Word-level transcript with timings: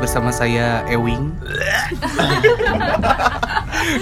Bersama 0.00 0.32
saya 0.32 0.80
Ewing. 0.88 1.30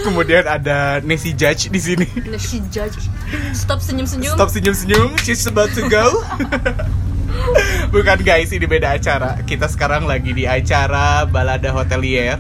Kemudian 0.07 0.45
ada 0.47 0.99
Nessie 1.03 1.35
Judge 1.35 1.69
di 1.69 1.79
sini. 1.79 2.07
She 2.39 2.63
judge. 2.69 3.07
Stop 3.51 3.79
senyum-senyum. 3.79 4.35
Stop 4.35 4.51
senyum-senyum, 4.51 5.15
she's 5.21 5.43
about 5.47 5.71
to 5.75 5.85
go. 5.87 6.23
Bukan 7.95 8.19
guys, 8.23 8.51
ini 8.51 8.65
beda 8.65 8.95
acara. 8.95 9.39
Kita 9.43 9.67
sekarang 9.67 10.05
lagi 10.05 10.31
di 10.31 10.45
acara 10.45 11.23
Balada 11.25 11.71
Hotelier 11.71 12.39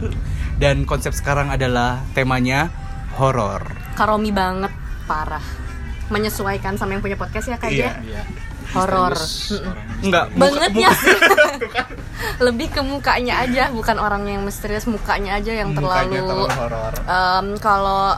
dan 0.58 0.83
konsep 0.83 1.14
sekarang 1.14 1.50
adalah 1.50 2.02
temanya 2.12 2.68
horor. 3.14 3.62
Karomi 3.94 4.30
banget, 4.30 4.70
parah. 5.06 5.42
Menyesuaikan 6.08 6.74
sama 6.74 6.96
yang 6.96 7.02
punya 7.05 7.14
podcast 7.14 7.46
ya 7.46 7.56
kak 7.61 7.70
Iya. 7.70 7.84
ya. 7.84 7.92
Iya. 8.02 8.22
Horor. 8.68 9.16
Enggak, 10.05 10.28
Bangetnya 10.36 10.92
muka-. 10.92 11.38
Lebih 12.39 12.70
ke 12.70 12.81
mukanya 12.81 13.42
aja, 13.42 13.67
bukan 13.69 13.97
orang 13.97 14.22
yang 14.25 14.42
misterius, 14.42 14.86
mukanya 14.86 15.36
aja 15.36 15.53
yang 15.53 15.75
mukanya 15.75 16.22
terlalu. 16.22 16.47
terlalu. 16.47 16.98
Em, 17.03 17.47
kalau 17.58 18.14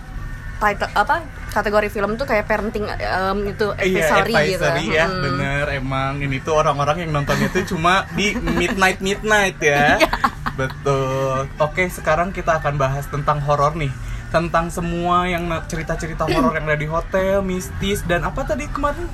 title 0.60 0.92
apa 0.92 1.24
kategori 1.50 1.88
film 1.88 2.14
tuh 2.14 2.28
kayak 2.28 2.44
parenting 2.44 2.84
em, 2.84 3.38
itu 3.48 3.72
Iya, 3.74 4.12
advisory, 4.12 4.34
gitu. 4.52 4.60
advisory 4.60 4.84
ya, 4.92 5.06
Mm-mm. 5.08 5.22
bener 5.24 5.64
emang 5.72 6.12
ini 6.20 6.36
tuh 6.38 6.54
orang-orang 6.54 7.00
yang 7.00 7.16
nontonnya 7.16 7.48
tuh 7.48 7.64
cuma 7.66 8.04
di 8.12 8.36
midnight 8.36 9.00
midnight 9.00 9.56
ya, 9.56 9.96
Iya. 10.04 10.08
betul. 10.54 11.48
Oke, 11.56 11.88
sekarang 11.88 12.30
kita 12.30 12.60
akan 12.60 12.76
bahas 12.76 13.08
tentang 13.08 13.40
horor 13.40 13.72
nih, 13.72 13.88
tentang 14.28 14.68
semua 14.68 15.24
yang 15.24 15.48
cerita-cerita 15.64 16.28
horor 16.28 16.52
yang 16.54 16.68
ada 16.68 16.76
di 16.76 16.86
hotel, 16.86 17.40
mistis 17.40 18.04
dan 18.04 18.22
apa 18.22 18.44
tadi 18.44 18.68
kemarin 18.68 19.08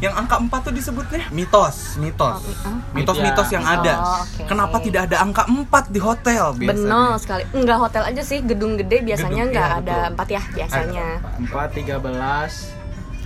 yang 0.00 0.16
angka 0.16 0.36
4 0.36 0.48
tuh 0.62 0.72
disebutnya 0.72 1.28
mitos, 1.28 1.96
mitos, 1.96 2.34
Oh, 2.34 2.40
mi- 2.40 2.56
ah. 2.64 2.76
mitos-mitos 2.90 3.48
yang 3.50 3.60
ada. 3.62 3.94
Oh, 3.96 4.16
oke. 4.18 4.42
Kenapa 4.44 4.76
tidak 4.80 5.02
ada 5.06 5.16
angka 5.20 5.44
4 5.44 5.60
di 5.86 6.00
hotel 6.00 6.44
biasanya? 6.56 6.88
Benar 6.88 7.10
sekali. 7.16 7.42
Enggak 7.52 7.78
hotel 7.78 8.02
aja 8.04 8.22
sih, 8.22 8.40
gedung 8.40 8.74
gede 8.74 9.00
biasanya 9.00 9.44
Gedung, 9.44 9.52
enggak 9.52 9.68
iya, 9.68 9.78
ada 9.78 9.92
betul. 9.94 10.10
empat 10.10 10.28
ya 10.28 10.42
biasanya. 10.50 11.06
Empat 11.38 11.68
tiga 11.70 11.96
belas. 11.96 12.52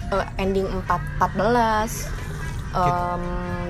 Eh, 0.04 0.26
ending 0.36 0.66
4 0.68 1.00
14 1.16 2.10
em 2.74 3.22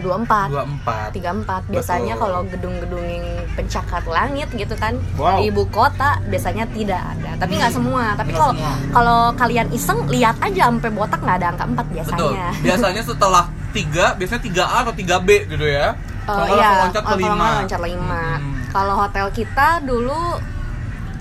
24 0.05 0.53
24. 0.53 1.17
34 1.17 1.73
biasanya 1.73 2.15
Betul. 2.15 2.23
kalau 2.29 2.41
gedung-gedung 2.45 3.05
yang 3.09 3.25
pencakar 3.57 4.03
langit 4.05 4.49
gitu 4.53 4.75
kan 4.77 5.01
Wow. 5.17 5.41
di 5.41 5.49
ibu 5.49 5.65
kota 5.73 6.21
biasanya 6.29 6.69
tidak 6.77 7.01
ada 7.01 7.31
tapi 7.41 7.57
nggak 7.57 7.73
semua 7.73 8.13
tapi 8.13 8.37
kalau 8.37 8.53
kalau 8.93 9.21
kalian 9.37 9.69
iseng 9.73 10.05
lihat 10.13 10.37
aja 10.45 10.69
sampai 10.69 10.93
botak 10.93 11.21
nggak 11.25 11.37
ada 11.41 11.47
angka 11.57 11.65
4 11.65 11.73
Betul. 11.73 11.89
biasanya 11.97 12.49
Biasanya 12.65 13.03
setelah 13.05 13.45
3, 13.75 14.15
biasanya 14.15 14.43
3A 14.47 14.77
atau 14.87 14.95
3B 14.95 15.29
gitu 15.51 15.67
ya. 15.67 15.99
Kalau 16.25 16.47
nggak 16.47 16.57
iya, 16.57 16.71
loncat 16.87 17.03
ke 17.03 17.15
5. 17.19 17.27
nggak 17.27 17.55
loncat 17.61 17.81
lima. 17.83 18.25
Hmm. 18.39 18.55
Kalau 18.71 18.95
hotel 18.97 19.27
kita 19.35 19.69
dulu 19.83 20.21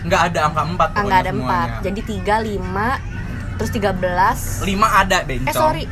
nggak 0.04 0.22
ada 0.32 0.40
angka 0.52 0.62
4 0.62 0.84
ah, 0.84 1.02
nggak 1.04 1.22
ada 1.24 1.32
empat, 1.32 1.70
jadi 1.82 2.00
tiga 2.04 2.36
lima, 2.44 3.00
terus 3.58 3.72
tiga 3.72 3.92
belas. 3.96 4.62
5 4.62 4.70
ada 4.70 5.18
bencong. 5.26 5.50
Eh 5.50 5.56
sorry, 5.56 5.84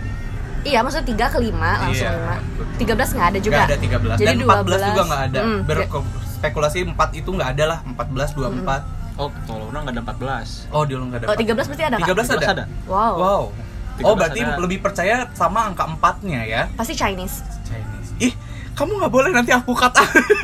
iya 0.64 0.80
maksudnya 0.80 1.08
tiga 1.08 1.26
ke 1.28 1.38
lima 1.38 1.72
langsung 1.80 2.06
Iya, 2.06 2.12
lima. 2.14 2.36
betul. 2.52 2.66
Tiga 2.78 2.94
belas 2.94 3.10
nggak 3.12 3.28
ada 3.28 3.40
juga. 3.40 3.56
Nggak 3.56 3.66
ada 3.66 3.78
13 3.78 4.16
Jadi 4.16 4.26
dan 4.28 4.38
14 4.44 4.90
juga 4.90 5.04
nggak 5.04 5.22
ada. 5.24 5.40
Hmm, 5.40 5.60
Berspekulasi 5.64 6.78
4 6.88 6.96
itu 7.16 7.30
nggak 7.30 7.50
ada 7.52 7.64
lah, 7.68 7.80
14 7.84 8.30
24. 8.34 8.84
Oh, 9.14 9.28
kalau 9.44 9.68
Luna 9.68 9.80
nggak 9.82 9.94
ada 9.94 10.02
empat 10.02 10.18
belas. 10.18 10.48
Oh, 10.70 10.82
di 10.82 10.94
lu 10.94 11.06
nggak 11.06 11.22
ada. 11.22 11.28
Oh, 11.28 11.36
13 11.36 11.54
pasti 11.68 11.84
ada, 11.84 11.96
Kak? 11.96 12.08
13 12.08 12.30
ada. 12.32 12.46
ada. 12.48 12.64
Wow. 12.86 13.14
Wow. 13.16 13.42
13 13.94 14.04
Oh, 14.04 14.14
berarti 14.16 14.40
ada. 14.40 14.58
lebih 14.58 14.80
percaya 14.80 15.16
sama 15.32 15.68
angka 15.68 15.86
4-nya 15.86 16.42
ya. 16.44 16.62
Pasti 16.74 16.94
Chinese. 16.94 17.44
Chinese. 17.62 18.10
Ih, 18.18 18.34
kamu 18.72 18.98
nggak 18.98 19.12
boleh 19.12 19.30
nanti 19.30 19.52
aku 19.52 19.74
kata 19.74 20.02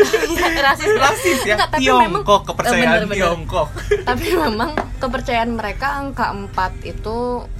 rasis 0.67 0.91
rasis 0.93 1.39
ya. 1.43 1.55
Enggak, 1.55 1.69
tapi 1.71 1.81
Tiongkok, 1.83 2.03
memang 2.03 2.23
kepercayaan 2.43 2.77
Eh, 2.77 2.83
bener, 2.83 3.01
bener. 3.03 3.17
Tiongkok. 3.17 3.67
tapi 4.03 4.25
memang 4.29 4.69
kepercayaan 4.97 5.51
mereka 5.51 5.87
angka 5.95 6.25
4 6.29 6.53
itu 6.85 7.17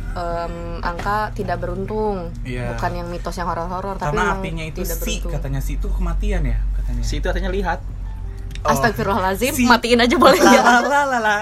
em, 0.10 0.54
angka 0.80 1.32
tidak 1.32 1.58
beruntung 1.58 2.32
Iya. 2.42 2.72
bukan 2.72 2.92
yang 2.94 3.08
mitos 3.08 3.34
yang 3.34 3.46
horor-horor 3.46 3.96
tapi 3.96 4.14
Karena 4.14 4.34
artinya 4.34 4.64
itu 4.64 4.82
tidak 4.82 4.98
si 4.98 5.02
beruntung 5.02 5.32
katanya 5.34 5.60
si 5.60 5.72
itu 5.76 5.88
kematian 5.88 6.42
ya 6.44 6.58
katanya. 6.76 7.02
Si 7.02 7.14
itu 7.16 7.26
artinya 7.26 7.50
lihat. 7.50 7.80
Oh. 8.66 8.74
Astagfirullahaladzim, 8.74 9.54
Si- 9.54 9.64
matiin 9.64 10.02
aja 10.02 10.16
boleh 10.18 10.40
ya 10.40 10.60
la 10.60 10.82
la 10.82 11.02
la 11.06 11.20
la. 11.22 11.38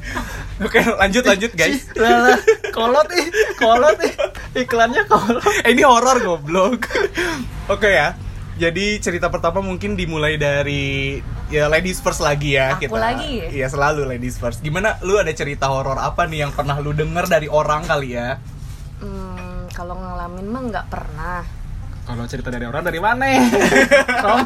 Oke, 0.64 0.78
lanjut 0.78 1.24
lanjut 1.24 1.50
guys. 1.52 1.88
Lah, 1.96 2.38
kolot 2.70 3.08
ih, 3.10 3.26
kolot 3.56 3.98
ih. 3.98 4.14
Iklannya 4.54 5.02
kolot. 5.08 5.42
Eh, 5.64 5.72
ini 5.72 5.82
horor 5.82 6.20
goblok. 6.20 6.86
Oke 7.72 7.88
ya. 7.88 8.14
Jadi 8.62 9.02
cerita 9.02 9.26
pertama 9.26 9.58
mungkin 9.58 9.98
dimulai 9.98 10.38
dari 10.38 11.18
ya 11.50 11.66
ladies 11.66 11.98
first 11.98 12.22
lagi 12.22 12.54
ya 12.54 12.78
Aku 12.78 12.86
kita. 12.86 12.94
lagi? 12.94 13.42
Iya 13.50 13.66
selalu 13.66 14.06
ladies 14.06 14.38
first. 14.38 14.62
Gimana 14.62 15.02
lu 15.02 15.18
ada 15.18 15.34
cerita 15.34 15.66
horor 15.66 15.98
apa 15.98 16.30
nih 16.30 16.46
yang 16.46 16.54
pernah 16.54 16.78
lu 16.78 16.94
denger 16.94 17.26
dari 17.26 17.50
orang 17.50 17.82
kali 17.82 18.14
ya? 18.14 18.38
Hmm, 19.02 19.66
kalau 19.74 19.98
ngalamin 19.98 20.46
mah 20.46 20.62
nggak 20.62 20.86
pernah 20.86 21.42
Kalau 22.02 22.22
cerita 22.26 22.50
dari 22.50 22.62
orang 22.62 22.82
dari 22.82 22.98
mana? 22.98 23.26
Rom, 24.26 24.42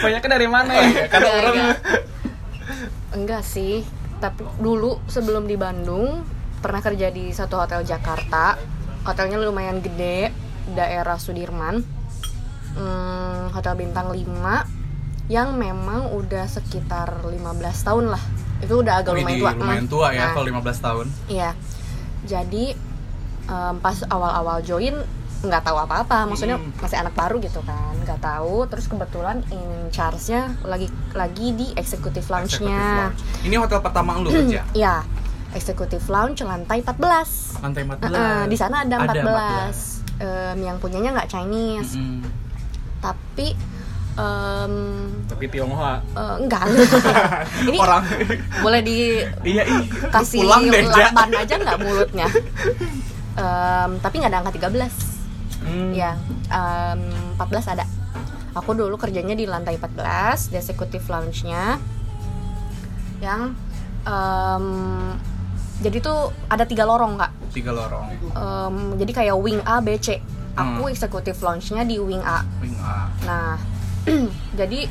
banyaknya 0.00 0.28
dari 0.32 0.48
mana? 0.48 0.72
Karena 1.08 1.28
Enggak, 1.28 1.36
orang 1.36 1.54
enggak. 1.56 1.78
enggak 3.12 3.42
sih 3.44 3.84
tapi 4.16 4.48
dulu 4.56 4.96
sebelum 5.04 5.44
di 5.44 5.56
Bandung 5.56 6.24
pernah 6.60 6.80
kerja 6.80 7.08
di 7.08 7.32
satu 7.32 7.60
hotel 7.60 7.84
Jakarta 7.84 8.56
hotelnya 9.04 9.36
lumayan 9.36 9.80
gede 9.80 10.32
daerah 10.72 11.16
Sudirman 11.16 11.80
Hmm, 12.72 13.50
hotel 13.50 13.74
bintang 13.76 14.08
5 14.08 14.64
yang 15.28 15.54
memang 15.54 16.10
udah 16.10 16.44
sekitar 16.46 17.22
15 17.22 17.38
tahun 17.78 18.06
lah 18.08 18.22
itu 18.58 18.74
udah 18.74 19.00
agak 19.00 19.12
Wih, 19.12 19.22
lumayan 19.22 19.34
di- 19.34 19.40
tua 19.40 19.52
lumayan 19.54 19.80
Hmm. 19.80 19.92
tua 19.92 20.06
ya 20.08 20.20
Nah, 20.20 20.30
kalau 20.32 20.46
15 20.46 20.78
tahun. 20.78 21.06
Iya. 21.26 21.50
Jadi 22.22 22.64
em, 23.44 23.74
pas 23.76 23.98
awal-awal 24.06 24.62
join 24.62 24.94
nggak 25.42 25.62
tahu 25.64 25.74
apa-apa, 25.76 26.22
maksudnya 26.24 26.54
Hmm. 26.54 26.70
masih 26.76 26.94
anak 26.96 27.12
baru 27.12 27.36
gitu 27.38 27.58
kan, 27.60 27.98
nggak 27.98 28.18
tahu. 28.18 28.62
Terus 28.66 28.86
kebetulan 28.86 29.42
in 29.50 29.60
charge-nya 29.88 30.54
lagi 30.62 30.86
lagi 31.12 31.50
di 31.52 31.74
executive 31.74 32.22
lounge-nya. 32.24 33.10
lounge. 33.10 33.20
Ini 33.42 33.56
hotel 33.56 33.78
pertama 33.78 34.14
lu 34.16 34.30
kerja. 34.30 34.62
Iya, 34.78 35.02
executive 35.52 36.06
lounge 36.06 36.40
lantai 36.40 36.78
14. 36.80 37.58
Lantai 37.58 37.82
14. 37.82 38.14
Heeh, 38.14 38.42
di 38.46 38.56
sana 38.56 38.76
ada 38.80 38.96
14. 38.96 39.18
14. 39.18 39.76
Em, 40.22 40.58
yang 40.62 40.78
punyanya 40.78 41.10
nggak 41.12 41.28
Chinese, 41.28 41.98
Mm-mm. 41.98 42.22
Tapi 43.02 43.58
em, 44.12 44.74
Tapi 45.24 45.44
Tionghoa. 45.46 45.98
eh, 45.98 46.34
enggak. 46.38 46.62
Ini 47.68 47.76
orang 47.76 48.02
boleh 48.60 48.80
di 48.80 49.18
iya 49.42 49.62
lu 49.66 49.82
kasih 50.08 50.40
pulang 50.40 50.62
deh 50.66 50.84
Ja. 50.86 51.10
aja 51.10 51.54
nggak 51.56 51.78
mulutnya 51.78 52.28
Em, 53.32 53.90
tapi 53.98 54.14
nggak 54.16 54.30
ada 54.30 54.38
angka 54.40 54.54
13 54.54 55.10
Hmm. 55.62 55.90
ya 55.90 56.18
em, 56.48 57.00
14 57.32 57.70
ada 57.70 57.86
aku 58.52 58.74
dulu 58.74 58.94
kerjanya 58.96 59.32
di 59.32 59.46
lantai 59.46 59.78
14 59.78 60.50
di 60.50 60.58
executive 60.58 61.06
lounge-nya 61.06 61.78
yang 63.18 63.54
em, 64.02 64.66
jadi 65.78 65.98
tuh 65.98 66.18
ada 66.46 66.62
tiga 66.62 66.82
lorong 66.82 67.14
kak 67.14 67.30
tiga 67.50 67.70
lorong 67.70 68.10
Em, 68.32 68.76
jadi 68.98 69.12
kayak 69.14 69.36
wing 69.36 69.62
A 69.62 69.78
B 69.78 69.94
C 69.96 70.18
aku 70.52 70.82
Hmm. 70.82 70.92
executive 70.92 71.38
lounge-nya 71.38 71.82
di 71.82 71.96
wing 71.96 72.20
A 72.20 72.44
wing 72.58 72.76
A 72.76 73.08
Nah, 73.22 73.54
jadi 74.60 74.84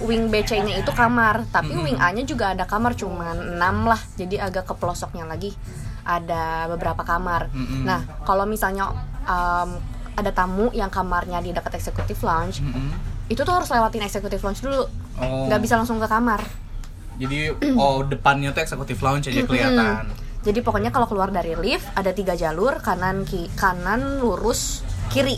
wing 0.00 0.26
BC-nya 0.26 0.74
itu 0.76 0.90
kamar, 0.90 1.46
tapi 1.48 1.70
Mm-mm. 1.70 1.84
wing 1.84 1.98
A-nya 1.98 2.22
juga 2.22 2.50
ada 2.50 2.64
kamar 2.64 2.94
cuman 2.94 3.58
6 3.58 3.62
lah. 3.84 4.00
Jadi 4.14 4.34
agak 4.36 4.66
ke 4.66 4.74
pelosoknya 4.74 5.22
lagi 5.22 5.54
ada 6.02 6.66
beberapa 6.66 7.02
kamar. 7.02 7.46
Mm-mm. 7.50 7.82
Nah, 7.84 8.02
kalau 8.22 8.42
misalnya 8.42 8.90
um, 9.22 9.70
ada 10.14 10.30
tamu 10.30 10.70
yang 10.72 10.88
kamarnya 10.88 11.38
di 11.38 11.52
dekat 11.52 11.78
executive 11.78 12.18
lounge, 12.22 12.58
Mm-mm. 12.58 12.90
itu 13.28 13.38
tuh 13.38 13.54
harus 13.54 13.68
lewatin 13.68 14.02
executive 14.02 14.40
lounge 14.40 14.62
dulu. 14.62 14.82
oh 15.18 15.46
nggak 15.46 15.60
bisa 15.60 15.74
langsung 15.74 15.98
ke 15.98 16.06
kamar. 16.06 16.42
jadi 17.18 17.50
oh 17.74 18.06
depannya 18.06 18.54
tuh 18.54 18.62
executive 18.62 19.02
lounge 19.02 19.26
aja 19.26 19.42
kelihatan 19.42 20.06
Jadi 20.38 20.62
pokoknya 20.62 20.94
kalau 20.94 21.10
keluar 21.10 21.28
dari 21.28 21.58
lift 21.58 21.84
ada 21.92 22.14
tiga 22.14 22.38
jalur, 22.38 22.78
kanan 22.78 23.26
ki 23.26 23.50
kanan 23.58 24.22
lurus 24.22 24.86
kiri. 25.10 25.36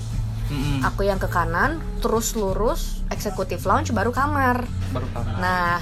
Mm-mm. 0.50 0.82
Aku 0.82 1.06
yang 1.06 1.17
ke 1.17 1.31
kanan, 1.31 1.79
terus 2.02 2.35
lurus 2.35 3.00
executive 3.08 3.62
lounge 3.64 3.94
baru 3.94 4.11
kamar. 4.11 4.67
baru 4.91 5.06
kamar 5.14 5.35
Nah, 5.38 5.79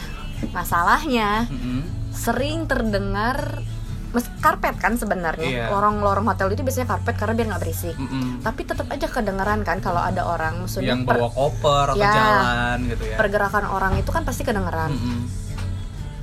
masalahnya 0.53 1.49
Mm-mm. 1.49 2.13
sering 2.13 2.69
terdengar 2.69 3.65
mes 4.09 4.25
karpet 4.41 4.77
kan 4.81 4.97
sebenarnya. 4.97 5.49
Iya. 5.49 5.65
Lorong-lorong 5.69 6.25
hotel 6.25 6.53
itu 6.53 6.65
biasanya 6.65 6.89
karpet 6.89 7.17
karena 7.17 7.33
biar 7.37 7.47
nggak 7.53 7.63
berisik. 7.65 7.97
Mm-mm. 7.97 8.41
Tapi 8.41 8.61
tetap 8.65 8.87
aja 8.89 9.05
kedengeran 9.05 9.61
kan 9.65 9.81
kalau 9.81 10.01
ada 10.01 10.25
orang 10.25 10.65
maksudnya 10.65 10.95
yang 10.97 11.05
bawa 11.05 11.29
koper 11.29 11.93
atau 11.93 12.01
Ya. 12.01 12.13
jalan 12.13 12.79
gitu 12.89 13.05
ya 13.05 13.17
pergerakan 13.21 13.65
orang 13.69 13.93
itu 14.01 14.09
kan 14.09 14.23
pasti 14.25 14.45
kedengeran. 14.45 14.95
Mm-mm. 14.95 15.21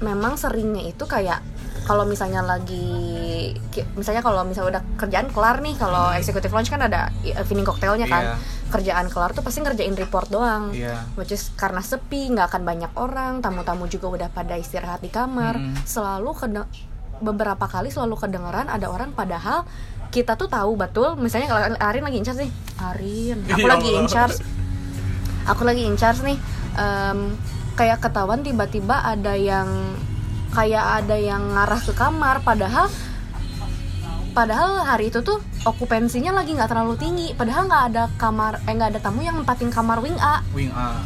Memang 0.01 0.37
seringnya 0.37 0.85
itu 0.85 1.05
kayak 1.05 1.41
kalau 1.85 2.03
misalnya 2.03 2.41
lagi 2.41 3.53
misalnya 3.93 4.19
kalau 4.19 4.41
misalnya 4.41 4.69
udah 4.75 4.83
kerjaan 4.97 5.29
kelar 5.29 5.61
nih 5.61 5.75
kalau 5.75 6.09
Hmm. 6.09 6.17
executive 6.17 6.49
lounge 6.49 6.67
kan 6.67 6.81
ada 6.81 7.13
evening 7.23 7.63
cocktailnya 7.63 8.05
kan 8.05 8.23
Iya. 8.23 8.35
kerjaan 8.67 9.07
kelar 9.07 9.31
tuh 9.31 9.41
pasti 9.41 9.61
ngerjain 9.61 9.93
report 9.93 10.27
doang 10.27 10.69
Iya. 10.71 11.05
which 11.13 11.29
is 11.29 11.53
karena 11.53 11.79
sepi 11.79 12.27
nggak 12.27 12.49
akan 12.49 12.61
banyak 12.63 12.91
orang 12.95 13.33
tamu-tamu 13.39 13.85
juga 13.85 14.09
udah 14.11 14.29
pada 14.29 14.53
istirahat 14.55 14.99
di 14.99 15.09
kamar 15.09 15.55
Mm. 15.55 15.73
selalu 15.83 16.29
kede- 16.33 16.69
beberapa 17.15 17.63
kali 17.65 17.87
selalu 17.87 18.17
kedengeran 18.17 18.67
ada 18.67 18.87
orang 18.87 19.11
padahal 19.11 19.63
kita 20.09 20.33
tuh 20.33 20.47
tahu 20.47 20.75
betul 20.75 21.15
misalnya 21.15 21.47
kalau 21.47 21.61
Arin 21.79 22.03
lagi 22.03 22.17
in 22.17 22.25
charge 22.25 22.41
nih 22.41 22.51
Arin 22.77 23.37
aku 23.45 23.61
Ya 23.61 23.67
lagi 23.69 23.89
in 23.93 24.05
charge 24.05 24.37
aku 25.45 25.61
lagi 25.63 25.83
in 25.83 25.95
charge 25.95 26.19
nih 26.21 26.37
em, 26.75 27.37
kayak 27.73 28.01
ketahuan 28.01 28.41
tiba-tiba 28.41 28.99
ada 28.99 29.31
yang 29.31 29.67
kayak 30.55 31.03
ada 31.03 31.19
yang 31.19 31.51
ngarah 31.51 31.81
ke 31.83 31.91
kamar 31.91 32.39
padahal 32.39 32.87
padahal 34.31 34.83
hari 34.83 35.07
itu 35.11 35.19
tuh 35.19 35.39
okupansinya 35.63 36.35
lagi 36.35 36.55
nggak 36.55 36.67
terlalu 36.67 36.95
tinggi. 36.99 37.27
Padahal 37.35 37.67
nggak 37.67 37.83
ada 37.91 38.03
kamar 38.15 38.59
eh 38.67 38.73
nggak 38.75 38.89
ada 38.95 38.99
tamu 38.99 39.23
yang 39.23 39.39
nempatin 39.39 39.71
kamar 39.71 39.99
wing 39.99 40.15
A. 40.19 40.43
Wing 40.51 40.71
A. 40.75 40.99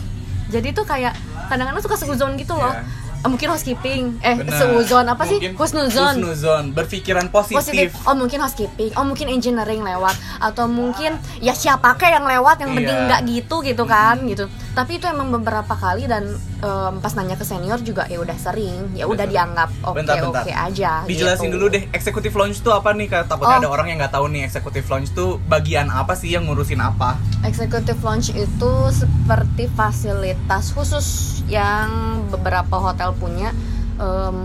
jadi 0.49 0.73
tuh 0.73 0.81
kayak 0.81 1.13
kadang-kadang 1.45 1.81
suka 1.81 1.93
seuzon 1.93 2.33
gitu 2.37 2.57
loh. 2.57 2.73
Iya. 2.73 3.05
Eh, 3.19 3.27
mungkin 3.29 3.51
housekeeping 3.53 4.17
eh 4.25 4.33
seuzon 4.49 5.05
apa 5.05 5.29
sih? 5.29 5.37
Mungkin 5.37 5.53
husnuzon. 5.61 6.13
husnuzon. 6.17 6.63
Berpikiran 6.73 7.29
positif. 7.29 7.61
positif. 7.61 7.89
Oh 8.09 8.17
mungkin 8.17 8.41
housekeeping 8.41 8.97
oh 8.97 9.05
mungkin 9.05 9.29
engineering 9.29 9.85
lewat. 9.85 10.17
Atau 10.41 10.65
mungkin 10.65 11.21
ya 11.37 11.53
siapa 11.53 11.93
kayak 12.01 12.17
yang 12.17 12.25
lewat 12.25 12.65
yang 12.65 12.73
penting 12.73 12.97
Iya. 12.97 13.05
nggak 13.13 13.21
gitu 13.29 13.55
gitu 13.61 13.83
kan 13.85 14.17
gitu. 14.25 14.49
Tapi 14.73 14.97
itu 14.97 15.05
emang 15.05 15.29
beberapa 15.29 15.77
kali 15.77 16.09
dan 16.09 16.33
em, 16.59 16.93
pas 16.95 17.13
nanya 17.13 17.33
ke 17.33 17.41
senior 17.41 17.79
juga 17.79 18.03
ya 18.05 18.17
udah 18.17 18.35
sering 18.35 18.91
ya 18.91 19.05
udah 19.05 19.23
dianggap 19.23 19.69
oke 19.81 19.95
bentar. 19.95 20.19
oke 20.21 20.49
aja 20.49 21.03
Dijelasin 21.05 21.47
gitu. 21.47 21.55
dulu 21.55 21.65
deh, 21.69 21.83
eksekutif 21.89 22.31
launch 22.33 22.59
tuh 22.59 22.71
apa 22.71 22.91
nih? 22.91 23.07
Takutnya 23.09 23.57
Oh. 23.57 23.61
ada 23.61 23.69
orang 23.69 23.87
yang 23.87 23.97
nggak 23.97 24.11
tahu 24.11 24.27
nih 24.27 24.43
eksekutif 24.43 24.85
launch 24.85 25.11
tuh 25.11 25.39
bagian 25.45 25.87
apa 25.87 26.13
sih 26.13 26.29
yang 26.29 26.43
ngurusin 26.43 26.77
apa? 26.77 27.15
Executive 27.41 27.99
lounge 27.99 28.29
itu 28.31 28.71
seperti 28.89 29.67
fasilitas 29.69 30.69
khusus 30.69 31.07
yang 31.45 31.87
beberapa 32.27 32.75
hotel 32.77 33.11
punya. 33.13 33.55
Em, 33.95 34.37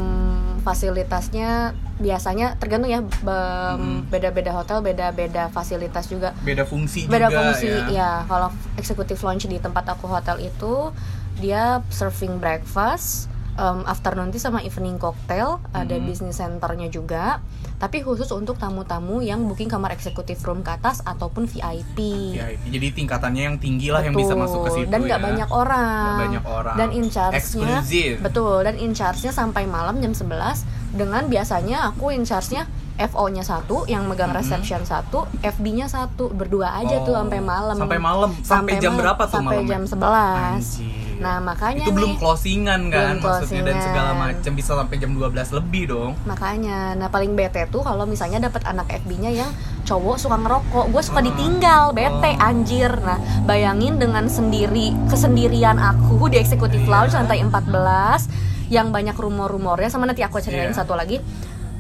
fasilitasnya 0.65 1.71
biasanya 1.97 2.57
tergantung 2.57 2.89
ya 2.89 2.99
be- 2.99 3.77
beda-beda 4.09 4.51
hotel 4.51 4.81
beda-beda 4.81 5.47
fasilitas 5.49 6.07
juga. 6.07 6.33
Beda 6.41 6.65
fungsi 6.65 7.05
Beda 7.05 7.29
juga 7.29 7.39
fungsi 7.45 7.69
ya. 7.69 7.85
ya. 7.89 8.11
Kalau 8.25 8.49
executive 8.75 9.21
lounge 9.21 9.47
di 9.47 9.59
tempat 9.59 9.85
aku 9.89 10.07
hotel 10.07 10.41
itu 10.43 10.91
dia 11.37 11.63
serving 11.89 12.39
breakfast, 12.39 13.27
em, 13.55 13.83
afternoon 13.85 14.29
tea 14.29 14.39
sama 14.39 14.61
evening 14.61 14.97
cocktail, 14.97 15.63
ada 15.73 15.93
Mhm. 15.93 16.05
business 16.05 16.37
centernya 16.37 16.89
juga. 16.89 17.39
Tapi 17.75 18.01
khusus 18.01 18.31
untuk 18.31 18.57
tamu-tamu 18.57 19.19
yang 19.21 19.45
booking 19.45 19.67
kamar 19.67 19.91
executive 19.91 20.39
room 20.41 20.63
ke 20.63 20.73
atas 20.73 21.03
ataupun 21.03 21.45
VIP. 21.45 21.99
Ya, 22.33 22.47
jadi 22.65 22.87
tingkatannya 22.93 23.43
yang 23.45 23.57
tinggi 23.59 23.91
lah 23.91 24.01
yang 24.01 24.15
bisa 24.15 24.33
Betul. 24.33 24.41
masuk 24.41 24.61
ke 24.63 24.71
situ 24.73 24.89
dan 24.89 25.01
nggak 25.03 25.21
ya. 25.21 25.25
banyak 25.25 25.49
orang 25.51 26.07
Nggak 26.09 26.23
banyak 26.25 26.45
orang. 26.47 26.77
dan 26.77 26.89
in 26.93 27.07
charge-nya 27.07 27.79
betul 28.17 28.63
dan 28.63 28.75
in 28.77 28.93
charge-nya 28.93 29.31
sampai 29.31 29.67
malam 29.67 29.99
jam 29.99 30.15
11 30.15 30.63
dengan 30.91 31.27
biasanya 31.27 31.91
aku 31.91 32.09
in 32.11 32.23
charge-nya 32.23 32.65
FO-nya 32.97 33.43
satu 33.43 33.85
yang 33.85 34.07
megang 34.07 34.31
Mhm. 34.31 34.39
reception 34.39 34.81
satu 34.83 35.27
FB-nya 35.43 35.85
satu 35.85 36.31
berdua 36.31 36.79
aja 36.79 37.03
tuh 37.03 37.11
Oh, 37.11 37.21
sampai 37.21 37.43
malam 37.43 37.75
Sampai 37.77 37.99
malam. 37.99 38.31
Sampai, 38.41 38.79
jam 38.79 38.95
malam. 38.95 39.03
berapa 39.03 39.23
tuh 39.25 39.35
sampai 39.35 39.51
malamnya? 39.61 39.69
jam 39.69 39.83
11 39.85 40.65
Anjir. 40.79 41.04
Nah 41.25 41.41
makanya 41.41 41.83
itu 41.83 41.91
belum 41.91 42.11
nih 42.11 42.19
closingan 42.21 42.81
kan 42.87 43.17
Belum 43.17 43.25
maksudnya 43.25 43.63
dan 43.63 43.73
closingan. 43.73 43.81
segala 43.83 44.11
macam 44.15 44.53
bisa 44.53 44.71
sampai 44.75 44.97
jam 44.97 45.11
12 45.11 45.25
lebih 45.55 45.83
dong. 45.89 46.13
makanya 46.25 46.79
nah 46.93 47.09
paling 47.09 47.33
bete 47.33 47.65
tuh 47.67 47.81
kalau 47.81 48.05
misalnya 48.05 48.39
dapat 48.43 48.61
anak 48.65 48.85
FB-nya 48.95 49.33
yang 49.33 49.51
cowok 49.83 50.17
suka 50.17 50.37
ngerokok 50.37 50.85
gue 50.87 51.03
suka 51.03 51.19
Oh. 51.19 51.25
ditinggal 51.25 51.83
bete 51.93 52.31
Oh. 52.31 52.45
anjir 52.45 52.93
nah 53.01 53.17
bayangin 53.43 53.97
dengan 53.97 54.29
sendiri 54.29 54.93
kesendirian 55.09 55.77
aku 55.77 56.29
di 56.29 56.37
eksekutif 56.37 56.79
Iya. 56.79 56.91
lounge 56.91 57.15
lantai 57.15 57.41
14 57.41 58.29
yang 58.67 58.89
banyak 58.91 59.13
rumor-rumornya 59.15 59.89
sama 59.89 60.05
nanti 60.05 60.21
aku 60.21 60.39
ceritain 60.39 60.69
Iya. 60.69 60.79
satu 60.79 60.93
lagi 60.93 61.21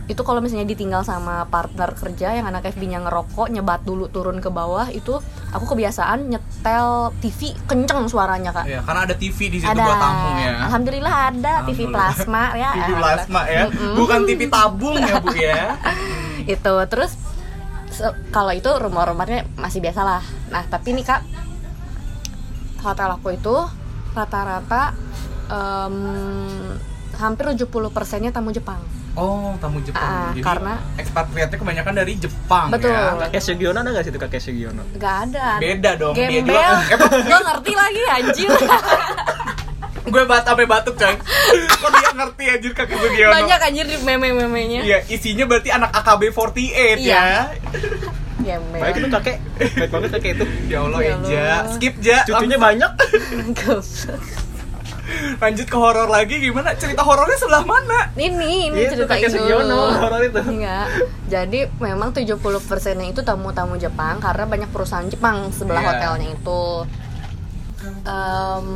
itu 0.04 0.20
kalau 0.20 0.38
misalnya 0.38 0.66
ditinggal 0.66 1.00
sama 1.00 1.46
partner 1.46 1.92
kerja 1.92 2.32
yang 2.32 2.44
anak 2.44 2.68
FB-nya 2.68 3.00
ngerokok 3.00 3.48
nyebat 3.48 3.82
dulu 3.82 4.06
turun 4.06 4.36
ke 4.36 4.48
bawah 4.48 4.88
itu 4.88 5.16
aku 5.48 5.64
kebiasaan 5.66 6.28
nyetel 6.28 6.88
TV 7.18 7.56
kenceng 7.64 8.04
suaranya 8.04 8.52
kak 8.52 8.64
Ya, 8.66 8.80
karena 8.80 9.00
ada 9.02 9.14
TV 9.14 9.38
di 9.48 9.58
situ 9.58 9.66
ada 9.66 9.80
buat 9.82 9.96
tamu 9.96 10.28
ya. 10.36 10.52
alhamdulillah 10.62 11.14
ada 11.26 11.52
TV 11.62 11.88
Alhamdulillah. 11.88 11.92
plasma 12.12 12.42
ya 12.54 12.70
TV 12.74 12.90
plasma 12.94 13.40
ya, 13.46 13.62
Mm-mm. 13.64 13.92
bukan 13.94 14.20
TV 14.24 14.40
tabung 14.46 14.96
ya 14.98 15.14
bu 15.16 15.32
ya. 15.32 15.62
itu 16.54 16.74
terus 16.86 17.12
kalau 18.28 18.50
itu 18.50 18.68
rumor-rumornya 18.68 19.48
masih 19.54 19.78
biasa 19.78 20.00
lah 20.02 20.22
nah 20.48 20.62
tapi 20.64 20.92
nih 20.92 21.02
kak 21.02 21.22
hotel 22.80 23.08
aku 23.10 23.32
itu 23.32 23.56
rata-rata 24.12 24.92
em, 25.46 25.96
hampir 27.16 27.44
70 27.48 27.64
persennya 27.88 28.30
tamu 28.30 28.50
Jepang 28.50 28.82
Oh, 29.14 29.54
tamu 29.56 29.78
Jepang. 29.78 30.02
Ah, 30.02 30.30
Jadi 30.30 30.42
karena- 30.42 30.82
ekspatriatnya 30.96 31.54
kebanyakan 31.54 31.94
dari 31.94 32.12
Jepang 32.16 32.66
Betul. 32.68 32.90
ya. 32.90 33.14
Kakek 33.20 33.40
Sugiono 33.40 33.78
ada 33.78 33.90
gak 33.90 34.02
sih 34.02 34.10
tuh 34.10 34.18
kakek 34.20 34.40
Sugiono? 34.40 34.82
nggak 34.90 35.16
ada 35.24 35.46
Beda 35.56 35.90
dong. 35.94 36.12
Dia 36.12 36.28
gembel 36.32 36.50
juga 36.50 36.96
gue 37.22 37.38
ngerti 37.40 37.72
lagi 37.72 38.02
anjir 38.10 38.50
gue 40.04 40.22
bat 40.24 40.42
sampai 40.42 40.66
batuk 40.66 40.94
coy. 40.94 41.14
Kok 41.72 41.90
dia 41.92 42.10
ngerti 42.12 42.44
anjir 42.48 42.72
kakek 42.72 42.96
Sugiono? 42.96 43.32
banyak 43.32 43.60
anjir 43.62 43.86
di 43.86 43.96
meme-memenya 43.98 44.80
Iya, 44.82 44.98
isinya 45.06 45.44
berarti 45.44 45.70
anak 45.70 45.94
AKB48 45.94 46.98
Iya. 46.98 46.98
ya. 46.98 47.26
gembel 48.36 48.76
Baik 48.76 48.94
itu 48.98 49.08
kakek, 49.08 49.36
baik 49.72 49.88
banget 49.88 50.10
kakek 50.12 50.30
itu. 50.34 50.44
Ya 50.68 50.82
Allah, 50.82 50.98
Ya 50.98 51.06
ya, 51.06 51.14
Allah. 51.16 51.30
Ja. 51.30 51.56
Skip 51.70 51.94
Ja. 52.02 52.18
Cucunya 52.26 52.58
banyak. 52.58 52.90
Lanjut 55.36 55.66
ke 55.66 55.76
horor 55.76 56.08
lagi 56.08 56.40
gimana? 56.40 56.72
Cerita 56.74 57.00
horornya 57.00 57.36
sebelah 57.36 57.62
mana? 57.62 58.08
ini 58.14 58.68
ini 58.68 58.78
Itu 58.82 59.04
Sugiono, 59.04 59.68
dulu 59.68 59.98
horor 59.98 60.22
itu. 60.22 60.40
Enggak. 60.40 60.86
Jadi 61.26 61.60
memang 61.78 62.10
70 62.10 62.40
persennya 62.60 63.06
itu 63.06 63.20
tamu-tamu 63.20 63.76
Jepang 63.76 64.18
karena 64.18 64.44
banyak 64.44 64.70
perusahaan 64.70 65.04
Jepang 65.04 65.48
sebelah 65.50 65.80
Iya. 65.80 65.90
hotelnya 65.90 66.28
itu. 66.32 66.62
Em, 68.04 68.66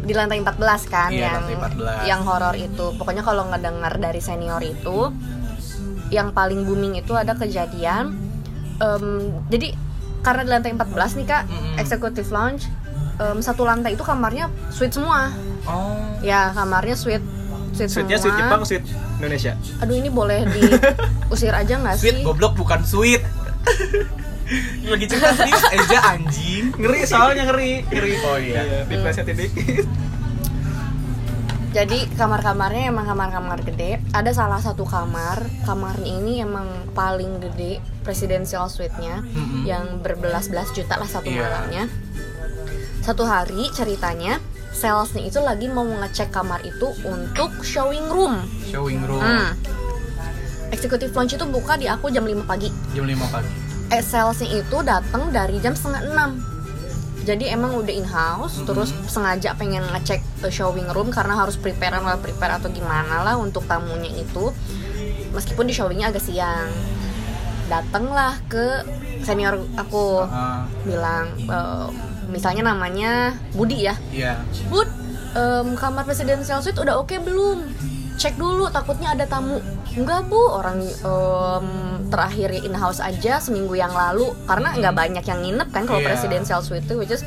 di 0.00 0.12
lantai 0.12 0.38
14 0.38 0.82
kan 0.84 1.10
Iya, 1.10 1.26
yang 1.28 1.34
lantai 1.40 1.56
14. 1.58 1.98
yang 2.06 2.20
horor 2.22 2.54
itu. 2.54 2.86
Pokoknya 2.94 3.22
kalau 3.22 3.48
ngedengar 3.48 3.98
dari 3.98 4.20
senior 4.20 4.60
itu 4.60 5.10
yang 6.08 6.30
paling 6.30 6.62
booming 6.62 6.94
itu 6.94 7.10
ada 7.12 7.34
kejadian 7.34 8.14
em, 8.76 9.06
jadi 9.48 9.74
karena 10.20 10.40
di 10.40 10.50
lantai 10.50 10.70
14 10.72 10.86
nih 11.14 11.26
Kak, 11.26 11.42
Mm-mm. 11.44 11.74
executive 11.76 12.30
lounge 12.30 12.64
em, 13.16 13.38
satu 13.38 13.62
lantai 13.62 13.94
itu 13.94 14.02
kamarnya 14.02 14.46
suite 14.68 14.92
semua. 14.92 15.30
Oh. 15.64 15.96
Ya, 16.20 16.50
kamarnya 16.50 16.94
suite 16.94 17.24
suite 17.72 17.90
Sweetnya 17.90 18.16
sweet 18.16 18.34
Jepang, 18.34 18.62
sweet 18.62 18.84
Indonesia. 19.18 19.58
Aduh 19.80 19.94
ini 19.94 20.06
boleh 20.06 20.46
diusir 20.46 21.50
aja 21.58 21.74
nggak 21.74 21.98
sih? 21.98 22.14
Sweet 22.14 22.16
goblok 22.22 22.54
bukan 22.54 22.86
sweet. 22.86 23.22
Lagi 24.84 25.06
cerita 25.08 25.32
serius 25.32 25.64
aja 25.66 25.98
anjing. 26.12 26.70
Ngeri 26.76 27.02
soalnya 27.02 27.48
ngeri, 27.48 27.82
ngeri. 27.88 28.12
Oh 28.22 28.36
iya. 28.36 28.84
diplesetin 28.84 29.34
dikit. 29.34 29.86
Jadi 31.74 32.06
kamar-kamarnya 32.14 32.86
emang 32.86 33.02
kamar-kamar 33.02 33.58
gede. 33.66 33.98
Ada 34.14 34.30
salah 34.30 34.62
satu 34.62 34.86
kamar, 34.86 35.42
kamarnya 35.66 36.06
ini 36.22 36.38
emang 36.38 36.70
paling 36.94 37.42
gede 37.42 37.82
presidential 38.06 38.70
suite-nya 38.70 39.26
Mm-mm. 39.26 39.66
yang 39.66 39.98
berbelas-belas 39.98 40.70
juta 40.70 40.94
lah 40.94 41.08
satu 41.08 41.26
Iya. 41.26 41.42
malamnya. 41.42 41.84
Satu 43.04 43.22
hari 43.22 43.68
ceritanya 43.70 44.40
salesnya 44.72 45.22
itu 45.22 45.38
lagi 45.38 45.68
mau 45.68 45.84
ngecek 45.84 46.28
kamar 46.30 46.60
itu 46.62 46.88
untuk 47.04 47.62
showing 47.62 48.08
room. 48.08 48.42
Showing 48.64 49.04
room 49.04 49.20
Hmm. 49.20 49.52
Executive 50.70 51.12
lounge 51.12 51.32
itu 51.32 51.46
buka 51.46 51.76
di 51.76 51.86
aku 51.86 52.10
jam 52.10 52.24
5 52.24 52.42
pagi. 52.42 52.72
jam 52.90 53.04
5 53.04 53.28
pagi. 53.28 53.50
eh, 53.86 54.00
salesnya 54.02 54.48
itu 54.58 54.76
datang 54.82 55.28
dari 55.28 55.60
jam 55.60 55.70
setengah 55.70 56.08
enam 56.08 56.40
jadi 57.22 57.52
emang 57.52 57.76
udah 57.76 57.94
in 57.94 58.02
house 58.02 58.58
Mhm. 58.58 58.66
terus 58.66 58.90
sengaja 59.06 59.52
pengen 59.54 59.84
ngecek 59.86 60.20
showing 60.48 60.88
room 60.88 61.08
karena 61.08 61.36
harus 61.36 61.54
prepare 61.54 61.92
lah 61.94 62.16
prepare 62.16 62.56
atau 62.56 62.68
gimana 62.68 63.20
lah 63.20 63.36
untuk 63.36 63.64
tamunya 63.64 64.08
itu 64.10 64.50
meskipun 65.30 65.64
di 65.64 65.74
showingnya 65.74 66.08
agak 66.08 66.20
siang 66.22 66.72
datanglah 67.66 68.40
ke 68.46 68.82
senior 69.20 69.56
aku 69.74 70.20
Ah, 70.22 70.64
bilang 70.82 71.28
eh, 71.38 71.86
misalnya 72.34 72.66
namanya 72.66 73.38
Budi 73.54 73.86
ya. 73.86 73.94
Iya. 74.10 74.42
Bud 74.66 74.90
em, 75.32 75.78
kamar 75.78 76.02
presidential 76.02 76.58
suite 76.58 76.76
udah 76.76 76.98
oke 76.98 77.14
belum? 77.22 77.62
Cek 78.18 78.34
dulu 78.34 78.66
takutnya 78.68 79.14
ada 79.14 79.22
tamu. 79.24 79.62
Enggak 79.94 80.26
bu. 80.26 80.42
Orang 80.50 80.82
em, 80.82 81.66
terakhir 82.10 82.50
in 82.58 82.74
house 82.74 82.98
aja 82.98 83.38
seminggu 83.38 83.78
yang 83.78 83.94
lalu. 83.94 84.34
Karena 84.44 84.74
nggak 84.74 84.94
banyak 84.94 85.24
yang 85.24 85.40
nginep 85.40 85.68
kan 85.70 85.86
kalau 85.86 86.02
Iya. 86.02 86.08
presidential 86.10 86.58
suite 86.58 86.82
itu 86.82 86.98
which 86.98 87.14
is 87.14 87.22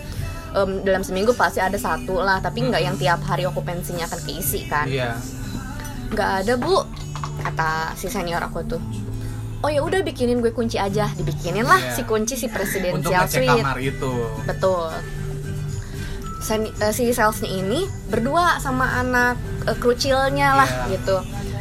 em, 0.51 0.83
dalam 0.83 1.01
seminggu 1.01 1.31
pasti 1.31 1.63
ada 1.63 1.79
satu 1.79 2.19
lah. 2.19 2.43
Tapi 2.43 2.67
nggak 2.67 2.81
yang 2.81 2.95
tiap 2.95 3.23
hari 3.23 3.47
okupansinya 3.47 4.03
akan 4.05 4.19
keisi 4.27 4.67
kan. 4.67 4.87
Iya. 4.91 5.15
nggak 6.07 6.31
ada 6.43 6.53
bu. 6.55 6.83
Kata 7.37 7.91
si 7.93 8.07
senior 8.07 8.39
aku 8.39 8.59
tuh 8.65 8.81
oh 9.57 9.69
ya 9.69 9.81
udah 9.81 9.99
bikinin 10.01 10.37
gue 10.37 10.49
kunci 10.49 10.77
aja 10.77 11.09
dibikinin 11.11 11.63
lah 11.63 11.79
Iya. 11.79 11.93
si 11.93 12.01
kunci 12.03 12.33
si 12.33 12.45
Untuk 12.45 12.55
presidential 12.55 13.11
ngecek 13.19 13.41
suite 13.41 13.49
kamar 13.57 13.77
itu. 13.79 14.11
betul 14.43 14.89
Sen- 16.37 16.71
eh, 16.71 16.91
si 16.91 17.09
salesnya 17.09 17.49
ini 17.49 17.81
berdua 18.07 18.55
sama 18.57 18.87
anak 18.95 19.35
eh, 19.65 19.75
krucilnya 19.75 20.55
lah 20.55 20.69
Iya. 20.69 20.93
gitu 20.93 21.17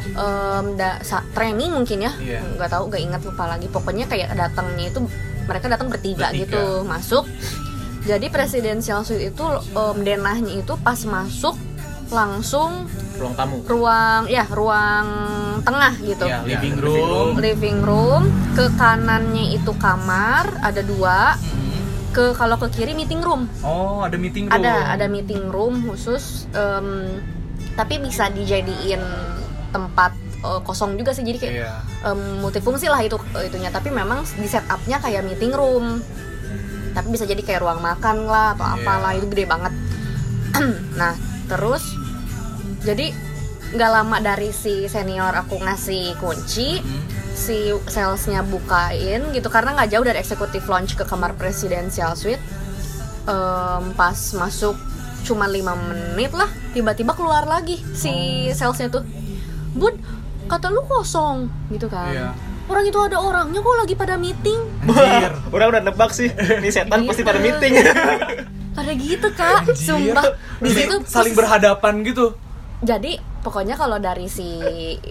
Em, 0.09 0.73
da- 0.73 0.97
sa- 0.99 1.21
training 1.31 1.69
mungkin 1.71 1.99
ya 1.99 2.09
Iya. 2.17 2.41
nggak 2.55 2.69
tahu 2.71 2.89
nggak 2.89 3.01
ingat 3.03 3.21
lupa 3.21 3.45
lagi 3.45 3.67
pokoknya 3.67 4.05
kayak 4.05 4.33
datangnya 4.33 4.89
itu 4.89 5.05
mereka 5.45 5.69
datang 5.69 5.87
bertiga, 5.87 6.27
Bertiga. 6.27 6.41
gitu 6.41 6.61
masuk 6.83 7.25
jadi 8.01 8.25
presidential 8.27 9.03
suite 9.03 9.29
itu 9.29 9.45
em, 9.69 9.97
denahnya 9.99 10.57
itu 10.57 10.73
pas 10.79 10.97
masuk 10.99 11.53
langsung 12.09 12.85
ruang 13.13 13.33
tamu. 13.33 13.57
ruang 13.63 14.21
ya 14.27 14.45
ruang 14.47 15.07
tengah 15.61 15.93
gitu. 15.99 16.23
Ya, 16.23 16.39
Ya, 16.39 16.57
living 16.57 16.75
living 16.75 17.05
room. 17.05 17.29
living 17.37 17.79
room. 17.81 18.23
Ke 18.53 18.69
kanannya 18.73 19.53
itu 19.53 19.71
kamar 19.75 20.61
ada 20.61 20.81
dua. 20.81 21.35
Ke 22.09 22.33
kalau 22.33 22.57
ke 22.57 22.69
kiri 22.71 22.93
meeting 22.93 23.19
room. 23.19 23.45
Oh, 23.61 24.01
ada 24.01 24.15
meeting 24.15 24.47
room. 24.47 24.55
ada 24.55 24.73
ada 24.91 25.05
meeting 25.05 25.47
room 25.47 25.83
khusus 25.83 26.45
em, 26.51 27.19
tapi 27.73 27.97
bisa 27.97 28.27
dijadiin 28.27 29.01
tempat 29.67 30.13
eh, 30.39 30.61
kosong 30.61 30.95
juga 30.95 31.11
sih. 31.11 31.21
Jadi 31.21 31.37
kayak 31.37 31.53
Iya. 31.55 31.73
em, 32.05 32.19
multifungsi 32.39 32.85
lah 32.85 33.01
itu 33.01 33.17
itunya. 33.39 33.69
Tapi 33.69 33.89
memang 33.89 34.21
di 34.23 34.47
setupnya 34.47 34.97
kayak 34.97 35.21
meeting 35.23 35.51
room. 35.51 35.99
Tapi 36.91 37.07
bisa 37.09 37.23
jadi 37.23 37.37
kayak 37.39 37.61
ruang 37.61 37.77
makan 37.79 38.25
lah 38.25 38.53
atau 38.53 38.65
Iya. 38.67 38.73
apalah 38.79 39.11
itu 39.11 39.27
gede 39.27 39.45
banget. 39.45 39.73
Nah 40.95 41.13
terus 41.47 41.83
jadi 42.79 43.11
nggak 43.69 43.91
lama 43.91 44.17
dari 44.19 44.49
si 44.49 44.85
senior 44.85 45.33
aku 45.33 45.57
ngasih 45.57 46.15
kunci 46.17 46.79
Mm. 46.79 47.03
si 47.33 47.57
salesnya 47.85 48.41
bukain 48.41 49.29
gitu 49.29 49.47
karena 49.47 49.71
nggak 49.73 49.89
jauh 49.89 50.01
dari 50.01 50.17
executive 50.17 50.65
lounge 50.65 50.93
ke 50.93 51.03
kamar 51.03 51.33
presidential 51.33 52.13
suite 52.13 52.39
Em, 53.23 53.91
pas 53.91 54.15
masuk 54.33 54.79
cuma 55.21 55.45
lima 55.45 55.75
menit 55.75 56.31
lah 56.31 56.47
tiba-tiba 56.71 57.11
keluar 57.11 57.43
lagi 57.43 57.75
si 57.91 58.09
salesnya 58.49 58.87
tuh 58.89 59.03
bud 59.73 59.99
kata 60.47 60.71
lu 60.71 60.79
kosong 60.81 61.45
gitu 61.67 61.85
kan 61.85 62.07
Iya. 62.07 62.29
orang 62.65 62.83
itu 62.83 62.95
ada 62.97 63.19
orangnya 63.19 63.59
kok 63.59 63.75
lagi 63.77 63.93
pada 63.93 64.15
meeting 64.15 64.59
Anjir. 64.87 65.35
Orang 65.51 65.67
udah 65.69 65.83
nebak 65.83 66.11
sih, 66.11 66.31
ini 66.31 66.67
setan 66.67 67.03
pasti 67.03 67.21
pada 67.21 67.37
meeting. 67.37 67.75
pada 68.77 68.93
gitu 68.93 69.27
kak 69.31 69.65
sumpah 69.75 70.25
di 70.59 70.69
situ 70.69 70.95
saling 71.03 71.33
berhadapan 71.33 72.05
gitu. 72.05 72.37
jadi 72.79 73.17
pokoknya 73.41 73.73
kalau 73.73 73.97
dari 73.97 74.29
si 74.29 74.45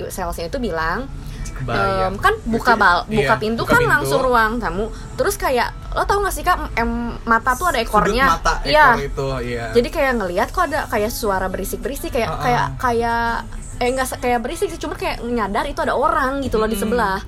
salesnya 0.06 0.46
itu 0.46 0.62
bilang 0.62 1.10
em, 1.58 2.14
kan 2.16 2.36
buka 2.44 2.76
bal 2.76 3.02
Iya, 3.06 3.26
buka 3.26 3.34
pintu 3.36 3.62
buka 3.64 3.72
kan 3.72 3.80
pintu. 3.80 3.90
langsung 3.90 4.20
ruang 4.22 4.52
tamu 4.56 4.86
terus 5.14 5.34
kayak 5.34 5.74
lo 5.90 6.04
tau 6.04 6.20
gak 6.20 6.30
sih 6.30 6.40
kak 6.40 6.56
em, 6.74 7.16
mata 7.24 7.52
tuh 7.52 7.66
ada 7.66 7.80
ekornya 7.80 8.28
Sudut 8.28 8.38
mata 8.38 8.54
ekor 8.60 8.70
iya 8.70 8.86
itu, 9.00 9.28
iya. 9.42 9.64
jadi 9.72 9.88
kayak 9.90 10.12
ngelihat 10.16 10.48
kok 10.50 10.64
ada 10.64 10.86
kayak 10.86 11.10
suara 11.10 11.48
berisik 11.48 11.80
berisik 11.80 12.12
kayak 12.12 12.30
Uh-uh. 12.30 12.42
kayak 12.44 12.66
kayak 12.76 13.28
eh 13.76 13.88
enggak 13.88 14.08
kayak 14.16 14.40
berisik 14.40 14.68
sih 14.68 14.78
cuma 14.78 14.94
kayak 14.94 15.20
nyadar 15.22 15.64
itu 15.64 15.80
ada 15.80 15.92
orang 15.92 16.38
gitu 16.40 16.56
loh 16.56 16.64
di 16.64 16.76
Hmm. 16.76 16.84
sebelah 16.86 17.18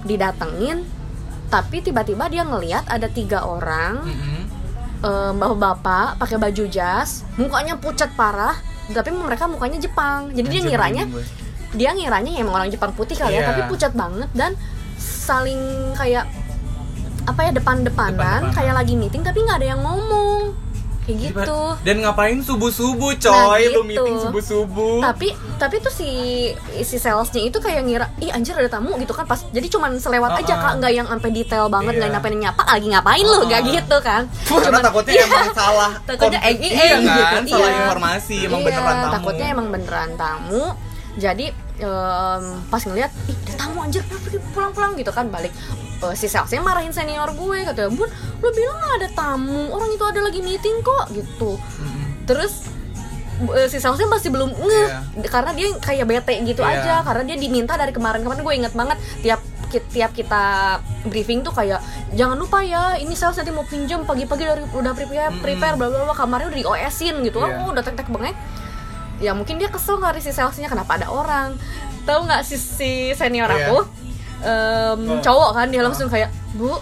didatengin 0.00 0.84
tapi 1.48 1.80
tiba-tiba 1.80 2.28
dia 2.28 2.44
ngelihat 2.44 2.84
ada 2.86 3.08
tiga 3.08 3.42
orang 3.42 4.04
em, 4.04 4.37
bapak-bapak 5.00 6.18
pakai 6.18 6.36
baju 6.36 6.64
jas 6.66 7.22
mukanya 7.34 7.74
pucat 7.74 8.10
parah 8.12 8.56
tapi 8.88 9.10
mereka 9.10 9.44
mukanya 9.44 9.78
Jepang 9.78 10.32
jadi 10.32 10.42
dia 10.44 10.58
Anjir, 10.58 10.70
ngiranya 10.70 11.04
merinding 11.04 11.28
gue. 11.68 11.76
dia 11.76 11.90
ngiranya 11.92 12.30
ya 12.30 12.40
emang 12.40 12.54
orang 12.56 12.68
Jepang 12.68 12.92
putih 12.92 13.14
kali 13.14 13.32
Iya. 13.32 13.40
ya 13.40 13.48
tapi 13.48 13.60
pucat 13.68 13.92
banget 13.92 14.28
dan 14.32 14.56
saling 14.98 15.60
kayak 15.94 16.24
apa 17.24 17.40
ya 17.42 17.52
depan-depanan 17.52 18.16
Depan-depanan. 18.16 18.56
kayak 18.56 18.74
lagi 18.74 18.94
meeting 18.94 19.20
tapi 19.20 19.38
nggak 19.40 19.60
ada 19.60 19.68
yang 19.68 19.80
ngomong 19.80 20.56
kayak 21.08 21.32
gitu 21.32 21.60
Dan 21.80 21.96
ngapain 22.00 22.36
subuh-subuh, 22.38 23.16
coy? 23.16 23.32
Nah, 23.64 23.72
Lu 23.72 23.80
gitu. 23.80 23.82
meeting 23.82 24.16
subuh-subuh. 24.20 25.00
tapi 25.00 25.28
tapi 25.56 25.76
tuh 25.78 25.88
si 25.88 26.10
si 26.78 26.96
salesnya 26.96 27.42
itu 27.42 27.56
kayak 27.56 27.82
ngira 27.82 28.06
ih 28.18 28.28
anjir 28.28 28.52
ada 28.52 28.68
tamu 28.68 28.92
gitu 28.94 29.10
kan 29.10 29.24
pas 29.24 29.40
jadi 29.48 29.64
cuman 29.66 29.96
selewat 29.96 30.36
aja 30.36 30.52
Uh-uh. 30.52 30.62
kak 30.62 30.72
nggak 30.78 30.92
yang 30.92 31.06
sampai 31.06 31.30
detail 31.32 31.66
banget 31.66 31.96
nggak 31.96 32.06
Iya. 32.06 32.14
nyampe 32.14 32.28
nyapa 32.30 32.62
lagi 32.68 32.86
ngapain 32.86 33.24
lu 33.24 33.38
nggak 33.42 33.60
Uh-uh. 33.60 33.74
gitu 33.74 33.96
kan 34.00 34.22
Karena 34.62 34.80
takutnya 34.80 35.12
iya, 35.14 35.24
emang 35.24 35.48
salah. 35.50 35.90
takutnya 36.08 36.40
eng 36.44 36.58
eng 36.58 36.70
iya 36.70 36.96
gitu. 37.00 37.22
kan? 37.24 37.42
Salah 37.44 37.66
Iya. 37.66 37.78
informasi, 37.80 38.36
emang 38.44 38.60
Iya, 38.60 38.66
beneran 38.68 38.96
tamu. 39.00 39.14
takutnya 39.14 39.46
emang 39.48 39.66
beneran 39.68 40.10
tamu 40.14 40.64
jadi 41.16 41.46
em, 41.78 42.42
pas 42.64 42.78
ngeliat 42.80 43.10
ih 43.24 43.34
ada 43.40 43.54
tamu 43.56 43.78
anjir 43.80 44.02
pulang-pulang 44.52 44.94
gitu 44.94 45.10
kan 45.10 45.26
balik 45.26 45.50
Eh, 46.00 46.14
si 46.14 46.26
salesnya 46.26 46.60
marahin 46.60 46.90
senior 46.90 47.26
gue 47.28 47.58
katanya 47.64 47.90
bun 47.90 48.06
lu 48.38 48.48
bilang 48.52 48.76
nggak 48.76 48.94
ada 48.96 49.08
tamu 49.10 49.66
orang 49.68 49.90
itu 49.90 50.04
ada 50.04 50.20
lagi 50.20 50.40
meeting 50.40 50.78
kok 50.78 51.10
gitu 51.10 51.58
Mm-mm. 51.58 52.22
terus 52.22 52.70
eh, 53.50 53.66
si 53.66 53.76
salesnya 53.76 54.06
masih 54.06 54.30
belum 54.30 54.46
ngeh 54.52 54.86
Iya. 55.16 55.26
karena 55.26 55.50
dia 55.52 55.74
kayak 55.76 56.06
bete 56.06 56.38
gitu 56.44 56.62
Iya. 56.62 56.78
aja 56.78 56.94
karena 57.02 57.22
dia 57.24 57.36
diminta 57.36 57.74
dari 57.74 57.90
kemarin-kemarin 57.90 58.40
gue 58.40 58.54
inget 58.56 58.72
banget 58.72 58.94
tiap 59.20 59.42
tiap 59.68 60.10
kita 60.12 60.42
briefing 61.04 61.42
tuh 61.42 61.50
kayak 61.50 61.82
jangan 62.10 62.34
lupa 62.36 62.62
ya 62.62 62.94
ini 62.94 63.12
sales 63.12 63.34
nanti 63.34 63.50
mau 63.50 63.62
pinjam 63.62 64.00
pagi-pagi 64.02 64.44
dari 64.44 64.62
udah 64.64 64.92
prepare 64.92 65.34
prepare 65.36 65.74
bla 65.74 65.86
bla 65.88 66.04
bla 66.04 66.14
kamarnya 66.14 66.46
udah 66.48 66.58
di 66.58 66.66
OS-in 66.68 67.20
gitu 67.20 67.38
Iya. 67.38 67.58
oh 67.58 67.74
udah 67.74 67.82
tek-tek 67.82 68.06
banget 68.06 68.38
ya 69.18 69.34
mungkin 69.34 69.58
dia 69.58 69.66
kesel 69.66 69.98
kali 69.98 70.18
si 70.18 70.30
salesnya 70.30 70.66
kenapa 70.66 70.94
ada 70.94 71.10
orang 71.10 71.58
tahu 72.04 72.22
nggak 72.24 72.40
si, 72.40 72.54
si 72.54 72.90
senior 73.12 73.50
Iya. 73.50 73.66
aku 73.66 73.78
Oh. 74.38 75.18
cowok 75.18 75.50
kan 75.50 75.66
dia 75.70 75.82
langsung 75.82 76.06
kayak 76.06 76.30
bu 76.54 76.78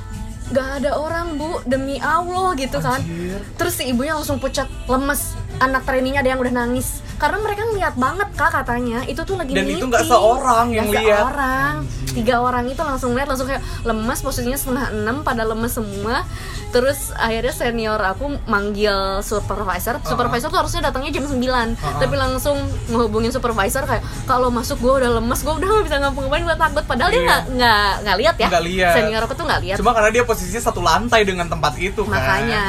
gak 0.53 0.85
ada 0.85 0.95
orang 0.95 1.41
bu 1.41 1.59
demi 1.67 1.99
allah 1.99 2.55
gitu 2.55 2.79
kan 2.79 3.01
Anjir. 3.03 3.41
terus 3.59 3.75
si 3.81 3.91
ibunya 3.91 4.15
langsung 4.15 4.39
pucat 4.39 4.69
lemes 4.87 5.35
anak 5.59 5.83
trainingnya 5.83 6.21
ada 6.21 6.31
yang 6.31 6.39
udah 6.39 6.55
nangis 6.55 6.89
karena 7.17 7.39
mereka 7.39 7.65
ngeliat 7.65 7.95
banget 7.95 8.29
kak 8.33 8.53
katanya 8.55 9.01
itu 9.05 9.21
tuh 9.21 9.35
lagi 9.35 9.51
Dan 9.51 9.65
meeting. 9.65 9.79
itu 9.79 9.87
nggak 9.87 10.05
seorang 10.05 10.67
yang 10.71 10.87
Nggak 10.87 11.03
lihat. 11.03 11.21
seorang 11.23 11.75
tiga 12.09 12.35
orang 12.39 12.65
itu 12.67 12.81
langsung 12.81 13.11
lihat 13.13 13.25
langsung 13.27 13.45
kayak 13.47 13.65
lemes 13.83 14.21
posisinya 14.21 14.55
setengah 14.55 14.87
enam 14.91 15.17
pada 15.21 15.43
lemes 15.43 15.69
semua 15.71 16.25
terus 16.69 17.13
akhirnya 17.15 17.53
senior 17.53 17.97
aku 17.99 18.37
manggil 18.47 18.93
supervisor 19.21 19.97
supervisor 20.03 20.49
tuh 20.49 20.59
harusnya 20.59 20.83
datangnya 20.83 21.13
jam 21.15 21.25
9 21.25 21.35
Uh-uh. 21.37 21.73
tapi 21.97 22.15
langsung 22.15 22.57
ngehubungin 22.87 23.31
supervisor 23.31 23.85
kayak 23.85 24.01
kalau 24.25 24.49
masuk 24.49 24.77
gue 24.77 24.93
udah 24.99 25.11
lemes 25.15 25.41
gue 25.41 25.55
udah 25.55 25.69
gak 25.71 25.85
bisa 25.85 25.97
ngapa-ngapain 25.99 26.43
gue 26.43 26.59
takut 26.59 26.85
padahal 26.85 27.11
dia 27.11 27.17
Iya. 27.17 27.25
nggak 27.25 27.43
nggak 27.55 27.91
nggak 28.03 28.17
lihat 28.19 28.37
ya 28.37 28.49
Nggak 28.51 28.65
lihat. 28.67 28.93
senior 28.95 29.23
aku 29.23 29.35
tuh 29.35 29.45
nggak 29.47 29.61
lihat 29.63 29.77
Cuma 29.77 29.91
karena 29.91 30.11
dia 30.11 30.25
posisinya 30.25 30.63
satu 30.63 30.81
lantai 30.81 31.21
dengan 31.23 31.47
tempat 31.47 31.73
itu 31.77 32.01
kan. 32.03 32.13
makanya 32.13 32.65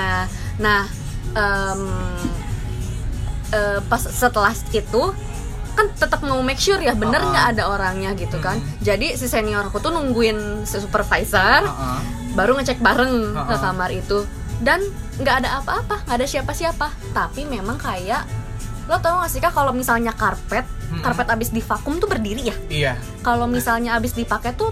nah 0.58 0.82
em, 1.30 1.82
eh, 3.50 3.80
pas 3.82 4.00
setelah 4.00 4.52
itu 4.72 5.04
kan 5.74 5.86
tetap 5.94 6.20
mau 6.22 6.42
make 6.42 6.58
sure 6.58 6.78
ya 6.78 6.92
bener 6.92 7.18
Uh-uh. 7.18 7.30
nggak 7.30 7.46
ada 7.54 7.64
orangnya 7.68 8.12
gitu 8.14 8.38
kan 8.38 8.58
Hmm. 8.58 8.82
jadi 8.82 9.14
si 9.14 9.26
senior 9.26 9.62
aku 9.64 9.78
tuh 9.78 9.90
nungguin 9.90 10.64
si 10.64 10.78
supervisor 10.78 11.62
Heeh. 11.64 12.00
baru 12.34 12.58
ngecek 12.58 12.80
bareng 12.80 13.14
ke 13.32 13.40
Uh-uh. 13.48 13.62
kamar 13.62 13.90
itu 13.92 14.26
dan 14.60 14.82
nggak 15.16 15.46
ada 15.46 15.62
apa-apa 15.62 16.02
nggak 16.04 16.18
ada 16.18 16.28
siapa-siapa 16.28 16.88
tapi 17.12 17.46
memang 17.46 17.78
kayak 17.78 18.26
lo 18.86 18.98
tau 18.98 19.20
gak 19.20 19.30
sih 19.30 19.38
kak 19.38 19.52
kalau 19.52 19.70
misalnya 19.70 20.10
karpet 20.12 20.64
Mm-mm. 20.88 21.04
karpet 21.04 21.28
abis 21.28 21.52
divakum 21.52 22.00
tuh 22.00 22.08
berdiri 22.08 22.42
ya 22.46 22.56
Iya. 22.68 22.94
kalau 23.22 23.46
misalnya 23.46 23.94
abis 23.94 24.16
dipakai 24.16 24.56
tuh 24.56 24.72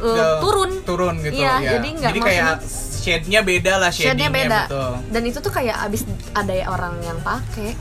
uh, 0.00 0.08
Ke- 0.10 0.36
turun 0.40 0.70
Turun 0.82 1.14
gitu 1.18 1.36
Iya, 1.36 1.52
ya. 1.54 1.70
jadi 1.76 1.88
nggak 1.94 2.12
kayak 2.18 2.54
shade-nya 2.96 3.40
beda 3.40 3.72
lah 3.76 3.88
shade-nya 3.88 4.28
beda 4.28 4.60
betul. 4.66 4.92
dan 5.08 5.22
itu 5.22 5.38
tuh 5.38 5.50
kayak 5.50 5.76
abis 5.82 6.02
ada 6.32 6.52
orang 6.66 7.00
yang 7.00 7.16
pakai 7.20 7.72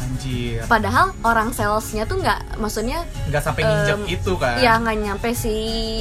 Anjir. 0.00 0.62
padahal 0.64 1.14
orang 1.22 1.50
salesnya 1.50 2.02
tuh 2.02 2.18
nggak 2.18 2.56
maksudnya 2.56 3.06
Nggak 3.26 3.42
sampai 3.42 3.62
nginjek 3.62 3.96
Em, 3.96 4.02
itu 4.10 4.32
kan. 4.34 4.58
ya 4.58 4.72
nggak 4.76 4.96
nyampe 4.98 5.28
si 5.32 5.54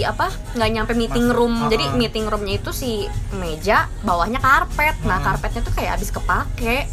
apa 0.04 0.28
nggak 0.54 0.70
nyampe 0.72 0.92
meeting 0.94 1.26
Masuk, 1.26 1.38
room 1.38 1.54
uh-uh. 1.56 1.70
jadi 1.70 1.86
meeting 1.94 2.26
roomnya 2.26 2.56
itu 2.56 2.72
si 2.72 3.06
meja 3.32 3.86
bawahnya 4.02 4.38
karpet 4.38 4.98
nah 5.04 5.18
Uh-uh. 5.18 5.26
karpetnya 5.30 5.62
tuh 5.62 5.74
kayak 5.74 5.92
abis 5.96 6.10
kepake 6.10 6.90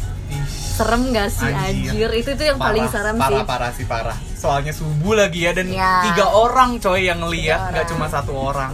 serem 0.47 1.09
gak 1.09 1.29
sih 1.29 1.47
Anjir. 1.47 1.89
anjir, 1.89 2.09
itu 2.15 2.29
tuh 2.33 2.45
yang 2.45 2.59
paling 2.59 2.83
parah, 2.83 2.93
serem 2.93 3.15
parah, 3.15 3.29
sih 3.31 3.43
Parah 3.43 3.71
sih 3.73 3.85
parah. 3.85 4.17
Soalnya 4.33 4.71
subuh 4.71 5.13
lagi 5.15 5.39
ya 5.41 5.51
dan 5.51 5.67
Ya. 5.67 6.05
tiga 6.05 6.29
orang 6.29 6.77
coy 6.77 7.01
yang 7.03 7.19
Tiga 7.57 7.73
nggak 7.73 7.85
cuma 7.89 8.05
satu 8.07 8.31
orang. 8.33 8.71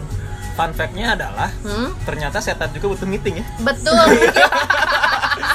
Fun 0.54 0.70
fact-nya 0.70 1.18
adalah 1.18 1.50
Hmm? 1.60 1.98
ternyata 2.04 2.38
setan 2.38 2.70
juga 2.70 2.94
butuh 2.94 3.08
meeting 3.08 3.40
ya. 3.40 3.46
betul 3.60 3.98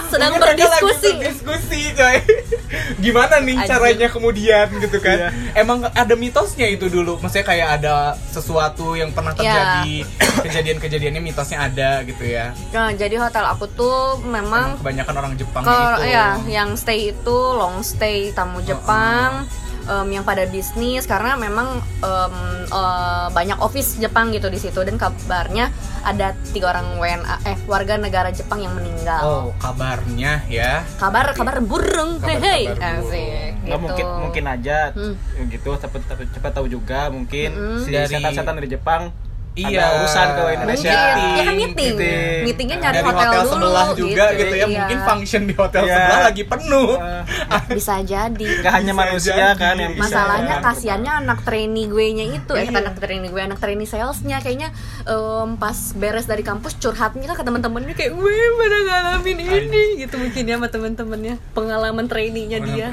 sedang 0.08 0.32
Mungkin 0.32 0.48
berdiskusi 0.48 1.10
berdiskusi 1.14 1.80
coy. 1.92 2.16
Gimana 3.04 3.38
nih 3.38 3.54
Anjir. 3.56 3.68
caranya 3.70 4.08
kemudian 4.08 4.66
gitu 4.76 4.98
kan? 4.98 5.16
Iya. 5.18 5.28
Emang 5.54 5.84
ada 5.86 6.14
mitosnya 6.14 6.66
itu 6.66 6.86
dulu. 6.86 7.16
Maksudnya 7.18 7.46
kayak 7.46 7.68
ada 7.78 7.94
sesuatu 8.28 8.92
yang 8.92 9.10
pernah 9.10 9.30
Ya. 9.30 9.38
terjadi, 9.38 9.94
kejadian-kejadiannya 10.42 11.20
mitosnya 11.20 11.58
ada 11.62 12.02
gitu 12.02 12.24
ya. 12.24 12.50
nah 12.68 12.90
jadi 12.90 13.16
hotel 13.18 13.44
aku 13.46 13.68
tuh 13.68 13.98
memang 14.20 14.74
Emang 14.74 14.80
kebanyakan 14.80 15.14
orang 15.16 15.32
Jepang 15.34 15.62
kalau 15.62 15.98
itu. 15.98 16.10
ya 16.10 16.26
yang 16.48 16.74
stay 16.74 17.10
itu 17.10 17.36
long 17.52 17.80
stay 17.80 18.30
tamu 18.30 18.58
Jepang 18.60 19.46
em, 19.88 20.08
yang 20.10 20.22
pada 20.22 20.44
bisnis 20.44 21.02
karena 21.02 21.34
memang 21.34 21.68
em, 21.98 22.34
eh, 22.64 23.26
banyak 23.28 23.58
office 23.58 23.96
Jepang 23.96 24.30
gitu 24.30 24.46
di 24.46 24.56
situ 24.56 24.78
dan 24.78 24.94
kabarnya 24.94 25.72
ada 26.00 26.32
tiga 26.48 26.70
orang 26.70 26.96
WNA 26.96 27.36
eh 27.44 27.56
warga 27.64 27.96
negara 27.96 28.28
Jepang 28.30 28.60
yang 28.60 28.72
meninggal. 28.72 29.20
Oh, 29.20 29.44
kabarnya 29.58 30.44
ya. 30.46 30.84
Kabar 30.96 31.32
kabar 31.32 31.58
burung, 31.60 32.18
Kabar- 32.18 32.36
hehe, 32.36 32.56
kabar 32.66 32.76
burung. 32.76 33.08
asik. 33.08 33.52
Gitu. 33.58 33.76
mungkin 33.78 34.06
mungkin 34.18 34.44
aja 34.46 34.78
Hmm. 34.90 35.12
gitu 35.46 35.70
cepat 35.74 36.00
cepat 36.30 36.50
tahu 36.50 36.66
juga 36.66 37.08
mungkin 37.08 37.48
Mm-mm. 37.50 37.80
si 37.80 37.92
Dari- 37.92 38.08
setan-setan 38.10 38.54
dari 38.54 38.64
Jepang 38.66 39.12
Iya. 39.60 39.78
ada 39.80 39.86
urusan 39.98 40.26
ke 40.28 40.38
Mungkin, 40.38 40.54
Indonesia. 40.54 40.92
ya 41.34 41.42
kan 41.42 41.54
meeting, 41.54 41.94
meeting. 41.94 42.38
meetingnya 42.44 42.76
nyari 42.78 42.94
Dari 42.94 43.06
hotel, 43.06 43.18
hotel, 43.26 43.40
dulu 43.40 43.50
sebelah 43.52 43.88
juga 43.92 44.24
gitu, 44.32 44.44
ya. 44.48 44.58
iya. 44.58 44.66
Mungkin 44.78 44.98
function 45.02 45.42
di 45.42 45.54
hotel 45.54 45.82
Iya. 45.82 45.94
sebelah 45.94 46.20
lagi 46.24 46.42
penuh. 46.44 46.90
Eh, 46.96 47.62
bisa 47.76 47.94
jadi. 48.00 48.46
Nggak 48.58 48.72
hanya 48.72 48.92
Bisa 48.92 49.00
manusia 49.00 49.34
jadi. 49.34 49.56
kan 49.56 49.74
yang 49.76 49.92
bisa. 49.92 50.04
Masalahnya 50.04 50.54
kan. 50.54 50.66
kasihannya 50.68 51.12
anak 51.18 51.38
trainee 51.42 51.86
gue 51.86 52.06
nya 52.12 52.24
itu, 52.28 52.52
eh 52.52 52.64
Iya. 52.64 52.78
anak 52.78 52.94
trainee 52.96 53.28
gue, 53.28 53.42
anak 53.42 53.58
trainee 53.58 53.84
salesnya 53.84 54.38
kayaknya 54.38 54.68
em, 55.04 55.48
pas 55.56 55.74
beres 55.92 56.24
dari 56.24 56.40
kampus 56.40 56.76
curhatnya 56.76 57.24
kan 57.24 57.34
ke 57.34 57.44
teman-temannya 57.44 57.92
kayak 57.92 58.12
gue 58.12 58.36
pada 58.54 58.78
ngalamin 58.84 59.38
ini 59.38 59.82
gitu 59.98 60.14
mungkin 60.14 60.42
ya 60.44 60.54
sama 60.54 60.68
teman-temannya 60.68 61.34
pengalaman 61.52 62.06
trainee-nya 62.06 62.58
dia. 62.60 62.88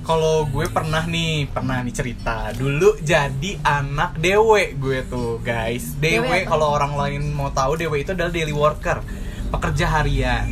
Kalau 0.00 0.48
gue 0.48 0.66
pernah 0.66 1.04
nih, 1.04 1.46
pernah 1.52 1.84
nih 1.84 1.94
cerita. 1.94 2.50
Dulu 2.56 2.98
jadi 3.04 3.60
anak 3.62 4.18
dewe 4.18 4.74
gue 4.74 5.04
tuh, 5.06 5.38
guys. 5.44 5.94
Dewe 6.00 6.48
kalau 6.48 6.72
orang 6.74 6.96
lain 6.96 7.22
mau 7.36 7.52
tahu 7.52 7.76
dewe 7.76 8.02
itu 8.02 8.16
adalah 8.16 8.32
daily 8.32 8.54
worker, 8.54 9.04
pekerja 9.52 9.86
harian. 10.00 10.48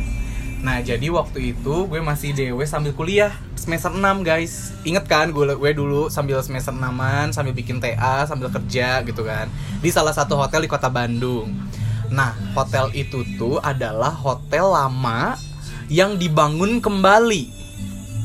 Nah, 0.59 0.83
jadi 0.83 1.07
waktu 1.07 1.55
itu 1.55 1.87
gue 1.87 1.99
masih 2.03 2.35
dewe 2.35 2.67
sambil 2.67 2.91
kuliah 2.91 3.31
semester 3.55 3.91
6, 3.91 4.27
guys. 4.27 4.75
Ingat 4.85 5.05
kan 5.07 5.27
gue 5.31 5.43
gue 5.55 5.71
dulu 5.71 6.07
sambil 6.11 6.39
semester 6.45 6.71
6 6.71 7.35
sambil 7.35 7.53
bikin 7.55 7.81
TA, 7.81 8.27
sambil 8.29 8.51
kerja 8.53 9.01
gitu 9.03 9.23
kan. 9.25 9.49
Di 9.79 9.89
salah 9.89 10.11
satu 10.11 10.37
hotel 10.37 10.67
di 10.67 10.69
Kota 10.69 10.87
Bandung. 10.91 11.51
Nah, 12.09 12.33
hotel 12.57 12.89
itu 12.97 13.21
tuh 13.37 13.61
adalah 13.61 14.09
hotel 14.09 14.73
lama 14.73 15.37
yang 15.89 16.17
dibangun 16.17 16.81
kembali. 16.81 17.43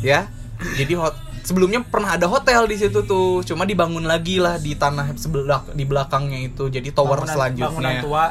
Ya. 0.04 0.28
Jadi 0.74 0.92
hot 0.94 1.14
sebelumnya 1.40 1.80
pernah 1.80 2.16
ada 2.16 2.24
hotel 2.24 2.64
di 2.64 2.76
situ 2.76 3.04
tuh, 3.04 3.40
cuma 3.42 3.64
dibangun 3.64 4.02
lagi 4.02 4.40
lah 4.40 4.56
di 4.56 4.72
tanah 4.72 5.12
sebelah 5.14 5.68
di 5.70 5.84
belakangnya 5.84 6.40
itu. 6.42 6.66
Jadi 6.66 6.88
tower 6.90 7.20
Bangunan- 7.20 7.28
selanjutnya. 7.30 7.68
bangunan 7.70 7.94
tua 8.00 8.24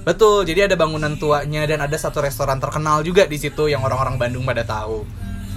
Betul, 0.00 0.48
jadi 0.48 0.64
ada 0.64 0.74
bangunan 0.74 1.12
tuanya 1.14 1.68
dan 1.68 1.84
ada 1.84 1.92
satu 1.92 2.24
restoran 2.24 2.56
terkenal 2.56 3.04
juga 3.04 3.28
di 3.28 3.36
situ 3.36 3.68
yang 3.68 3.84
orang-orang 3.84 4.16
Bandung 4.16 4.42
pada 4.42 4.64
tahu. 4.64 5.04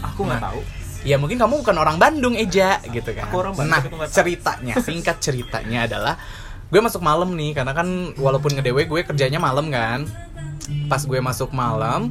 aku 0.04 0.20
nggak 0.22 0.36
Nah. 0.36 0.52
tahu 0.52 0.62
Ya 1.04 1.16
mungkin 1.16 1.36
kamu 1.36 1.64
bukan 1.64 1.76
orang 1.78 1.96
Bandung 1.96 2.32
Eja 2.34 2.80
gitu 2.82 3.12
kan. 3.12 3.28
Aku 3.28 3.40
orang 3.40 3.56
Bandung, 3.56 3.72
nah, 3.94 4.08
ceritanya, 4.08 4.76
singkat 4.80 5.20
ceritanya 5.20 5.84
adalah 5.84 6.16
gue 6.66 6.80
masuk 6.80 7.00
malam 7.00 7.32
nih 7.34 7.52
karena 7.54 7.72
kan 7.72 7.88
walaupun 8.16 8.52
ngedewe 8.52 8.84
gue 8.84 9.02
kerjanya 9.04 9.36
malam 9.36 9.68
kan. 9.68 10.08
Pas 10.88 11.00
gue 11.00 11.20
masuk 11.20 11.52
malam, 11.52 12.08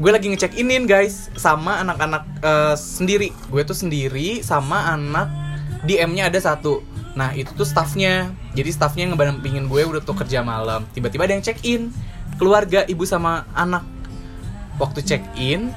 gue 0.00 0.08
lagi 0.08 0.32
ngecek 0.32 0.56
inin 0.56 0.88
guys 0.88 1.28
sama 1.36 1.84
anak-anak 1.84 2.24
eh, 2.40 2.74
sendiri. 2.74 3.28
Gue 3.52 3.62
tuh 3.68 3.76
sendiri 3.76 4.40
sama 4.40 4.96
anak 4.96 5.28
DM-nya 5.84 6.32
ada 6.32 6.40
satu. 6.40 6.80
Nah 7.12 7.36
itu 7.36 7.52
tuh 7.52 7.68
staffnya. 7.68 8.32
Jadi 8.56 8.72
staffnya 8.72 9.12
ngebandampingin 9.12 9.68
gue 9.68 9.84
udah 9.84 10.00
tuh 10.00 10.16
kerja 10.16 10.40
malam. 10.40 10.88
Tiba-tiba 10.96 11.28
ada 11.28 11.36
yang 11.36 11.44
check 11.44 11.60
in 11.68 11.92
keluarga 12.40 12.88
ibu 12.88 13.04
sama 13.04 13.44
anak. 13.52 13.84
Waktu 14.80 15.04
check 15.04 15.20
in, 15.36 15.68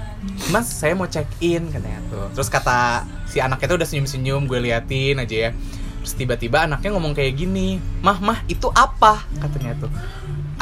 Mas 0.47 0.71
saya 0.71 0.95
mau 0.95 1.11
check 1.11 1.27
in 1.43 1.67
katanya 1.67 1.99
tuh. 2.07 2.31
Terus 2.39 2.47
kata 2.47 3.03
si 3.27 3.43
anaknya 3.43 3.75
tuh 3.75 3.77
udah 3.83 3.87
senyum-senyum 3.91 4.47
gue 4.47 4.59
liatin 4.63 5.19
aja 5.19 5.35
ya. 5.35 5.51
Terus 5.99 6.15
tiba-tiba 6.15 6.63
anaknya 6.63 6.95
ngomong 6.95 7.11
kayak 7.11 7.35
gini, 7.35 7.83
mah 7.99 8.23
mah 8.23 8.39
itu 8.47 8.71
apa 8.71 9.19
katanya 9.43 9.83
tuh. 9.83 9.91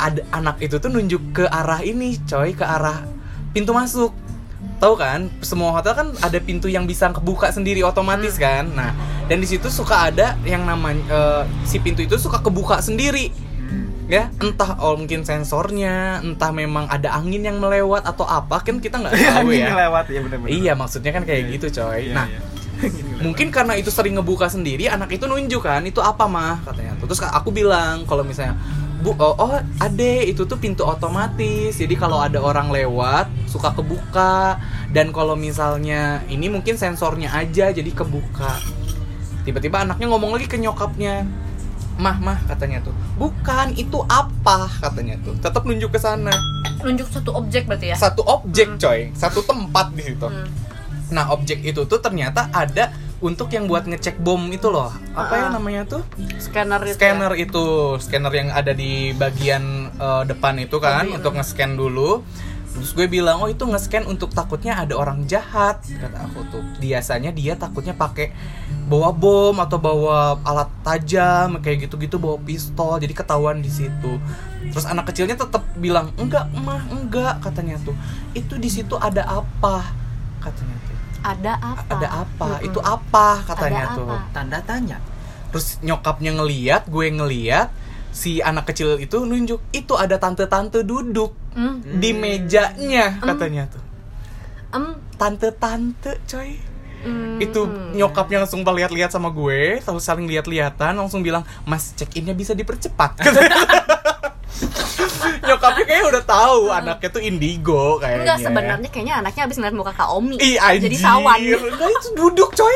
Ada 0.02 0.26
anak 0.34 0.58
itu 0.65 0.82
tuh 0.82 0.89
nunjuk 0.89 1.21
ke 1.38 1.45
arah 1.45 1.86
ini, 1.86 2.17
coy, 2.26 2.58
ke 2.58 2.65
arah 2.65 3.21
pintu 3.52 3.72
masuk. 3.72 4.12
Tahu 4.78 4.94
kan, 4.98 5.30
semua 5.42 5.74
hotel 5.74 5.94
kan 5.94 6.08
ada 6.22 6.38
pintu 6.42 6.66
yang 6.70 6.86
bisa 6.90 7.10
kebuka 7.14 7.50
sendiri 7.54 7.86
otomatis 7.86 8.38
kan. 8.38 8.70
Nah, 8.74 8.94
dan 9.30 9.38
di 9.42 9.46
situ 9.50 9.70
suka 9.70 10.10
ada 10.10 10.38
yang 10.46 10.66
namanya 10.66 11.02
eh, 11.10 11.44
si 11.66 11.78
pintu 11.78 12.02
itu 12.02 12.18
suka 12.18 12.42
kebuka 12.42 12.82
sendiri. 12.82 13.30
Ya, 14.12 14.28
entah 14.44 14.76
oh 14.84 15.00
mungkin 15.00 15.24
sensornya, 15.24 16.20
entah 16.20 16.52
memang 16.52 16.84
ada 16.92 17.16
angin 17.16 17.48
yang 17.48 17.64
melewat 17.64 18.04
atau 18.04 18.28
apa 18.28 18.60
kan 18.60 18.84
kita 18.84 19.00
nggak 19.00 19.16
tahu 19.16 19.48
Angin 19.48 19.64
ya. 19.64 19.88
lewat 19.88 20.06
ya 20.12 20.20
benar-benar 20.20 20.52
Iya, 20.52 20.74
maksudnya 20.76 21.12
kan 21.16 21.24
kayak 21.24 21.42
Iya, 21.48 21.52
gitu, 21.56 21.68
coy. 21.80 22.12
Iya, 22.12 22.16
nah, 22.20 22.28
iya. 22.28 22.40
mungkin 23.26 23.48
karena 23.54 23.78
itu 23.78 23.94
sering 23.94 24.18
ngebuka 24.18 24.50
sendiri 24.50 24.90
anak 24.90 25.14
itu 25.14 25.30
nunjuk 25.30 25.62
kan 25.62 25.86
itu 25.86 26.02
apa 26.02 26.26
mah 26.26 26.58
katanya 26.66 26.98
terus 26.98 27.22
aku 27.22 27.54
bilang 27.54 28.04
kalau 28.10 28.26
misalnya 28.26 28.58
bu 29.02 29.18
oh, 29.18 29.34
oh 29.36 29.58
ade 29.82 30.30
itu 30.30 30.46
tuh 30.46 30.56
pintu 30.62 30.86
otomatis. 30.86 31.76
Jadi 31.76 31.98
kalau 31.98 32.22
ada 32.22 32.38
orang 32.38 32.70
lewat 32.70 33.28
suka 33.50 33.74
kebuka. 33.74 34.62
Dan 34.94 35.10
kalau 35.10 35.34
misalnya 35.34 36.22
ini 36.30 36.48
mungkin 36.48 36.78
sensornya 36.78 37.34
aja 37.34 37.74
jadi 37.74 37.92
kebuka. 37.92 38.62
Tiba-tiba 39.42 39.82
anaknya 39.82 40.08
ngomong 40.14 40.38
lagi 40.38 40.46
ke 40.46 40.62
nyokapnya. 40.62 41.26
Mah 41.98 42.18
mah 42.22 42.40
katanya 42.46 42.82
tuh. 42.86 42.94
Bukan 43.18 43.74
itu 43.76 44.00
apa 44.06 44.70
katanya 44.80 45.18
tuh. 45.26 45.34
Tetap 45.42 45.66
nunjuk 45.66 45.92
ke 45.92 46.00
sana. 46.00 46.32
Nunjuk 46.82 47.10
satu 47.10 47.34
objek 47.38 47.66
berarti 47.70 47.94
ya. 47.94 47.98
satu 47.98 48.22
objek 48.26 48.78
Hmm. 48.78 48.80
coy. 48.80 49.00
Satu 49.14 49.42
tempat 49.46 49.94
di 49.94 50.02
situ. 50.14 50.28
Hmm. 50.30 50.48
Nah, 51.12 51.28
objek 51.36 51.60
itu 51.62 51.84
tuh 51.86 52.00
ternyata 52.00 52.48
ada 52.56 52.96
untuk 53.22 53.54
yang 53.54 53.70
buat 53.70 53.86
ngecek 53.86 54.18
bom 54.18 54.50
itu 54.50 54.68
loh. 54.68 54.90
Apa 55.14 55.34
ya 55.38 55.46
Ah. 55.48 55.52
namanya 55.54 55.86
tuh? 55.86 56.02
Scanner 56.36 56.82
itu. 56.82 56.92
ya. 56.92 56.98
Scanner 56.98 57.34
itu, 57.38 57.64
scanner 58.02 58.34
yang 58.34 58.50
ada 58.50 58.74
di 58.74 59.14
bagian 59.14 59.94
eh, 59.94 60.24
depan 60.26 60.58
itu 60.58 60.82
kan 60.82 61.06
untuk 61.08 61.38
nge-scan 61.38 61.78
dulu. 61.78 62.26
Terus 62.72 62.96
gue 62.96 63.04
bilang, 63.06 63.44
"Oh, 63.44 63.52
itu 63.52 63.62
nge-scan 63.62 64.08
untuk 64.08 64.32
takutnya 64.32 64.80
ada 64.80 64.96
orang 64.96 65.28
jahat." 65.28 65.84
Kata 65.84 66.18
aku 66.24 66.40
tuh. 66.50 66.64
Biasanya 66.80 67.30
dia 67.30 67.54
takutnya 67.54 67.92
pakai 67.92 68.32
bawa 68.88 69.12
bom 69.12 69.60
atau 69.60 69.76
bawa 69.76 70.40
alat 70.42 70.72
tajam 70.82 71.60
kayak 71.60 71.86
gitu-gitu, 71.86 72.16
bawa 72.16 72.40
pistol. 72.40 72.96
Jadi 72.96 73.12
ketahuan 73.12 73.60
di 73.60 73.68
situ. 73.68 74.18
Terus 74.72 74.88
anak 74.88 75.12
kecilnya 75.12 75.36
tetap 75.36 75.62
bilang, 75.76 76.16
"Enggak, 76.16 76.48
Mah, 76.58 76.80
enggak," 76.90 77.44
katanya 77.44 77.76
tuh. 77.84 77.94
"Itu 78.32 78.56
di 78.56 78.72
situ 78.72 78.96
ada 78.96 79.28
apa?" 79.28 79.84
katanya 80.42 80.74
tuh 80.82 80.91
Ada 81.22 81.54
apa? 81.58 81.92
ada 81.94 82.08
apa 82.26 82.48
Mm-mm. 82.58 82.68
itu 82.68 82.80
apa 82.82 83.28
katanya 83.46 83.84
Ada 83.90 83.98
tuh 83.98 84.06
apa? 84.10 84.18
tanda 84.34 84.60
tanya 84.62 84.98
terus 85.52 85.78
nyokapnya 85.80 86.32
ngeliat 86.34 86.88
gue 86.88 87.06
ngeliat 87.12 87.68
si 88.12 88.40
anak 88.40 88.68
kecil 88.68 88.98
itu 88.98 89.24
nunjuk 89.24 89.62
itu 89.72 89.94
ada 89.96 90.18
tante-tante 90.18 90.82
duduk 90.82 91.38
Hmm. 91.52 91.84
di 91.84 92.16
mejanya 92.16 93.20
katanya 93.20 93.68
tuh 93.68 93.84
Em, 94.72 94.96
tante-tante 95.20 96.24
coy 96.24 96.56
hmm. 97.04 97.44
itu 97.44 97.68
nyokapnya 97.92 98.48
langsung 98.48 98.64
lihat-lihat 98.64 99.12
sama 99.12 99.28
gue 99.36 99.84
terus 99.84 100.00
saling 100.00 100.32
lihat-lihatan 100.32 100.96
langsung 100.96 101.20
bilang 101.20 101.44
mas 101.68 101.92
check 101.92 102.08
innya 102.16 102.32
bisa 102.32 102.56
dipercepat 102.56 103.20
nyokapnya 105.48 105.86
kayak 105.86 106.04
udah 106.08 106.24
tahu 106.24 106.62
anaknya 106.68 107.10
tuh 107.10 107.22
indigo 107.22 107.84
kayaknya 107.98 108.20
Enggak 108.22 108.38
sebenarnya 108.42 108.90
kayaknya 108.90 109.16
anaknya 109.18 109.42
habis 109.44 109.58
ngeliat 109.58 109.74
muka 109.74 109.92
Kak 109.92 110.10
Omi. 110.12 110.36
Ih 110.38 110.58
anjir 110.58 110.88
Jadi 110.88 110.98
sawan. 110.98 111.38
Nah 111.38 111.90
itu 111.90 112.10
duduk 112.14 112.50
coy 112.52 112.76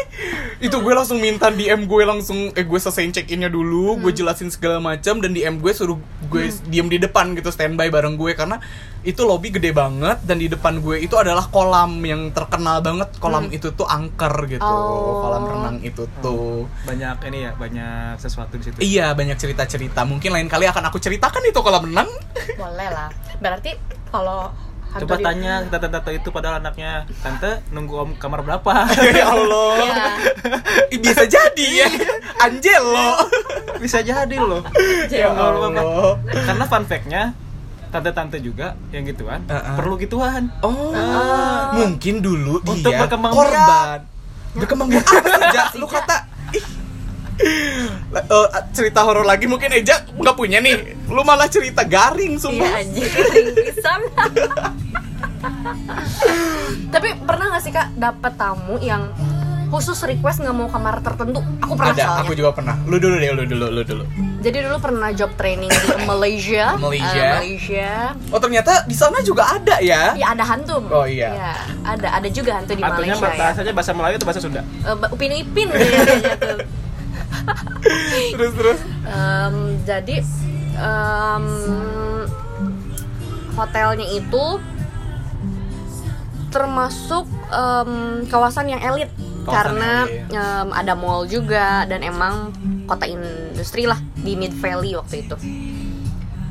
Itu 0.57 0.77
gue 0.77 0.93
langsung 0.93 1.17
minta 1.17 1.47
DM 1.47 1.85
gue 1.85 2.03
langsung 2.03 2.49
Eh 2.51 2.63
gue 2.63 2.75
selesaiin 2.75 3.11
check 3.11 3.27
innya 3.27 3.47
dulu 3.47 3.97
Gue 3.97 4.07
Hmm. 4.07 4.17
jelasin 4.17 4.47
segala 4.47 4.77
macam 4.77 5.17
Dan 5.17 5.31
DM 5.31 5.57
gue 5.57 5.71
suruh 5.71 5.99
gue 6.25 6.41
diem 6.65 6.87
di 6.87 6.97
depan 6.97 7.33
gitu 7.33 7.47
Standby 7.47 7.87
bareng 7.87 8.15
gue 8.15 8.31
Karena 8.33 8.57
itu 9.01 9.21
lobby 9.21 9.49
gede 9.49 9.69
banget 9.69 10.23
Dan 10.23 10.37
di 10.37 10.47
depan 10.47 10.79
gue 10.79 10.97
itu 10.97 11.13
adalah 11.13 11.45
kolam 11.45 11.99
Yang 11.99 12.33
terkenal 12.33 12.79
banget 12.79 13.09
Kolam 13.15 13.49
itu 13.49 13.69
tuh 13.71 13.85
angker 13.85 14.33
gitu 14.47 14.63
Hmm. 14.65 14.73
Oh. 14.87 15.21
Kolam 15.21 15.43
renang 15.45 15.77
itu 15.79 16.03
tuh 16.19 16.65
banyak 16.81 17.17
ini 17.25 17.39
ya 17.41 17.51
banyak 17.53 18.17
sesuatu 18.17 18.55
di 18.55 18.63
situ 18.63 18.77
Iya 18.79 19.11
banyak 19.11 19.35
cerita-cerita 19.35 20.01
Mungkin 20.03 20.31
lain 20.31 20.47
kali 20.47 20.65
akan 20.65 20.87
aku 20.87 20.97
ceritakan 20.97 21.43
itu 21.43 21.59
kolam 21.59 21.85
renang 21.85 22.09
Boleh 22.55 22.89
lah. 22.89 23.09
Berarti 23.37 23.71
kalau 24.07 24.51
hantu 24.87 25.03
coba 25.05 25.15
di- 25.17 25.25
tanya 25.25 25.53
tante-tante 25.65 26.11
itu 26.13 26.29
padahal 26.29 26.55
anaknya 26.57 27.03
tante 27.19 27.59
nunggu 27.69 27.95
om 27.97 28.09
kamar 28.13 28.39
berapa 28.41 28.87
Ya 29.11 29.27
Allah. 29.27 29.75
Ih, 30.87 30.97
Bisa 30.97 31.23
jadi 31.23 31.67
ya 31.77 31.89
Angelo 32.37 33.19
bisa 33.75 33.99
jadi 33.99 34.35
loh 34.37 34.63
Ya. 35.07 35.27
Allah 35.27 35.67
karena 36.31 36.63
fun 36.63 36.83
fact-nya 36.83 37.35
tante-tante 37.87 38.39
juga 38.39 38.75
yang 38.89 39.03
gituan 39.03 39.43
Uh-uh. 39.45 39.75
perlu 39.75 39.95
gituan 39.95 40.47
Oh, 40.61 40.91
Ah. 40.91 41.71
mungkin 41.73 42.19
dulu 42.19 42.59
dia 42.61 42.71
Untuk 42.73 42.91
berkembang 42.93 43.31
korban. 43.31 43.99
Berkembang 44.53 44.87
biak 44.87 45.03
apa 45.11 45.27
saja? 45.29 45.63
Lu 45.73 45.83
kata 45.85 46.23
ih. 46.51 46.63
Eh, 47.37 48.45
cerita 48.71 49.01
horor 49.01 49.23
lagi 49.23 49.43
mungkin 49.43 49.67
Eja 49.69 50.07
nggak 50.09 50.33
punya 50.33 50.57
nih. 50.57 50.95
Lu 51.05 51.21
malah 51.21 51.45
cerita 51.45 51.83
garing 51.83 52.33
Iya 52.33 52.41
sumpah. 52.41 52.69
anjir 52.73 53.09
pisan. 53.65 54.01
Tapi 56.87 57.07
pernah 57.21 57.45
gak 57.49 57.61
sih 57.61 57.71
kak 57.71 57.87
dapet 57.93 58.33
tamu 58.33 58.79
yang 58.79 59.11
khusus 59.65 59.97
request 60.01 60.39
nggak 60.39 60.55
mau 60.55 60.69
kamar 60.69 61.01
tertentu 61.01 61.41
aku 61.57 61.73
pernah 61.73 61.91
Ada, 61.91 62.03
soalnya 62.05 62.23
aku 62.23 62.33
juga 62.33 62.51
pernah. 62.51 62.75
Lu 62.85 62.95
dulu 62.95 63.15
deh, 63.17 63.29
lu 63.29 63.43
dulu, 63.43 63.65
lu 63.69 63.81
dulu. 63.83 64.05
jadi 64.39 64.61
dulu 64.61 64.77
pernah 64.77 65.09
job 65.11 65.33
training 65.35 65.67
di 65.67 66.05
Malaysia 66.05 66.65
Malaysia. 66.79 67.17
Eh, 67.17 67.33
Malaysia 67.35 67.89
Oh 68.29 68.37
ternyata 68.37 68.85
di 68.85 68.93
sana 68.93 69.19
juga 69.19 69.49
ada 69.51 69.81
ya? 69.81 70.13
ya 70.13 70.31
ada 70.31 70.45
hantu 70.45 70.85
Oh, 70.87 71.03
iya. 71.03 71.29
Ya, 71.33 71.53
ada 71.83 72.07
ada 72.13 72.27
juga 72.29 72.55
hantu 72.55 72.71
di 72.71 72.81
Hantunya 72.81 73.13
Malaysia 73.13 73.25
ya. 73.27 73.41
bahasanya 73.41 73.73
bahasa 73.73 73.91
Melayu 73.91 74.15
atau 74.15 74.27
bahasa 74.29 74.39
Sunda? 74.39 74.61
Eh, 74.61 74.95
ba- 74.95 75.09
upin 75.09 75.31
ipin 75.33 75.67
kayaknya 75.67 76.05
tuh 76.37 76.57
terus 78.31 78.51
terus. 78.53 78.79
Em, 79.03 79.55
jadi 79.81 80.15
em, 80.75 81.45
hotelnya 83.53 84.07
itu 84.09 84.45
termasuk 86.49 87.23
em, 87.47 87.91
kawasan 88.25 88.65
yang 88.67 88.81
elit 88.81 89.11
Kawasan 89.43 89.53
karena 89.75 89.91
elit. 90.05 90.31
em, 90.31 90.69
ada 90.71 90.93
mall 90.93 91.25
juga 91.25 91.83
dan 91.83 92.01
emang 92.01 92.55
kota 92.85 93.05
industri 93.05 93.83
lah 93.83 93.97
di 94.15 94.33
Mid 94.33 94.53
Valley 94.55 94.93
waktu 94.93 95.23
itu. 95.23 95.35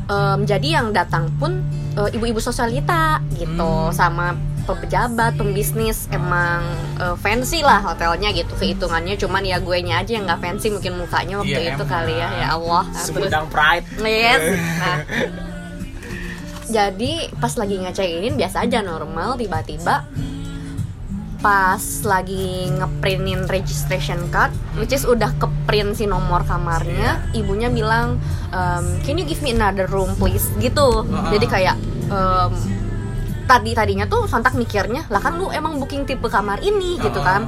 Em, 0.05 0.39
jadi 0.45 0.79
yang 0.79 0.93
datang 0.93 1.33
pun 1.35 1.65
eh, 1.95 2.11
ibu-ibu 2.11 2.39
sosialita 2.39 3.23
gitu 3.33 3.55
Hmm. 3.87 3.95
sama 3.95 4.35
pejabat, 4.73 5.37
pembisnis 5.37 6.09
emang 6.09 6.65
eh, 6.97 7.13
fancy 7.21 7.61
lah 7.61 7.85
hotelnya 7.85 8.33
gitu 8.33 8.49
kehitungannya 8.57 9.21
cuman 9.21 9.45
ya 9.45 9.61
gue 9.61 9.79
nya 9.85 10.01
aja 10.01 10.17
yang 10.17 10.25
nggak 10.25 10.41
fancy 10.41 10.73
mungkin 10.73 10.97
mukanya 10.97 11.45
waktu 11.45 11.61
Iya, 11.61 11.77
itu 11.77 11.85
emang. 11.85 11.93
kali 11.93 12.15
ya 12.17 12.29
ya 12.33 12.47
Allah 12.57 12.85
Segudang 12.97 13.47
pride. 13.53 13.85
Yes. 14.01 14.41
Nah, 14.81 14.99
jadi 16.65 17.13
pas 17.37 17.53
lagi 17.55 17.77
ngecekin 17.77 18.41
biasa 18.41 18.65
aja 18.65 18.81
normal 18.81 19.37
tiba-tiba 19.37 20.09
pas 21.39 21.83
lagi 22.09 22.73
ngeprintin 22.73 23.45
registration 23.53 24.17
card 24.33 24.49
which 24.81 24.97
is 24.97 25.05
udah 25.05 25.29
keprint 25.37 25.93
si 25.93 26.09
nomor 26.09 26.41
kamarnya 26.41 27.21
ibunya 27.37 27.69
bilang 27.69 28.17
um, 28.49 28.85
can 29.05 29.21
you 29.21 29.29
give 29.29 29.45
me 29.45 29.53
another 29.53 29.85
room 29.93 30.09
please 30.17 30.49
gitu 30.57 31.05
Uh-uh. 31.05 31.29
jadi 31.37 31.47
kayak 31.47 31.77
um, 32.09 32.57
tadi 33.45 33.71
tadinya 33.71 34.05
tuh 34.05 34.25
sontak 34.25 34.53
mikirnya 34.53 35.05
lah 35.07 35.19
kan 35.19 35.35
lu 35.35 35.49
emang 35.49 35.77
booking 35.77 36.05
tipe 36.05 36.27
kamar 36.27 36.61
ini 36.61 36.97
gitu 36.99 37.21
kan. 37.21 37.47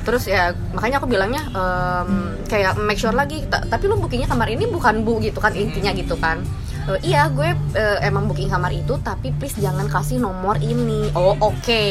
Terus 0.00 0.26
ya 0.26 0.42
makanya 0.70 0.98
aku 0.98 1.06
bilangnya 1.06 1.42
em, 1.48 2.10
kayak 2.44 2.76
make 2.78 2.96
sure 2.96 3.10
lagi 3.10 3.42
"Ta- 3.44 3.64
tapi 3.64 3.84
lu 3.84 3.96
bookingnya 3.96 4.26
kamar 4.26 4.46
ini 4.46 4.66
bukan 4.66 5.00
bu 5.00 5.16
gitu 5.18 5.38
kan 5.38 5.52
intinya 5.52 5.90
gitu 5.90 6.14
kan. 6.14 6.44
"Eh, 6.86 7.00
iya 7.06 7.26
gue 7.26 7.48
eh, 7.72 7.98
emang 8.02 8.24
booking 8.24 8.46
kamar 8.46 8.70
itu 8.70 9.00
tapi 9.00 9.32
please 9.32 9.56
jangan 9.56 9.86
kasih 9.86 10.18
nomor 10.18 10.56
ini. 10.58 11.08
Oh 11.12 11.32
oke. 11.34 11.84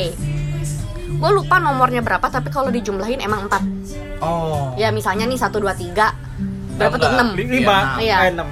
Gue 1.13 1.32
lupa 1.32 1.58
nomornya 1.58 1.99
berapa 1.99 2.25
tapi 2.27 2.47
kalau 2.47 2.69
dijumlahin 2.69 3.17
emang 3.19 3.47
4 3.47 3.62
Oh. 4.19 4.71
ya 4.75 4.88
misalnya 4.89 5.25
nih 5.25 5.36
1, 5.36 5.51
2, 5.51 5.73
3 5.73 6.15
berapa 6.73 6.95
tuh? 6.95 7.06
Tambah. 7.08 7.34
6 7.34 7.38
Li- 7.38 7.49
Lima, 7.60 7.97
Iya. 7.97 8.17
eh, 8.19 8.32
enam. 8.32 8.47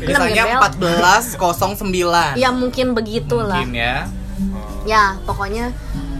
Misalnya 0.00 0.42
Enam 0.46 0.56
ya, 0.56 0.58
1409. 0.64 2.34
ya 2.36 2.50
mungkin 2.50 2.86
begitulah 2.92 3.60
Mungkin 3.60 3.76
ya. 3.76 4.08
ya 4.84 5.04
pokoknya 5.22 5.68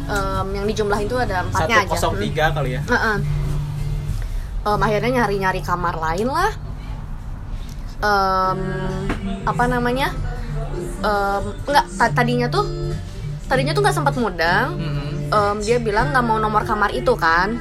em, 0.05 0.47
yang 0.53 0.67
dijumlahin 0.67 1.07
tuh 1.07 1.19
ada 1.19 1.41
empatnya 1.43 1.77
aja 1.81 1.89
kosong 1.89 2.15
Hmm. 2.15 2.23
tiga 2.23 2.45
kali 2.51 2.71
ya. 2.77 2.81
Heeh. 2.83 3.17
Em, 4.63 4.79
akhirnya 4.79 5.11
nyari-nyari 5.17 5.61
kamar 5.61 5.97
lain 5.97 6.29
lah. 6.29 6.53
Em, 8.01 8.59
apa 9.43 9.65
namanya? 9.67 10.09
Em, 11.01 11.43
nggak 11.63 11.85
ta- 11.97 12.13
tadinya 12.15 12.49
tuh 12.49 12.65
tadinya 13.47 13.73
tuh 13.73 13.81
nggak 13.81 13.95
sempat 13.95 14.15
mudang. 14.15 14.77
Mm-mm. 14.77 15.09
Em, 15.31 15.57
dia 15.61 15.79
bilang 15.79 16.11
nggak 16.11 16.23
mau 16.23 16.37
nomor 16.37 16.65
kamar 16.65 16.91
itu 16.91 17.13
kan. 17.15 17.57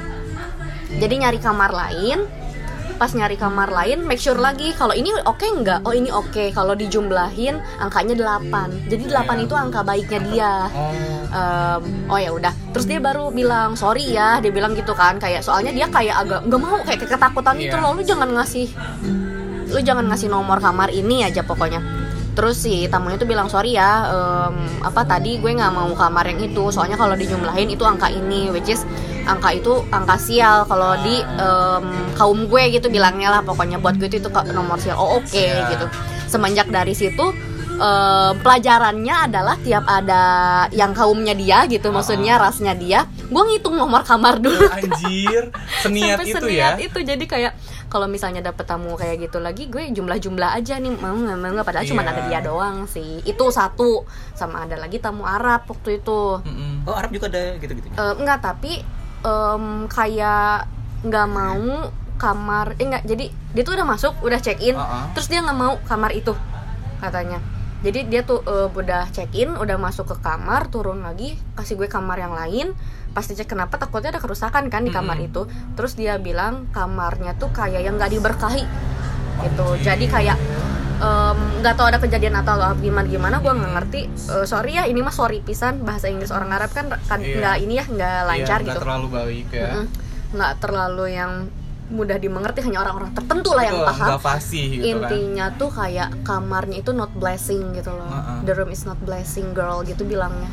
Jadi 0.91 1.13
nyari 1.17 1.39
kamar 1.39 1.69
lain. 1.69 2.25
Pas 2.95 3.11
nyari 3.11 3.35
kamar 3.35 3.69
lain, 3.69 4.01
make 4.01 4.17
sure 4.17 4.35
lagi 4.35 4.71
kalau 4.71 4.91
ini 4.91 5.11
oke 5.21 5.43
nggak? 5.43 5.83
Oh 5.83 5.91
ini 5.91 6.09
oke. 6.09 6.49
Kalau 6.49 6.73
dijumlahin 6.73 7.55
angkanya 7.77 8.15
8 8.39 8.87
Jadi 8.87 9.03
8 9.05 9.27
Iya. 9.29 9.45
itu 9.45 9.53
angka 9.53 9.81
baiknya 9.81 10.19
dia 10.21 10.51
Oh. 10.69 10.91
Em, 11.29 11.81
oh 12.05 12.17
ya 12.17 12.31
udah 12.31 12.53
terus 12.69 12.85
dia 12.85 12.97
baru 12.97 13.29
bilang 13.29 13.73
sorry 13.73 14.09
ya 14.09 14.37
dia 14.37 14.49
bilang 14.49 14.73
gitu 14.73 14.91
kan 14.91 15.15
kayak 15.15 15.39
soalnya 15.39 15.69
dia 15.69 15.85
kayak 15.85 16.15
agak 16.17 16.41
nggak 16.43 16.57
mau 16.57 16.81
kayak 16.81 16.99
ketakutan 17.01 17.53
gitu 17.55 17.75
Iya. 17.75 17.83
loh 17.83 17.91
lu 17.93 18.01
jangan 18.01 18.29
ngasih 18.31 18.67
lu 19.67 19.79
jangan 19.79 20.05
ngasih 20.05 20.27
nomor 20.27 20.57
kamar 20.57 20.89
ini 20.89 21.21
aja 21.21 21.41
pokoknya 21.41 21.77
terus 22.39 22.55
si 22.63 22.87
tamunya 22.87 23.19
tuh 23.19 23.27
bilang 23.27 23.51
sorry 23.51 23.75
ya 23.75 24.07
em, 24.07 24.55
apa 24.79 25.03
tadi 25.03 25.43
gue 25.43 25.51
nggak 25.59 25.75
mau 25.75 25.91
kamar 25.91 26.23
yang 26.31 26.39
itu. 26.39 26.71
Soalnya 26.71 26.95
kalau 26.95 27.19
dijumlahin 27.19 27.67
itu 27.67 27.83
angka 27.83 28.07
ini 28.07 28.47
which 28.47 28.71
is 28.71 28.87
angka 29.27 29.59
itu 29.59 29.83
angka 29.91 30.15
sial. 30.15 30.63
Kalau 30.63 30.95
di 31.03 31.19
em, 31.19 31.83
kaum 32.15 32.47
gue 32.47 32.63
gitu 32.71 32.87
bilangnya 32.87 33.27
lah. 33.35 33.41
Pokoknya 33.43 33.83
buat 33.83 33.99
gue 33.99 34.07
itu 34.07 34.23
itu 34.23 34.31
nomor 34.55 34.79
sial. 34.79 34.95
Oh 34.95 35.19
oke 35.19 35.27
Sial. 35.27 35.67
gitu. 35.67 35.83
Semenjak 36.31 36.71
dari 36.71 36.95
situ 36.95 37.35
em, 37.75 38.33
pelajarannya 38.39 39.15
adalah 39.27 39.59
tiap 39.59 39.83
ada 39.83 40.23
yang 40.71 40.95
kaumnya 40.95 41.35
dia 41.35 41.67
gitu. 41.67 41.91
Maksudnya 41.91 42.39
rasnya 42.39 42.71
dia 42.71 43.03
gue 43.29 43.43
ngitung 43.45 43.77
nomor 43.77 44.01
kamar 44.01 44.37
dulu. 44.37 44.65
Anjir, 44.67 45.53
seniat 45.85 46.17
sampai 46.17 46.25
itu 46.27 46.37
seniat 46.41 46.75
ya. 46.75 46.85
itu. 46.89 46.99
Jadi 46.99 47.25
kayak 47.25 47.53
kalau 47.85 48.05
misalnya 48.05 48.41
dapet 48.41 48.65
tamu 48.65 48.93
kayak 48.93 49.21
gitu 49.21 49.37
lagi 49.37 49.65
gue 49.65 49.85
jumlah-jumlah 49.87 50.49
aja 50.51 50.75
nih. 50.75 50.91
Mau 50.91 51.13
nggak 51.13 51.37
mau 51.37 51.51
nggak. 51.51 51.63
Padahal 51.63 51.85
cuma 51.85 52.01
Iya. 52.01 52.09
ada 52.09 52.21
dia 52.25 52.39
doang 52.41 52.77
sih. 52.85 53.21
Itu 53.21 53.49
satu. 53.49 54.03
Sama 54.33 54.65
ada 54.65 54.75
lagi 54.75 54.97
tamu 54.97 55.23
Arab 55.23 55.63
waktu 55.63 55.97
itu. 55.97 56.41
Mm-mm. 56.41 56.83
Oh 56.83 56.93
Arab 56.93 57.09
juga 57.09 57.29
ada 57.29 57.53
gitu-gitu. 57.55 57.85
Eh, 57.87 58.13
enggak 58.15 58.41
tapi 58.41 58.81
em, 59.19 59.65
kayak 59.85 60.65
nggak 60.99 61.27
mau 61.27 61.87
kamar 62.15 62.75
eh 62.75 62.83
enggak 62.83 63.03
jadi 63.05 63.25
dia 63.31 63.63
tuh 63.63 63.73
udah 63.73 63.87
masuk 63.87 64.11
udah 64.19 64.35
check 64.37 64.59
in 64.59 64.75
Uh-uh. 64.75 65.07
terus 65.15 65.31
dia 65.31 65.39
nggak 65.39 65.55
mau 65.55 65.79
kamar 65.85 66.11
itu 66.11 66.35
katanya. 66.97 67.39
Jadi 67.79 68.11
dia 68.11 68.27
tuh 68.27 68.43
eh, 68.43 68.67
udah 68.67 69.07
check 69.09 69.31
in 69.33 69.55
udah 69.55 69.79
masuk 69.79 70.03
ke 70.05 70.15
kamar 70.19 70.67
turun 70.67 70.99
lagi 70.99 71.39
kasih 71.55 71.75
gue 71.75 71.87
kamar 71.87 72.19
yang 72.19 72.35
lain 72.35 72.75
pas 73.09 73.21
dicek 73.21 73.47
kenapa 73.47 73.75
takutnya 73.75 74.09
ada 74.09 74.19
kerusakan 74.19 74.67
kan 74.67 74.81
di 74.81 74.89
kamar 74.89 75.15
Mm-mm. 75.15 75.27
itu 75.27 75.41
terus 75.73 75.93
dia 75.93 76.17
bilang 76.17 76.69
kamarnya 76.69 77.33
tuh 77.33 77.49
kayak 77.49 77.81
yang 77.81 77.95
nggak 77.95 78.11
diberkahi 78.11 78.63
gitu 79.41 79.67
jadi 79.79 80.05
kayak 80.05 80.37
nggak 81.59 81.75
tahu 81.75 81.87
ada 81.87 81.97
kejadian 81.97 82.35
atau 82.37 82.59
gimana 82.75 83.07
gimana 83.07 83.35
gue 83.39 83.49
nggak 83.49 83.73
ngerti 83.73 84.01
Eh, 84.29 84.45
sorry 84.45 84.75
ya 84.75 84.83
ini 84.83 84.99
mah 84.99 85.11
sorry 85.11 85.39
pisan 85.39 85.81
bahasa 85.81 86.05
Inggris 86.05 86.29
orang 86.29 86.51
Arab 86.51 86.69
kan 86.69 86.91
kan 86.91 87.19
Iya. 87.19 87.39
nggak 87.39 87.55
ini 87.59 87.73
ya 87.73 87.85
nggak 87.87 88.17
lancar 88.25 88.59
Iya, 88.59 88.65
nggak 88.67 88.75
gitu 88.75 88.83
terlalu 88.83 89.07
baik 89.09 89.47
ya. 89.49 89.69
Nggak 90.29 90.53
terlalu 90.59 91.05
yang 91.09 91.31
mudah 91.89 92.17
dimengerti 92.17 92.61
hanya 92.61 92.85
orang-orang 92.85 93.09
tertentu 93.11 93.49
lah 93.49 93.65
yang 93.65 93.81
Betul, 93.81 93.89
paham 93.89 94.07
nggak 94.11 94.21
fasih 94.21 94.63
gitu 94.69 94.77
kan. 94.77 94.89
intinya 94.93 95.45
tuh 95.57 95.69
kayak 95.73 96.09
kamarnya 96.21 96.77
itu 96.77 96.91
not 96.93 97.09
blessing 97.15 97.73
gitu 97.73 97.89
loh 97.89 98.05
Uh-uh. 98.05 98.45
the 98.45 98.53
room 98.53 98.69
is 98.69 98.85
not 98.85 98.99
blessing 99.01 99.49
girl 99.51 99.81
gitu 99.81 100.05
bilangnya 100.05 100.45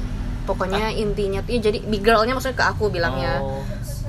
pokoknya 0.46 0.94
intinya 0.94 1.40
tuh 1.40 1.52
ya 1.52 1.60
jadi 1.64 1.78
big 1.82 2.00
girlnya 2.00 2.32
maksudnya 2.32 2.54
ke 2.54 2.64
aku 2.64 2.88
bilangnya 2.88 3.38
Oh. 3.38 3.60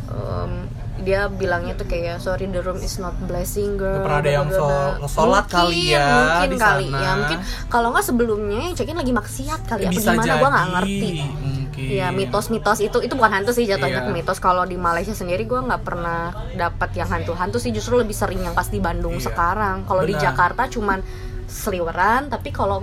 Em, 0.07 0.69
dia 0.97 1.27
bilangnya 1.27 1.73
tuh 1.73 1.85
kayak 1.85 2.17
sorry 2.17 2.47
the 2.47 2.59
room 2.59 2.79
is 2.79 2.97
not 2.97 3.13
blessing 3.21 3.75
girl 3.75 4.01
pernah 4.01 4.17
ada 4.17 4.31
yang 4.33 4.47
sol- 4.49 4.97
sholat 5.05 5.45
kali 5.47 5.83
Mungkin, 5.87 5.93
ya 5.93 6.07
mungkin 6.09 6.49
di 6.49 6.57
kali 6.57 6.85
sana. 6.87 6.99
ya 6.99 7.11
mungkin 7.15 7.39
kalau 7.67 7.87
nggak 7.89 8.05
sebelumnya 8.05 8.59
yang 8.63 8.75
cekin 8.75 8.95
lagi 8.95 9.11
maksiat 9.11 9.61
kali 9.63 9.81
ya 9.81 9.87
apa 9.87 9.93
Bisa 9.93 10.09
gimana 10.11 10.33
gue 10.33 10.49
nggak 10.49 10.67
ngerti 10.71 11.09
Mungkin. 11.27 11.65
Ya 11.77 12.09
mitos-mitos 12.09 12.79
itu 12.79 12.97
itu 12.99 13.13
bukan 13.13 13.31
hantu 13.31 13.53
sih 13.53 13.63
jatuhnya 13.63 14.01
Iya. 14.01 14.09
mitos. 14.09 14.39
Kalau 14.39 14.65
di 14.65 14.73
Malaysia 14.75 15.13
sendiri 15.13 15.45
gue 15.45 15.61
nggak 15.61 15.83
pernah 15.83 16.19
dapat 16.51 16.89
yang 16.95 17.05
hantu-hantu 17.05 17.61
sih 17.61 17.69
justru 17.69 17.93
lebih 17.95 18.11
sering 18.11 18.41
yang 18.41 18.51
pas 18.51 18.65
di 18.65 18.79
Bandung 18.79 19.13
Iya. 19.15 19.29
sekarang. 19.29 19.85
Kalau 19.85 20.01
di. 20.01 20.17
Jakarta 20.17 20.65
cuman 20.65 21.05
seliweran, 21.45 22.27
tapi 22.27 22.49
kalau 22.49 22.81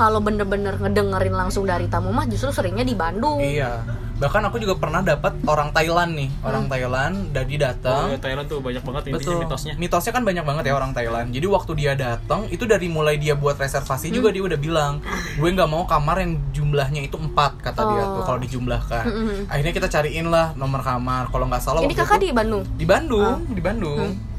kalau 0.00 0.16
bener-bener 0.18 0.74
ngedengerin 0.74 1.36
langsung 1.36 1.68
dari 1.68 1.84
tamu 1.84 2.08
mah 2.08 2.24
justru 2.24 2.48
seringnya 2.50 2.82
di 2.82 2.96
Bandung. 2.96 3.36
Iya. 3.36 3.84
Bahkan 4.16 4.42
aku 4.44 4.56
juga 4.56 4.76
pernah 4.76 5.00
dapat 5.00 5.32
orang 5.44 5.72
Thailand 5.72 6.12
nih, 6.12 6.28
orang 6.42 6.64
Hmm. 6.64 6.72
Thailand 6.72 7.14
dari 7.30 7.54
Oh, 7.54 7.60
datang. 7.62 8.04
ya, 8.06 8.18
Thailand 8.18 8.46
tuh 8.46 8.60
banyak 8.60 8.80
banget 8.80 9.02
intinya 9.02 9.16
Betul. 9.18 9.36
mitosnya. 9.40 9.74
Mitosnya 9.76 10.12
kan 10.12 10.24
banyak 10.24 10.44
banget 10.44 10.64
ya 10.64 10.74
orang 10.74 10.92
Thailand. 10.92 11.28
Jadi 11.30 11.46
waktu 11.46 11.72
dia 11.74 11.92
datang 11.94 12.44
itu 12.46 12.64
dari 12.64 12.88
mulai 12.88 13.16
dia 13.16 13.32
buat 13.32 13.56
reservasi 13.56 14.08
juga 14.08 14.28
Hmm. 14.28 14.34
dia 14.34 14.42
udah 14.46 14.58
bilang, 14.58 14.92
gue 15.34 15.48
nggak 15.50 15.68
mau 15.68 15.84
kamar 15.84 16.16
yang 16.18 16.36
jumlahnya 16.50 17.00
itu 17.02 17.16
empat 17.16 17.60
kata 17.60 17.80
dia 17.82 18.02
Oh. 18.02 18.08
tuh 18.16 18.22
kalau 18.26 18.38
dijumlahkan. 18.38 19.04
Hmm. 19.04 19.40
Akhirnya 19.48 19.72
kita 19.74 19.88
cariin 19.88 20.28
lah 20.28 20.52
nomor 20.52 20.80
kamar. 20.80 21.28
Kalau 21.28 21.44
nggak 21.46 21.60
salah 21.60 21.80
Ini 21.80 21.92
kakak 21.94 22.16
itu- 22.16 22.24
di 22.26 22.30
Bandung. 22.30 22.62
di 22.70 22.84
Bandung, 22.84 23.24
Ah. 23.36 23.40
di 23.40 23.60
Bandung. 23.60 24.00
Hmm. 24.04 24.29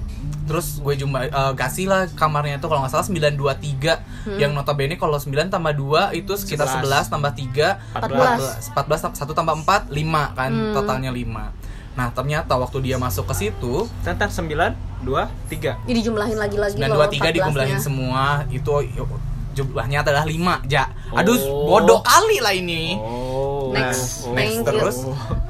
Terus 0.41 0.77
gue 0.77 0.93
jumlah 0.97 1.21
eh, 1.25 1.54
kasih 1.54 1.86
lah 1.86 2.01
kamarnya 2.12 2.58
tuh 2.58 2.67
kalau 2.67 2.82
nggak 2.82 2.91
salah 2.91 3.06
923 3.06 4.01
Hmm. 4.21 4.38
yang 4.38 4.51
notabene 4.51 4.95
kalau 4.95 5.17
9 5.17 5.49
tambah 5.49 5.73
2 5.73 6.13
itu 6.13 6.34
sekitar 6.36 6.67
11, 6.67 7.10
11 7.10 7.10
tambah 7.10 7.32
3 7.32 7.67
14. 7.95 8.69
14 8.69 9.17
1 9.17 9.34
tambah 9.34 9.56
4 9.60 9.89
5 9.89 10.23
kan 10.32 10.51
Hmm. 10.51 10.73
totalnya 10.73 11.10
5. 11.10 11.49
Nah, 11.91 12.08
ternyata 12.10 12.56
waktu 12.56 12.80
dia 12.82 12.95
masuk 12.95 13.27
ke 13.27 13.36
situ 13.36 13.84
Tentang 13.99 14.32
sembilan, 14.32 14.71
dua, 15.01 15.27
tiga. 15.51 15.75
Jadi 15.84 15.99
jumlahin 16.01 16.39
lagi-lagi 16.39 16.80
loh. 16.80 16.88
923 16.88 17.19
14-nya. 17.19 17.32
dikumpulin 17.36 17.80
semua 17.84 18.23
itu 18.47 18.71
jumlahnya 19.51 19.99
adalah 19.99 20.23
5, 20.23 20.63
Ja. 20.65 20.88
Aduh, 21.12 21.36
Oh. 21.36 21.67
bodoh 21.67 21.99
kali 21.99 22.39
lah 22.39 22.56
ini. 22.56 22.95
Oh. 22.95 23.75
Next. 23.75 24.23
Oh. 24.23 24.32
You. 24.32 24.63
Terus 24.63 24.97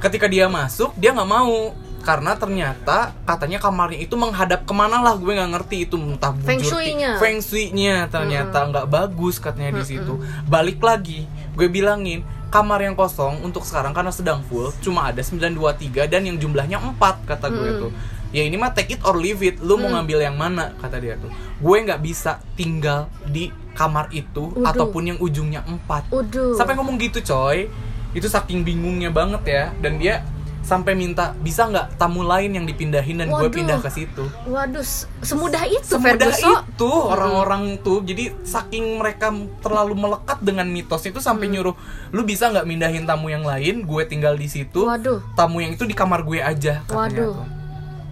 ketika 0.02 0.26
dia 0.26 0.50
masuk, 0.50 0.90
dia 0.96 1.14
nggak 1.14 1.30
mau. 1.30 1.70
Karena 2.02 2.34
ternyata 2.34 3.14
katanya 3.22 3.62
kamarnya 3.62 4.02
itu 4.02 4.18
menghadap 4.18 4.66
ke 4.66 4.74
mana 4.74 4.98
lah 4.98 5.14
gue 5.14 5.32
nggak 5.32 5.50
ngerti 5.54 5.86
itu 5.86 5.94
entah 5.94 6.34
Feng 6.42 6.58
shui-nya. 6.58 7.16
feng 7.22 7.38
shui-nya 7.38 8.10
ternyata 8.10 8.66
nggak 8.68 8.86
bagus 8.90 9.38
katanya 9.38 9.78
di 9.78 9.84
situ. 9.86 10.18
Balik 10.50 10.82
lagi 10.82 11.24
gue 11.54 11.68
bilangin 11.70 12.26
kamar 12.52 12.84
yang 12.84 12.92
kosong 12.98 13.40
untuk 13.46 13.64
sekarang 13.64 13.96
karena 13.96 14.12
sedang 14.12 14.44
full 14.44 14.74
cuma 14.84 15.08
ada 15.08 15.22
923 15.24 16.10
dan 16.10 16.26
yang 16.26 16.36
jumlahnya 16.36 16.82
4 16.82 16.98
kata 17.24 17.46
gue 17.48 17.70
tuh. 17.88 17.92
Ya 18.32 18.42
ini 18.44 18.56
mah 18.56 18.72
take 18.72 18.96
it 18.96 19.00
or 19.04 19.16
leave 19.16 19.40
it 19.44 19.60
lu 19.60 19.76
mau 19.76 19.92
ngambil 19.92 20.24
yang 20.26 20.36
mana 20.36 20.74
kata 20.82 20.98
dia 20.98 21.16
tuh. 21.16 21.30
Gue 21.62 21.76
nggak 21.86 22.00
bisa 22.02 22.42
tinggal 22.58 23.06
di 23.24 23.48
kamar 23.72 24.12
itu 24.12 24.52
Waduh. 24.52 24.68
ataupun 24.68 25.02
yang 25.14 25.18
ujungnya 25.22 25.62
4 25.64 26.10
Waduh. 26.12 26.58
sampai 26.58 26.74
ngomong 26.76 26.98
gitu 26.98 27.22
coy. 27.22 27.70
Itu 28.12 28.28
saking 28.28 28.60
bingungnya 28.66 29.08
banget 29.08 29.42
ya 29.48 29.64
dan 29.80 29.96
dia 29.96 30.20
sampai 30.62 30.94
minta 30.94 31.34
bisa 31.36 31.66
nggak 31.66 31.98
tamu 31.98 32.22
lain 32.22 32.54
yang 32.54 32.64
dipindahin 32.64 33.18
dan 33.18 33.28
gue 33.28 33.50
pindah 33.50 33.82
ke 33.82 33.90
situ 33.90 34.24
Waduh, 34.46 34.80
se- 34.80 35.10
semudah 35.20 35.66
itu 35.66 35.84
semudah 35.84 36.30
Ferguson. 36.30 36.62
itu 36.64 36.90
orang-orang 36.90 37.62
tuh 37.78 38.00
jadi 38.00 38.30
saking 38.40 38.96
mereka 38.96 39.34
terlalu 39.58 39.98
melekat 39.98 40.38
dengan 40.38 40.66
mitos 40.66 41.02
itu 41.02 41.18
sampai 41.18 41.50
nyuruh 41.50 41.74
lu 42.10 42.22
bisa 42.22 42.48
nggak 42.48 42.62
mindahin 42.62 43.02
tamu 43.02 43.28
yang 43.28 43.42
lain 43.42 43.82
gue 43.82 44.02
tinggal 44.06 44.34
di 44.34 44.46
situ 44.46 44.86
Waduh. 44.86 45.18
tamu 45.34 45.58
yang 45.58 45.74
itu 45.74 45.82
di 45.82 45.92
kamar 45.92 46.22
gue 46.22 46.38
aja 46.38 46.86
katanya 46.86 46.96
Waduh. 46.96 47.34
tuh. 47.34 47.46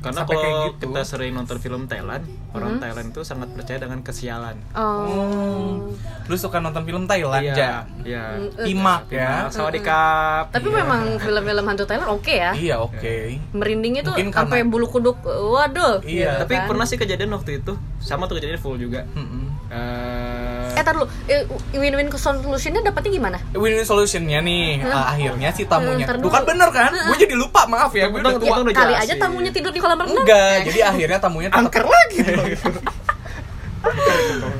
Karena 0.00 0.24
kalau 0.24 0.72
gitu. 0.72 0.88
kita 0.88 1.02
sering 1.04 1.36
nonton 1.36 1.60
film 1.60 1.84
Thailand, 1.84 2.24
orang 2.52 2.76
Thailand 2.76 3.08
itu 3.08 3.20
sangat 3.20 3.48
percaya 3.50 3.78
dengan 3.78 4.00
kesialan. 4.00 4.56
Oh. 4.72 5.86
lu 6.24 6.34
suka 6.34 6.58
nonton 6.58 6.82
film 6.82 7.04
Thailand 7.04 7.42
ja 7.48 7.82
Iya. 8.00 8.38
Imak 8.64 9.08
ya 9.08 9.46
Sawadikap. 9.48 10.50
Tapi 10.50 10.68
memang 10.68 11.16
film-film 11.16 11.64
hantu 11.64 11.84
Thailand 11.84 12.06
oke 12.08 12.30
ya. 12.32 12.50
iya 12.52 12.76
oke 12.78 13.38
Merindingnya 13.52 14.02
tuh 14.02 14.14
Mungkin 14.14 14.30
sampai 14.30 14.60
karena- 14.60 14.70
bulu 14.70 14.86
kuduk. 14.86 15.18
Waduh. 15.22 16.02
Iya. 16.02 16.30
gitu 16.32 16.40
Tapi 16.40 16.54
kan. 16.54 16.66
pernah 16.66 16.84
sih 16.84 16.96
kejadian 16.96 17.30
waktu 17.32 17.58
itu, 17.58 17.72
sama 17.98 18.24
tuh 18.24 18.36
kejadian 18.36 18.58
full 18.58 18.76
juga. 18.76 19.02
Mm-mm. 19.12 19.44
Eh, 19.70 20.59
Eh, 20.80 20.82
tar 20.82 20.94
dulu. 20.94 21.06
Eh, 21.26 21.44
win-win 21.74 22.08
solutionnya 22.10 22.80
dapatnya 22.82 23.10
gimana? 23.12 23.38
win-win 23.52 23.84
solutionnya 23.84 24.40
nih 24.40 24.80
uh, 24.82 25.12
akhirnya 25.12 25.52
si 25.52 25.64
tamunya 25.64 26.04
Ntar 26.04 26.16
tuh 26.16 26.26
kan 26.26 26.40
dulu. 26.40 26.50
bener 26.50 26.68
kan 26.70 26.90
gue 26.90 27.16
jadi 27.18 27.34
lupa 27.34 27.64
maaf 27.66 27.92
ya 27.92 28.08
gue 28.08 28.16
udah 28.18 28.32
tua 28.34 28.56
udah 28.58 28.72
Kali 28.72 28.74
jelasin. 28.90 29.04
aja 29.04 29.14
tamunya 29.18 29.50
tidur 29.50 29.68
di 29.68 29.78
kolam 29.78 29.98
renang. 29.98 30.16
enggak 30.18 30.56
jadi 30.64 30.80
akhirnya 30.86 31.18
tamunya 31.18 31.48
tetap 31.48 31.60
angker 31.62 31.84
lagi 31.84 32.16
dong. 32.24 32.46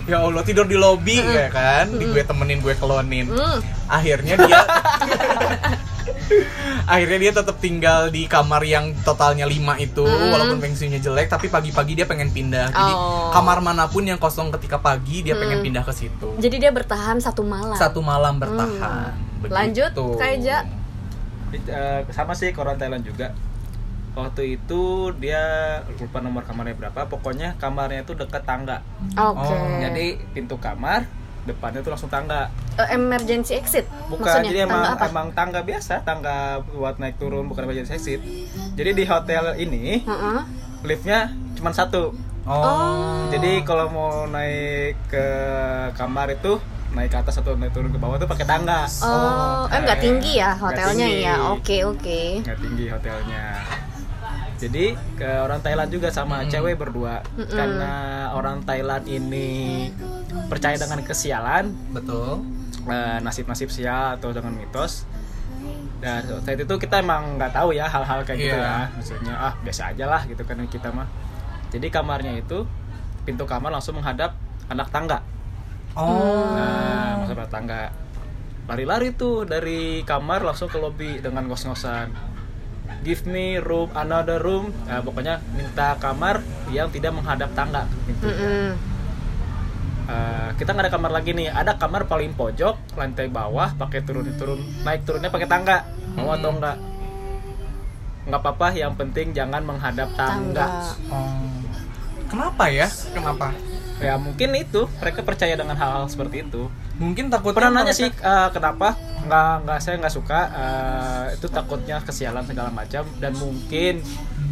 ya 0.07 0.17
Allah 0.19 0.43
tidur 0.43 0.65
di 0.65 0.75
lobi 0.75 1.17
ya 1.19 1.49
kan 1.49 1.89
di 1.91 2.05
gue 2.05 2.23
temenin 2.23 2.59
gue 2.59 2.75
kelonin 2.75 3.27
Hmm. 3.27 3.59
akhirnya 3.87 4.35
dia 4.39 4.61
akhirnya 6.87 7.19
dia 7.21 7.33
tetap 7.33 7.57
tinggal 7.59 8.09
di 8.09 8.25
kamar 8.25 8.63
yang 8.63 8.93
totalnya 9.01 9.45
5 9.45 9.57
itu 9.79 10.03
walaupun 10.05 10.59
feng 10.59 10.73
shui-nya 10.73 10.99
jelek 10.99 11.27
tapi 11.27 11.47
pagi-pagi 11.47 11.95
dia 11.95 12.05
pengen 12.05 12.29
pindah 12.29 12.69
jadi 12.69 12.93
Oh. 12.93 13.31
kamar 13.31 13.61
mana 13.61 13.87
pun 13.87 14.03
yang 14.03 14.17
kosong 14.17 14.51
ketika 14.51 14.77
pagi 14.77 15.23
dia 15.23 15.35
pengen 15.35 15.61
pindah 15.61 15.81
ke 15.81 15.93
situ 15.93 16.29
Jadi 16.37 16.57
dia 16.59 16.71
bertahan 16.71 17.17
satu 17.17 17.43
malam. 17.43 17.75
satu 17.75 18.01
malam 18.01 18.37
bertahan 18.37 19.15
Begitu. 19.41 19.55
Lanjut, 19.55 19.93
Kak 20.17 20.31
Eja. 20.31 20.59
Di- 21.49 21.65
eh, 21.65 22.05
sama 22.11 22.37
sih 22.37 22.53
ke 22.53 22.59
orang 22.59 22.77
Thailand 22.77 23.01
juga. 23.01 23.33
Waktu 24.13 24.59
itu 24.59 24.83
dia 25.17 25.41
lupa 25.95 26.21
nomor 26.21 26.43
kamarnya 26.43 26.77
berapa, 26.77 27.07
pokoknya 27.07 27.57
kamarnya 27.57 28.05
itu 28.05 28.13
dekat 28.13 28.43
tangga. 28.43 28.85
Oke. 29.11 29.49
Oh, 29.49 29.81
Jadi 29.81 30.21
pintu 30.31 30.59
kamar 30.59 31.09
depannya 31.51 31.81
tuh 31.81 31.91
langsung 31.91 32.09
tangga. 32.09 32.49
Eh, 32.79 32.95
emergency 32.95 33.53
exit. 33.53 33.85
Bukan, 34.07 34.23
Maksudnya, 34.23 34.47
jadi 34.47 34.59
tangga 34.63 34.71
emang 34.71 34.83
apa? 34.87 35.05
emang 35.07 35.27
tangga 35.35 35.61
biasa, 35.61 35.95
tangga 36.03 36.37
buat 36.71 36.97
naik 36.97 37.19
turun 37.19 37.45
bukan 37.47 37.67
emergency 37.67 37.93
exit. 37.93 38.21
Jadi 38.75 38.91
di 38.95 39.05
hotel 39.05 39.59
ini 39.59 40.01
Heeh. 40.03 40.39
liftnya 40.83 41.31
cuma 41.59 41.75
satu. 41.75 42.15
oh, 42.47 43.29
Jadi 43.29 43.63
kalau 43.63 43.91
mau 43.91 44.11
naik 44.25 44.97
ke 45.07 45.27
kamar 45.95 46.33
itu 46.33 46.57
naik 46.91 47.11
ke 47.11 47.19
atas 47.19 47.39
atau 47.39 47.55
naik 47.55 47.71
turun 47.71 47.91
ke 47.91 47.99
bawah 47.99 48.17
tuh 48.17 48.27
pakai 48.27 48.47
tangga. 48.47 48.89
Oh, 49.03 49.67
eh 49.67 49.79
nggak 49.79 50.01
tinggi 50.01 50.39
ya 50.39 50.55
hotelnya 50.55 51.07
tinggi. 51.07 51.27
ya. 51.27 51.35
Oke, 51.53 51.77
oke. 51.85 52.21
nggak 52.43 52.59
tinggi 52.59 52.85
hotelnya 52.89 53.45
jadi 54.61 54.93
ke 55.17 55.31
orang 55.41 55.65
Thailand 55.65 55.89
juga 55.89 56.13
sama 56.13 56.45
cewek 56.45 56.77
berdua 56.77 57.25
karena 57.49 57.93
orang 58.37 58.61
Thailand 58.61 59.09
ini 59.09 59.89
percaya 60.49 60.77
dengan 60.77 61.01
kesialan 61.03 61.71
betul 61.91 62.43
eh, 62.87 63.19
nasib-nasib 63.21 63.69
sial 63.69 64.17
atau 64.17 64.31
dengan 64.31 64.55
mitos 64.55 65.05
dan 66.01 66.25
saat 66.25 66.57
itu 66.57 66.75
kita 66.77 67.05
emang 67.05 67.37
nggak 67.37 67.53
tahu 67.53 67.77
ya 67.77 67.85
hal-hal 67.85 68.25
kayak 68.25 68.39
gitu 68.41 68.57
Iya. 68.57 68.65
ya 68.65 68.77
maksudnya 68.97 69.35
ah 69.37 69.53
biasa 69.61 69.93
aja 69.93 70.05
lah 70.09 70.23
gitu 70.25 70.41
kan 70.43 70.57
kita 70.65 70.89
mah 70.89 71.05
jadi 71.69 71.87
kamarnya 71.93 72.41
itu 72.41 72.65
pintu 73.23 73.45
kamar 73.45 73.69
langsung 73.69 74.01
menghadap 74.01 74.33
anak 74.67 74.89
tangga 74.89 75.21
oh 75.93 76.57
Nah, 76.57 77.21
masalah 77.21 77.49
tangga 77.53 77.93
lari-lari 78.65 79.13
tuh 79.13 79.45
dari 79.45 80.01
kamar 80.07 80.41
langsung 80.41 80.71
ke 80.71 80.79
lobi 80.79 81.19
dengan 81.19 81.43
ngos-ngosan. 81.51 82.15
Give 83.03 83.27
me 83.27 83.59
room, 83.59 83.91
another 83.99 84.39
room. 84.39 84.71
Nah, 84.87 85.03
pokoknya 85.03 85.43
minta 85.59 85.99
kamar 85.99 86.39
yang 86.71 86.87
tidak 86.95 87.11
menghadap 87.11 87.51
tangga. 87.51 87.91
Gitu. 88.07 88.31
Mm-mm. 88.31 88.79
Eh, 90.11 90.49
kita 90.59 90.75
nggak 90.75 90.91
ada 90.91 90.93
kamar 90.93 91.11
lagi 91.15 91.31
nih. 91.31 91.55
Ada 91.55 91.79
kamar 91.79 92.11
paling 92.11 92.35
pojok, 92.35 92.99
lantai 92.99 93.31
bawah, 93.31 93.71
pakai 93.79 94.03
turun 94.03 94.27
turun, 94.35 94.59
naik 94.83 95.07
turunnya 95.07 95.31
pakai 95.31 95.47
tangga. 95.47 95.87
Mau 96.19 96.35
atau 96.35 96.51
enggak? 96.51 96.77
Nggak 98.27 98.41
apa-apa. 98.43 98.67
Yang 98.75 98.93
penting 98.99 99.27
jangan 99.31 99.63
menghadap 99.63 100.11
tangga. 100.19 100.67
Tangga. 100.67 101.15
Oh. 101.15 101.47
Kenapa 102.27 102.65
ya? 102.71 102.87
Kenapa? 103.15 103.55
Ya 104.01 104.17
mungkin 104.17 104.57
itu 104.57 104.89
mereka 104.97 105.21
percaya 105.21 105.55
dengan 105.55 105.77
hal-hal 105.77 106.09
seperti 106.09 106.49
itu. 106.49 106.73
Mungkin 106.97 107.29
takutnya 107.29 107.57
pernah 107.69 107.85
nanya 107.85 107.93
mereka- 107.93 108.01
sih 108.01 108.09
eh, 108.09 108.49
kenapa 108.51 108.89
nggak 109.21 109.53
nggak 109.69 109.79
saya 109.85 109.95
nggak 110.01 110.15
suka 110.15 110.41
eh, 110.49 111.25
itu 111.37 111.47
takutnya 111.53 112.01
kesialan 112.01 112.45
segala 112.49 112.73
macam 112.73 113.05
dan 113.21 113.33
mungkin 113.37 114.01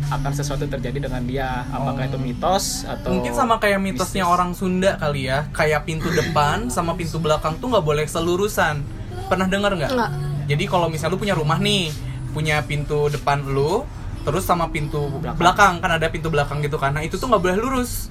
akan 0.09 0.33
sesuatu 0.33 0.65
terjadi 0.65 1.05
dengan 1.05 1.21
dia 1.23 1.69
apakah 1.69 2.01
Oh. 2.01 2.09
itu 2.09 2.19
mitos 2.19 2.83
atau 2.83 3.13
Mungkin 3.13 3.33
sama 3.33 3.57
kayak 3.57 3.77
mitosnya 3.77 4.25
bisnis? 4.25 4.35
orang 4.35 4.51
Sunda 4.53 4.97
kali 4.97 5.27
ya, 5.27 5.45
kayak 5.51 5.85
pintu 5.85 6.09
depan 6.09 6.69
sama 6.69 6.95
pintu 6.95 7.19
belakang 7.19 7.57
tuh 7.57 7.69
nggak 7.69 7.85
boleh 7.85 8.05
selurusan. 8.05 8.81
Pernah 9.27 9.45
dengar 9.45 9.73
nggak? 9.73 9.93
Jadi 10.47 10.65
kalau 10.65 10.89
misalnya 10.89 11.13
lu 11.13 11.21
punya 11.21 11.37
rumah 11.37 11.57
nih, 11.57 11.93
punya 12.31 12.61
pintu 12.63 13.07
depan 13.07 13.45
lu, 13.45 13.85
terus 14.23 14.43
sama 14.43 14.69
pintu 14.69 15.13
Belakang. 15.15 15.37
belakang, 15.37 15.73
kan 15.79 15.91
ada 15.93 16.09
pintu 16.09 16.29
belakang 16.29 16.59
gitu 16.61 16.77
kan. 16.77 16.91
Nah 16.91 17.03
itu 17.03 17.15
tuh 17.15 17.29
nggak 17.29 17.43
boleh 17.43 17.57
lurus. 17.57 18.09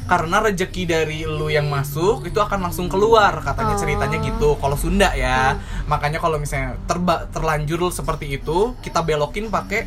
Karena 0.00 0.38
rejeki 0.40 0.82
dari 0.84 1.22
lu 1.22 1.46
yang 1.46 1.66
masuk 1.66 2.26
itu 2.26 2.34
akan 2.36 2.66
langsung 2.66 2.86
keluar 2.86 3.30
katanya 3.40 3.74
Oh. 3.74 3.78
ceritanya 3.78 4.18
gitu. 4.20 4.54
Kalau 4.56 4.74
Sunda 4.74 5.14
ya, 5.14 5.54
makanya 5.86 6.18
kalau 6.18 6.34
misalnya 6.34 6.78
terba 6.84 7.26
terlanjur 7.28 7.90
seperti 7.90 8.38
itu, 8.38 8.74
kita 8.80 9.02
belokin 9.02 9.50
pakai 9.50 9.86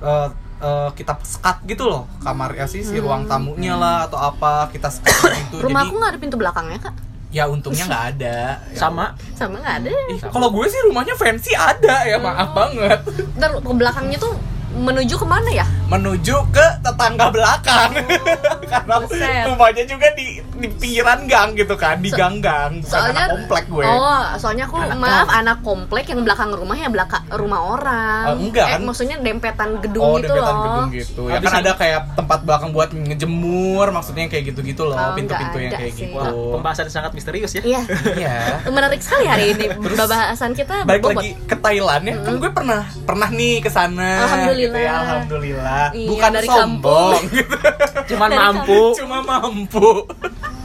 eh, 0.00 0.28
eh, 0.62 0.88
kita 0.94 1.18
sekat 1.20 1.66
gitu 1.66 1.90
loh 1.90 2.06
kamar 2.22 2.54
ya 2.54 2.64
sih 2.64 2.80
si 2.80 2.96
ruang 2.96 3.26
tamunya 3.26 3.74
lah 3.74 4.06
atau 4.06 4.16
apa 4.16 4.70
kita 4.70 4.88
sekat 4.88 5.12
gitu. 5.50 5.60
Rumahku 5.60 5.90
Jadi 5.90 5.98
nggak 5.98 6.10
ada 6.14 6.20
pintu 6.22 6.36
belakangnya 6.38 6.80
kak. 6.80 6.94
ya 7.32 7.48
untungnya 7.48 7.84
nggak 7.88 8.04
ada. 8.16 8.36
Ya. 8.70 8.76
sama 8.80 9.16
Sama 9.32 9.56
nggak 9.58 9.76
ada. 9.82 9.88
Ih, 9.88 10.20
kalau 10.20 10.48
gue 10.52 10.66
sih 10.68 10.80
rumahnya 10.86 11.16
fancy 11.16 11.52
ada 11.56 12.04
ya 12.04 12.20
maaf 12.20 12.52
banget. 12.52 13.00
Ntar 13.36 13.58
ke 13.58 13.72
belakangnya 13.72 14.18
tuh 14.20 14.32
menuju 14.72 15.16
ke 15.16 15.26
mana 15.28 15.50
ya? 15.52 15.66
Menuju 15.92 16.36
ke 16.48 16.66
tetangga 16.80 17.28
belakang. 17.28 17.90
Karena 18.72 18.94
Buset. 18.98 19.44
rumahnya 19.46 19.84
juga 19.84 20.08
di 20.12 20.40
di 20.54 20.68
pinggiran 20.70 21.26
gang 21.26 21.52
gitu 21.52 21.74
kan, 21.74 21.98
di 21.98 22.08
So- 22.08 22.16
gang-gang, 22.16 22.80
bukan 22.80 22.88
soalnya- 22.88 23.12
anak 23.18 23.28
komplek 23.36 23.64
gue. 23.68 23.84
Oh, 23.84 24.24
soalnya 24.36 24.64
aku 24.64 24.76
Anak 24.78 24.96
maaf 24.96 25.28
anak 25.28 25.58
komplek 25.60 26.04
yang 26.06 26.20
belakang 26.22 26.50
rumahnya 26.50 26.88
belakang 26.88 27.22
rumah 27.30 27.60
orang. 27.68 28.22
Oh, 28.26 28.36
enggak, 28.40 28.66
eh, 28.66 28.72
kan? 28.72 28.80
maksudnya 28.82 29.16
dempetan 29.18 29.70
gedung 29.78 30.02
Oh, 30.02 30.16
gitu 30.16 30.30
dempetan 30.30 30.48
loh. 30.48 30.62
gedung 30.62 30.88
gitu. 30.92 31.22
Ya 31.24 31.34
Habis 31.36 31.46
kan 31.46 31.60
ada 31.60 31.72
kayak 31.74 32.00
tempat 32.14 32.38
belakang 32.42 32.70
buat 32.70 32.90
ngejemur, 32.90 33.86
maksudnya 33.90 34.24
kayak 34.26 34.44
gitu-gitu 34.48 34.82
loh, 34.84 34.96
Oh, 34.96 35.12
pintu-pintu 35.12 35.52
nggak 35.52 35.66
yang 35.66 35.72
kayak 35.76 35.92
sih. 35.92 36.06
gitu. 36.06 36.14
wah 36.14 36.30
pembahasan 36.52 36.84
yang 36.84 36.94
sangat 36.94 37.12
misterius 37.12 37.52
ya 37.52 37.62
Iya. 37.62 37.80
Iya. 38.14 38.36
Menarik 38.72 39.00
sekali 39.00 39.24
hari 39.26 39.44
ini 39.50 39.66
bahasan 39.76 40.52
kita 40.52 40.82
balik 40.82 41.02
lagi 41.04 41.34
ke 41.42 41.54
Thailand 41.54 42.02
ya 42.02 42.14
kan 42.18 42.34
gue 42.34 42.50
pernah 42.50 42.80
pernah 43.02 43.28
nih 43.28 43.58
ke 43.58 43.68
sana 43.68 44.24
Alhamdulillah. 44.24 44.62
gitu 44.62 44.78
ya, 44.78 44.92
alhamdulillah 44.96 45.81
Iya, 45.90 46.06
bukan 46.06 46.30
dari 46.30 46.48
sombong. 46.48 47.20
Gitu. 47.28 47.56
cuman 48.14 48.28
Dari 48.28 48.38
mampu. 48.38 48.80
cuma 48.94 49.18
mampu. 49.20 49.88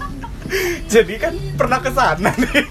Jadi 0.93 1.13
kan 1.17 1.33
pernah 1.55 1.79
ke 1.81 1.89
sana 1.89 2.29
nih. 2.31 2.63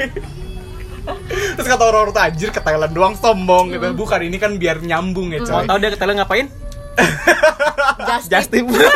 Terus 1.55 1.67
kata 1.67 1.83
orang-orang 1.85 2.11
tuh 2.11 2.23
anjir 2.23 2.49
ke 2.51 2.59
Thailand 2.59 2.91
doang 2.91 3.15
sombong 3.15 3.71
gitu. 3.71 3.87
Bukan 3.93 4.19
ini 4.23 4.37
kan 4.37 4.57
biar 4.57 4.81
nyambung 4.81 5.31
ya 5.31 5.43
mau 5.43 5.61
coy. 5.61 5.65
Tahu 5.67 5.77
dia 5.79 5.91
ke 5.91 5.99
Thailand 5.99 6.19
ngapain? 6.21 6.47
Just, 8.07 8.27
just 8.29 8.49
tip, 8.49 8.65
tip. 8.65 8.89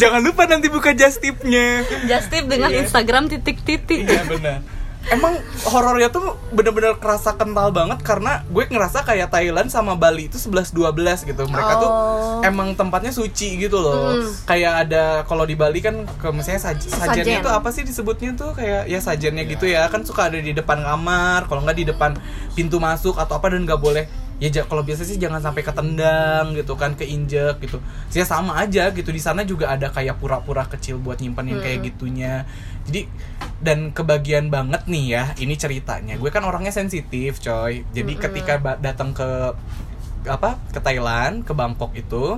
Jangan 0.00 0.20
lupa 0.22 0.44
nanti 0.46 0.68
buka 0.68 0.92
just 0.92 1.18
tipnya. 1.18 1.82
Just 2.04 2.30
tip 2.30 2.46
dengan 2.46 2.70
Iya. 2.70 2.86
Instagram 2.86 3.26
titik-titik. 3.26 4.06
iya 4.06 4.22
benar 4.22 4.58
emang 5.08 5.38
horornya 5.64 6.08
tuh 6.08 6.34
bener-bener 6.50 6.96
kerasa 6.96 7.32
kental 7.32 7.70
banget 7.70 7.98
karena 8.00 8.42
gue 8.44 8.64
ngerasa 8.64 9.02
kayak 9.02 9.30
Thailand 9.30 9.68
sama 9.68 9.94
Bali 9.94 10.26
itu 10.26 10.34
11-12 10.36 10.74
gitu 11.24 11.42
mereka 11.46 11.72
tuh 11.76 11.90
Oh. 12.26 12.42
emang 12.42 12.74
tempatnya 12.74 13.10
suci 13.10 13.56
gitu 13.56 13.78
loh 13.78 14.18
Mm. 14.18 14.28
kayak 14.44 14.72
ada 14.82 15.02
kalau 15.24 15.42
di 15.42 15.54
Bali 15.54 15.78
kan 15.78 15.94
ke 16.04 16.28
misalnya 16.28 16.58
saj 16.60 16.82
sajennya 16.82 17.38
Sajen. 17.38 17.46
tuh 17.46 17.52
apa 17.52 17.68
sih 17.70 17.82
disebutnya 17.82 18.34
tuh 18.34 18.50
kayak 18.52 18.86
ya 18.86 18.98
sajennya 18.98 19.46
gitu 19.46 19.64
ya 19.64 19.86
kan 19.86 20.02
suka 20.02 20.26
ada 20.26 20.36
di 20.36 20.50
depan 20.50 20.78
kamar 20.78 21.46
kalau 21.46 21.62
nggak 21.62 21.76
di 21.76 21.86
depan 21.86 22.18
pintu 22.52 22.76
masuk 22.76 23.14
atau 23.14 23.36
apa 23.36 23.46
dan 23.48 23.62
nggak 23.62 23.78
boleh 23.78 24.04
ya 24.36 24.52
kalau 24.68 24.84
biasa 24.84 25.08
sih 25.08 25.16
jangan 25.16 25.40
sampai 25.40 25.64
ketendang 25.64 26.52
gitu 26.52 26.76
kan 26.76 26.92
keinjek 26.92 27.56
gitu. 27.64 27.80
Sih 28.12 28.20
sama 28.22 28.60
aja 28.60 28.92
gitu. 28.92 29.08
Di 29.08 29.20
sana 29.20 29.48
juga 29.48 29.72
ada 29.72 29.88
kayak 29.88 30.20
pura-pura 30.20 30.68
kecil 30.68 31.00
buat 31.00 31.16
nyimpen 31.20 31.56
yang 31.56 31.60
kayak 31.64 31.88
gitunya. 31.88 32.44
Jadi 32.84 33.08
dan 33.64 33.90
kebagian 33.90 34.52
banget 34.52 34.84
nih 34.84 35.04
ya 35.08 35.24
ini 35.40 35.56
ceritanya. 35.56 36.20
Gue 36.20 36.28
kan 36.28 36.44
orangnya 36.44 36.70
sensitif 36.70 37.40
coy. 37.40 37.88
Jadi 37.96 38.12
ketika 38.14 38.60
ba- 38.60 38.76
datang 38.76 39.16
ke 39.16 39.56
apa 40.26 40.58
ke 40.68 40.82
Thailand 40.82 41.46
ke 41.46 41.54
Bangkok 41.54 41.94
itu 41.96 42.36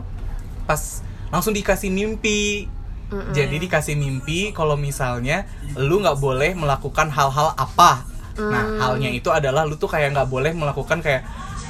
pas 0.68 1.02
langsung 1.28 1.52
dikasih 1.52 1.90
mimpi. 1.90 2.68
Mm-mm. 3.08 3.32
jadi 3.32 3.56
dikasih 3.56 3.96
mimpi 3.96 4.52
kalau 4.52 4.76
misalnya 4.76 5.48
lu 5.80 5.96
nggak 6.04 6.20
boleh 6.20 6.52
melakukan 6.52 7.08
hal-hal 7.08 7.56
apa. 7.56 8.04
Nah 8.36 8.64
Hmm. 8.68 8.78
halnya 8.78 9.08
itu 9.08 9.32
adalah 9.32 9.64
lu 9.64 9.80
tuh 9.80 9.88
kayak 9.88 10.12
nggak 10.12 10.28
boleh 10.28 10.52
melakukan 10.52 11.00
kayak 11.00 11.24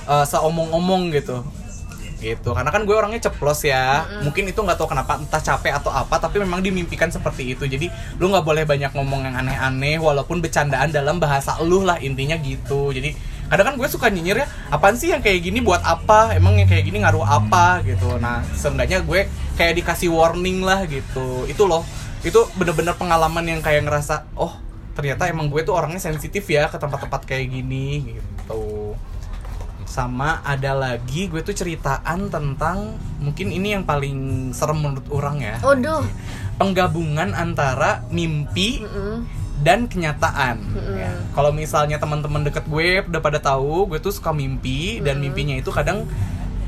eh, 0.09 0.25
seomong-omong 0.25 1.13
gitu. 1.13 1.45
Gitu 2.19 2.51
karena 2.51 2.75
kan 2.75 2.83
gue 2.83 2.95
orangnya 2.99 3.31
ceplos 3.31 3.63
ya. 3.63 4.03
Mungkin 4.27 4.51
itu 4.51 4.59
nggak 4.59 4.75
tahu 4.75 4.91
kenapa 4.91 5.23
entah 5.23 5.39
capek 5.39 5.79
atau 5.79 5.95
apa 5.95 6.19
tapi 6.19 6.43
memang 6.43 6.59
dimimpikan 6.59 7.07
seperti 7.13 7.55
itu. 7.55 7.65
Jadi 7.71 7.87
lu 8.19 8.35
nggak 8.35 8.43
boleh 8.43 8.67
banyak 8.67 8.91
ngomong 8.91 9.31
yang 9.31 9.39
aneh-aneh 9.39 10.03
walaupun 10.03 10.43
bercandaan 10.43 10.91
dalam 10.91 11.23
bahasa 11.23 11.55
lu 11.63 11.87
lah 11.87 12.03
intinya 12.03 12.35
gitu. 12.43 12.91
Jadi 12.91 13.15
kadang 13.49 13.73
kan 13.73 13.75
gue 13.81 13.89
suka 13.89 14.13
nyinyir 14.13 14.45
ya 14.45 14.47
apaan 14.69 14.93
sih 14.99 15.09
yang 15.15 15.23
kayak 15.23 15.47
gini 15.47 15.63
buat 15.63 15.81
apa? 15.87 16.35
Emang 16.35 16.59
yang 16.59 16.67
kayak 16.67 16.91
gini 16.91 17.07
ngaruh 17.07 17.23
apa? 17.23 17.87
Gitu. 17.87 18.19
Nah 18.19 18.43
seenggaknya 18.59 19.07
gue 19.07 19.31
kayak 19.55 19.79
dikasih 19.79 20.11
warning 20.11 20.67
lah 20.67 20.91
gitu. 20.91 21.47
Itu 21.47 21.71
loh. 21.71 21.87
Itu 22.27 22.51
bener-bener 22.59 22.99
pengalaman 22.99 23.47
yang 23.47 23.63
kayak 23.63 23.87
ngerasa 23.87 24.27
oh 24.35 24.59
ternyata 24.99 25.31
emang 25.31 25.47
gue 25.47 25.63
tuh 25.63 25.79
orangnya 25.79 26.03
sensitif 26.03 26.43
ya 26.51 26.67
ke 26.67 26.75
tempat-tempat 26.75 27.23
kayak 27.23 27.55
gini 27.55 28.19
gitu 28.19 28.99
sama 29.89 30.45
ada 30.45 30.77
lagi 30.77 31.33
gue 31.33 31.41
tuh 31.41 31.57
ceritaan 31.57 32.29
tentang 32.29 33.01
mungkin 33.25 33.49
ini 33.49 33.73
yang 33.73 33.89
paling 33.89 34.53
serem 34.53 34.85
menurut 34.85 35.09
orang 35.09 35.41
ya 35.41 35.57
Waduh. 35.65 36.05
penggabungan 36.61 37.33
antara 37.33 38.05
mimpi 38.13 38.85
Mm-mm. 38.85 39.25
dan 39.65 39.89
kenyataan 39.89 40.61
ya. 40.93 41.11
kalau 41.33 41.51
misalnya 41.51 41.97
teman-teman 41.97 42.45
deket 42.45 42.69
gue 42.69 43.01
udah 43.01 43.23
pada 43.25 43.41
tahu 43.41 43.89
gue 43.89 43.99
tuh 43.99 44.13
suka 44.13 44.31
mimpi 44.37 45.01
dan 45.01 45.19
mimpinya 45.19 45.57
itu 45.57 45.73
kadang 45.73 46.05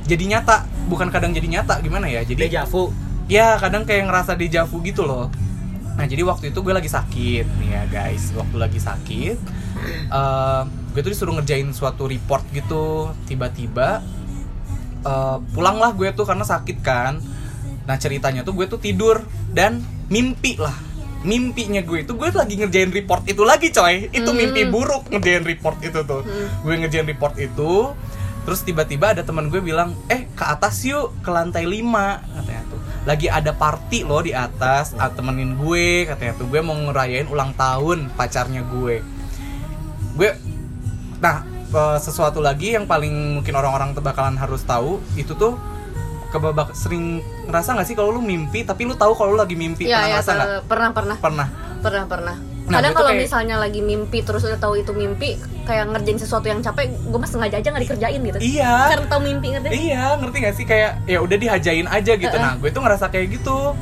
jadi 0.09 0.25
nyata 0.27 0.65
bukan 0.89 1.13
kadang 1.13 1.37
jadi 1.37 1.61
nyata 1.61 1.79
gimana 1.85 2.09
ya 2.09 2.25
jadi 2.25 2.49
Deja 2.49 2.63
vu. 2.65 2.89
ya 3.31 3.61
kadang 3.61 3.85
kayak 3.87 4.09
ngerasa 4.11 4.35
dejavu 4.35 4.81
gitu 4.83 5.05
loh 5.05 5.29
nah 5.95 6.09
jadi 6.09 6.25
waktu 6.25 6.51
itu 6.51 6.59
gue 6.65 6.73
lagi 6.73 6.89
sakit 6.89 7.45
nih 7.61 7.69
ya 7.77 7.83
guys 7.93 8.33
waktu 8.33 8.57
lagi 8.57 8.81
sakit 8.81 9.37
eh, 10.09 10.63
gue 10.91 11.01
tuh 11.07 11.13
disuruh 11.15 11.35
ngerjain 11.39 11.71
suatu 11.71 12.11
report 12.11 12.43
gitu 12.51 13.15
tiba-tiba 13.31 14.03
eh, 15.07 15.37
pulanglah 15.55 15.95
gue 15.95 16.11
tuh 16.13 16.27
karena 16.27 16.43
sakit 16.43 16.79
kan. 16.83 17.23
Nah 17.87 17.97
ceritanya 17.97 18.43
tuh 18.43 18.55
gue 18.59 18.67
tuh 18.67 18.83
tidur 18.83 19.23
dan 19.55 19.83
mimpi 20.11 20.59
lah. 20.59 20.75
Mimpinya 21.21 21.85
gue 21.85 22.03
itu 22.03 22.17
gue 22.17 22.33
lagi 22.33 22.57
ngerjain 22.57 22.91
report 22.91 23.23
itu 23.31 23.43
lagi 23.47 23.71
coy. 23.71 24.11
Itu 24.11 24.35
mimpi 24.35 24.67
buruk 24.67 25.11
ngerjain 25.15 25.47
report 25.47 25.79
itu 25.87 26.03
tuh. 26.03 26.27
Gue 26.67 26.75
ngerjain 26.75 27.07
report 27.07 27.39
itu 27.39 27.95
terus 28.41 28.65
tiba-tiba 28.65 29.13
ada 29.13 29.21
teman 29.21 29.53
gue 29.53 29.61
bilang 29.61 29.93
eh 30.09 30.25
ke 30.33 30.45
atas 30.49 30.81
yuk 30.89 31.13
ke 31.21 31.31
lantai 31.31 31.69
5 31.69 32.35
katanya 32.35 32.63
tuh. 32.67 32.81
Lagi 33.07 33.27
ada 33.31 33.53
party 33.55 34.03
loh 34.03 34.25
di 34.25 34.33
atas 34.35 34.97
ah, 34.99 35.13
temenin 35.13 35.55
gue 35.55 36.09
katanya 36.09 36.35
tuh. 36.35 36.49
Gue 36.51 36.61
mau 36.65 36.75
ngerayain 36.75 37.29
ulang 37.31 37.55
tahun 37.55 38.11
pacarnya 38.19 38.67
gue 38.67 39.21
gue 40.21 40.31
nah 41.21 41.45
eh, 41.71 41.99
sesuatu 42.01 42.41
lagi 42.41 42.75
yang 42.75 42.85
paling 42.85 43.39
mungkin 43.39 43.55
orang-orang 43.55 43.93
bakalan 43.95 44.35
harus 44.35 44.65
tahu 44.65 44.99
itu 45.15 45.33
tuh 45.33 45.57
kebabak 46.31 46.73
sering 46.73 47.21
ngerasa 47.45 47.75
nggak 47.75 47.87
sih 47.87 47.97
kalau 47.99 48.15
lu 48.15 48.23
mimpi 48.23 48.63
tapi 48.63 48.87
lu 48.87 48.95
tahu 48.95 49.13
kalau 49.13 49.35
lu 49.35 49.39
lagi 49.39 49.59
mimpi 49.59 49.85
Iya, 49.85 49.99
pernah 49.99 50.07
ya, 50.07 50.13
ngerasa 50.15 50.31
nggak 50.33 50.49
pernah 50.65 50.91
pernah 50.91 51.17
pernah 51.19 51.47
pernah 51.81 52.05
pernah. 52.07 52.37
Nah, 52.71 52.79
Kadang 52.79 52.93
kalau 52.95 53.11
kayak- 53.11 53.23
misalnya 53.27 53.57
lagi 53.59 53.81
mimpi 53.83 54.23
terus 54.23 54.47
udah 54.47 54.55
tahu 54.55 54.79
itu 54.79 54.95
mimpi, 54.95 55.35
kayak 55.67 55.91
ngerjain 55.91 56.23
sesuatu 56.23 56.47
yang 56.47 56.63
capek, 56.63 56.87
gue 56.93 57.19
mah 57.19 57.27
sengaja 57.27 57.59
aja 57.59 57.67
nggak 57.67 57.83
dikerjain 57.83 58.21
gitu. 58.23 58.39
iya 58.39 58.95
Karena 58.95 59.11
tahu 59.11 59.21
mimpi 59.27 59.47
ngerti? 59.51 59.69
Iya, 59.91 60.05
ngerti 60.23 60.37
gak 60.39 60.55
sih 60.55 60.67
kayak 60.69 61.03
ya 61.03 61.19
udah 61.19 61.35
dihajain 61.35 61.87
aja 61.91 62.13
gitu. 62.15 62.37
Nah, 62.37 62.55
gue 62.63 62.71
tuh 62.71 62.79
ngerasa 62.79 63.11
kayak 63.11 63.27
gitu. 63.33 63.75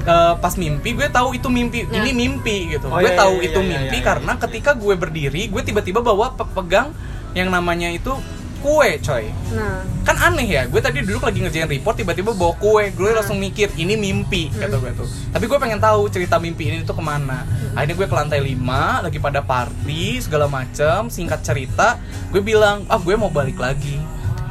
Eh, 0.00 0.34
pas 0.40 0.54
mimpi 0.56 0.96
gue 0.96 1.08
tahu 1.08 1.36
itu 1.36 1.48
mimpi, 1.48 1.84
Nah. 1.84 2.00
ini 2.00 2.16
mimpi 2.16 2.72
gitu. 2.72 2.88
Oh, 2.88 2.96
gue 2.96 3.12
iya, 3.12 3.20
tahu 3.20 3.34
iya, 3.38 3.52
itu 3.52 3.60
iya, 3.60 3.64
iya, 3.64 3.72
mimpi 3.76 3.96
iya, 4.00 4.06
karena 4.06 4.32
ketika 4.40 4.70
gue 4.72 4.94
berdiri, 4.96 5.42
gue 5.46 5.60
tiba-tiba 5.60 6.00
bawa 6.00 6.32
pe- 6.32 6.48
pegang 6.50 6.96
yang 7.36 7.52
namanya 7.52 7.86
itu 7.86 8.16
kue, 8.60 9.00
coy. 9.00 9.24
Nah, 9.52 9.80
Kan 10.00 10.16
aneh 10.16 10.44
ya, 10.44 10.64
gue 10.64 10.80
tadi 10.80 11.00
duduk 11.00 11.20
lagi 11.22 11.40
ngerjain 11.40 11.64
report 11.64 11.96
tiba-tiba 11.96 12.32
bawa 12.32 12.56
kue, 12.56 12.88
gue 12.90 13.10
langsung 13.10 13.36
mikir 13.36 13.68
ini 13.74 13.92
mimpi 13.94 14.48
kata 14.50 14.76
gue 14.76 14.92
tuh. 14.94 15.08
Tapi 15.30 15.44
gue 15.44 15.58
pengen 15.58 15.76
tahu 15.76 16.08
cerita 16.08 16.36
mimpi 16.36 16.68
ini 16.68 16.76
tuh 16.82 16.92
ke 16.92 17.00
mana. 17.00 17.44
Akhirnya 17.72 17.94
gue 17.94 18.06
ke 18.06 18.16
lantai 18.16 18.40
5 18.42 18.56
lagi 19.00 19.16
pada 19.16 19.40
party 19.40 20.20
segala 20.20 20.44
macam, 20.44 21.08
singkat 21.08 21.40
cerita, 21.40 22.00
gue 22.28 22.40
bilang 22.40 22.84
ah 22.86 22.96
gue 22.96 23.12
mau 23.14 23.28
balik 23.28 23.56
lagi. 23.56 23.96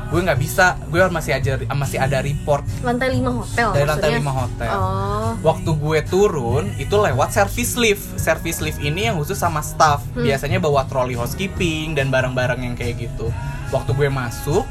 Gue 0.09 0.25
nggak 0.25 0.41
bisa, 0.41 0.73
gue 0.89 0.97
masih 1.13 1.37
aja 1.37 1.61
masih 1.77 2.01
ada 2.01 2.17
report 2.25 2.65
lantai 2.81 3.13
5 3.13 3.29
hotel 3.29 3.67
dari 3.77 3.85
lantai 3.85 4.09
maksudnya? 4.09 4.33
5 4.33 4.41
hotel. 4.41 4.73
Oh. 4.73 5.31
Waktu 5.45 5.69
gue 5.77 5.99
turun 6.09 6.65
itu 6.81 6.95
lewat 6.97 7.29
service 7.29 7.77
lift. 7.77 8.17
Service 8.17 8.57
lift 8.65 8.81
ini 8.81 9.05
yang 9.05 9.21
khusus 9.21 9.37
sama 9.37 9.61
staff. 9.61 10.01
Hmm. 10.17 10.25
Biasanya 10.25 10.57
bawa 10.57 10.89
troli 10.89 11.13
housekeeping 11.13 11.93
dan 11.93 12.09
barang-barang 12.09 12.57
yang 12.57 12.73
kayak 12.73 13.05
gitu. 13.05 13.29
Waktu 13.69 13.93
gue 13.93 14.09
masuk 14.09 14.65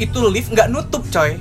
itu 0.00 0.18
lift 0.32 0.48
nggak 0.56 0.72
nutup 0.72 1.04
coy. 1.12 1.36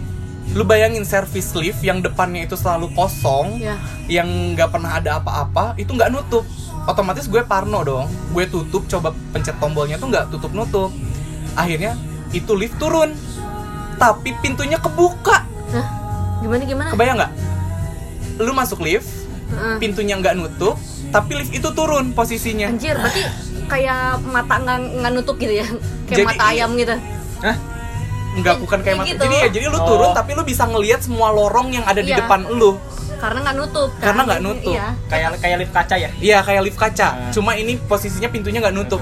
Lu 0.51 0.67
bayangin 0.67 1.08
service 1.08 1.56
lift 1.56 1.80
yang 1.84 2.03
depannya 2.03 2.47
itu 2.47 2.56
selalu 2.60 2.91
kosong, 2.95 3.63
Ya. 3.63 3.80
yang 4.12 4.27
nggak 4.56 4.71
pernah 4.75 4.99
ada 4.99 5.19
apa-apa, 5.19 5.75
itu 5.80 5.91
nggak 5.95 6.12
nutup. 6.12 6.43
Otomatis 6.88 7.27
gue 7.32 7.43
parno 7.47 7.84
dong. 7.84 8.08
Gue 8.36 8.47
tutup, 8.47 8.88
coba 8.91 9.15
pencet 9.32 9.56
tombolnya 9.60 9.99
tuh 9.99 10.08
nggak 10.12 10.32
tutup 10.32 10.51
nutup. 10.56 10.91
Akhirnya 11.56 11.99
itu 12.29 12.51
lift 12.53 12.75
turun, 12.77 13.13
tapi 13.95 14.35
pintunya 14.37 14.77
kebuka. 14.77 15.43
Hah? 15.69 15.85
Gimana 16.39 16.63
gimana? 16.63 16.89
Kebayang 16.91 17.15
nggak? 17.17 17.31
Lu 18.39 18.51
masuk 18.51 18.79
lift, 18.79 19.09
pintunya 19.77 20.15
nggak 20.15 20.35
nutup, 20.35 20.77
tapi 21.10 21.35
lift 21.35 21.52
itu 21.52 21.69
turun 21.71 22.12
posisinya. 22.12 22.69
Anjir, 22.69 22.93
berarti 22.93 23.21
kayak 23.65 24.21
mata 24.23 24.56
nggak 24.56 24.77
nggak 25.02 25.12
nutup 25.13 25.35
gitu 25.35 25.54
ya? 25.56 25.67
Kayak 26.06 26.17
Jadi- 26.17 26.27
mata 26.29 26.43
ayam 26.47 26.69
gitu. 26.73 26.95
Hah? 27.41 27.58
Nggak 28.37 28.56
bukan 28.62 28.79
kayak 28.79 28.85
Kayak 28.85 28.97
mata. 28.97 29.10
gitu. 29.10 29.21
Jadi 29.25 29.35
ya, 29.35 29.47
jadi 29.49 29.65
lu 29.67 29.79
Oh. 29.81 29.85
turun 29.87 30.10
tapi 30.13 30.31
lu 30.37 30.43
bisa 30.45 30.63
ngelihat 30.63 31.02
semua 31.02 31.33
lorong 31.33 31.73
yang 31.73 31.81
ada 31.83 31.99
di 31.99 32.13
Iya. 32.13 32.21
depan 32.21 32.45
lu. 32.47 32.77
Karena 33.17 33.41
nggak 33.41 33.56
nutup. 33.58 33.89
kan? 33.91 34.04
Karena 34.06 34.21
nggak 34.29 34.41
nutup. 34.45 34.73
Iya. 34.77 34.87
Kayak 35.10 35.29
kayak 35.41 35.58
lift 35.58 35.73
kaca 35.73 35.95
ya? 35.97 36.10
Iya 36.15 36.37
kayak 36.45 36.62
lift 36.62 36.77
kaca. 36.77 37.08
Nah. 37.10 37.31
Cuma 37.33 37.58
ini 37.58 37.81
posisinya 37.81 38.29
pintunya 38.29 38.62
nggak 38.62 38.77
nutup. 38.77 39.02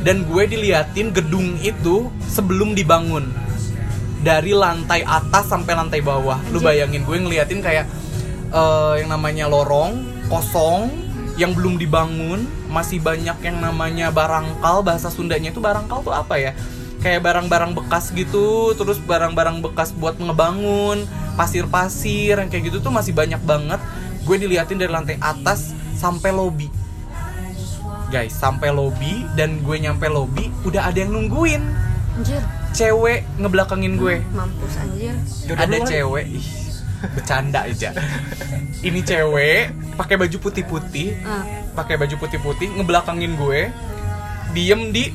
Dan 0.00 0.24
gue 0.24 0.48
diliatin 0.48 1.12
gedung 1.12 1.60
itu 1.60 2.08
sebelum 2.24 2.72
dibangun. 2.72 3.28
Dari 4.20 4.52
lantai 4.52 5.04
atas 5.04 5.48
sampai 5.48 5.76
lantai 5.76 6.00
bawah. 6.00 6.40
Lu 6.52 6.60
bayangin 6.60 7.04
gue 7.04 7.16
ngeliatin 7.16 7.60
kayak 7.60 7.88
eh, 8.52 8.94
yang 9.04 9.12
namanya 9.12 9.48
lorong 9.48 10.04
kosong 10.30 10.88
yang 11.40 11.56
belum 11.56 11.80
dibangun, 11.80 12.44
masih 12.68 13.00
banyak 13.00 13.40
yang 13.40 13.64
namanya 13.64 14.12
barangkal, 14.12 14.84
bahasa 14.84 15.08
Sundanya 15.08 15.48
itu 15.48 15.56
barangkal 15.56 16.04
tuh 16.04 16.12
apa 16.12 16.36
ya? 16.36 16.52
Kayak 17.00 17.24
barang-barang 17.24 17.72
bekas 17.72 18.12
gitu, 18.12 18.76
terus 18.76 19.00
barang-barang 19.00 19.64
bekas 19.64 19.96
buat 19.96 20.20
ngebangun, 20.20 21.08
pasir-pasir 21.40 22.36
yang 22.36 22.52
kayak 22.52 22.68
gitu 22.68 22.84
tuh 22.84 22.92
masih 22.92 23.16
banyak 23.16 23.40
banget. 23.48 23.80
Gue 24.28 24.36
diliatin 24.36 24.76
dari 24.76 24.92
lantai 24.92 25.16
atas 25.16 25.72
sampai 25.96 26.28
lobi. 26.28 26.79
Guys, 28.10 28.34
sampai 28.34 28.74
lobi 28.74 29.22
dan 29.38 29.62
gue 29.62 29.76
nyampe 29.78 30.10
lobi 30.10 30.50
udah 30.66 30.90
ada 30.90 30.98
yang 30.98 31.14
nungguin. 31.14 31.62
Anjir, 32.18 32.42
Cewek 32.74 33.22
ngebelakangin 33.38 33.94
gue. 33.94 34.18
Mampus 34.34 34.74
anjir. 34.82 35.14
Jodoh 35.46 35.62
ada 35.62 35.76
cewek. 35.86 36.26
Ih, 36.26 36.48
bercanda 37.14 37.70
aja. 37.70 37.94
Ini 38.82 39.00
cewek 39.06 39.94
pakai 39.94 40.18
baju 40.18 40.36
putih-putih. 40.42 41.22
Ah. 41.22 41.46
pakai 41.70 42.02
baju 42.02 42.18
putih-putih 42.18 42.74
ngebelakangin 42.74 43.38
gue. 43.38 43.70
Diem 44.58 44.90
di 44.90 45.14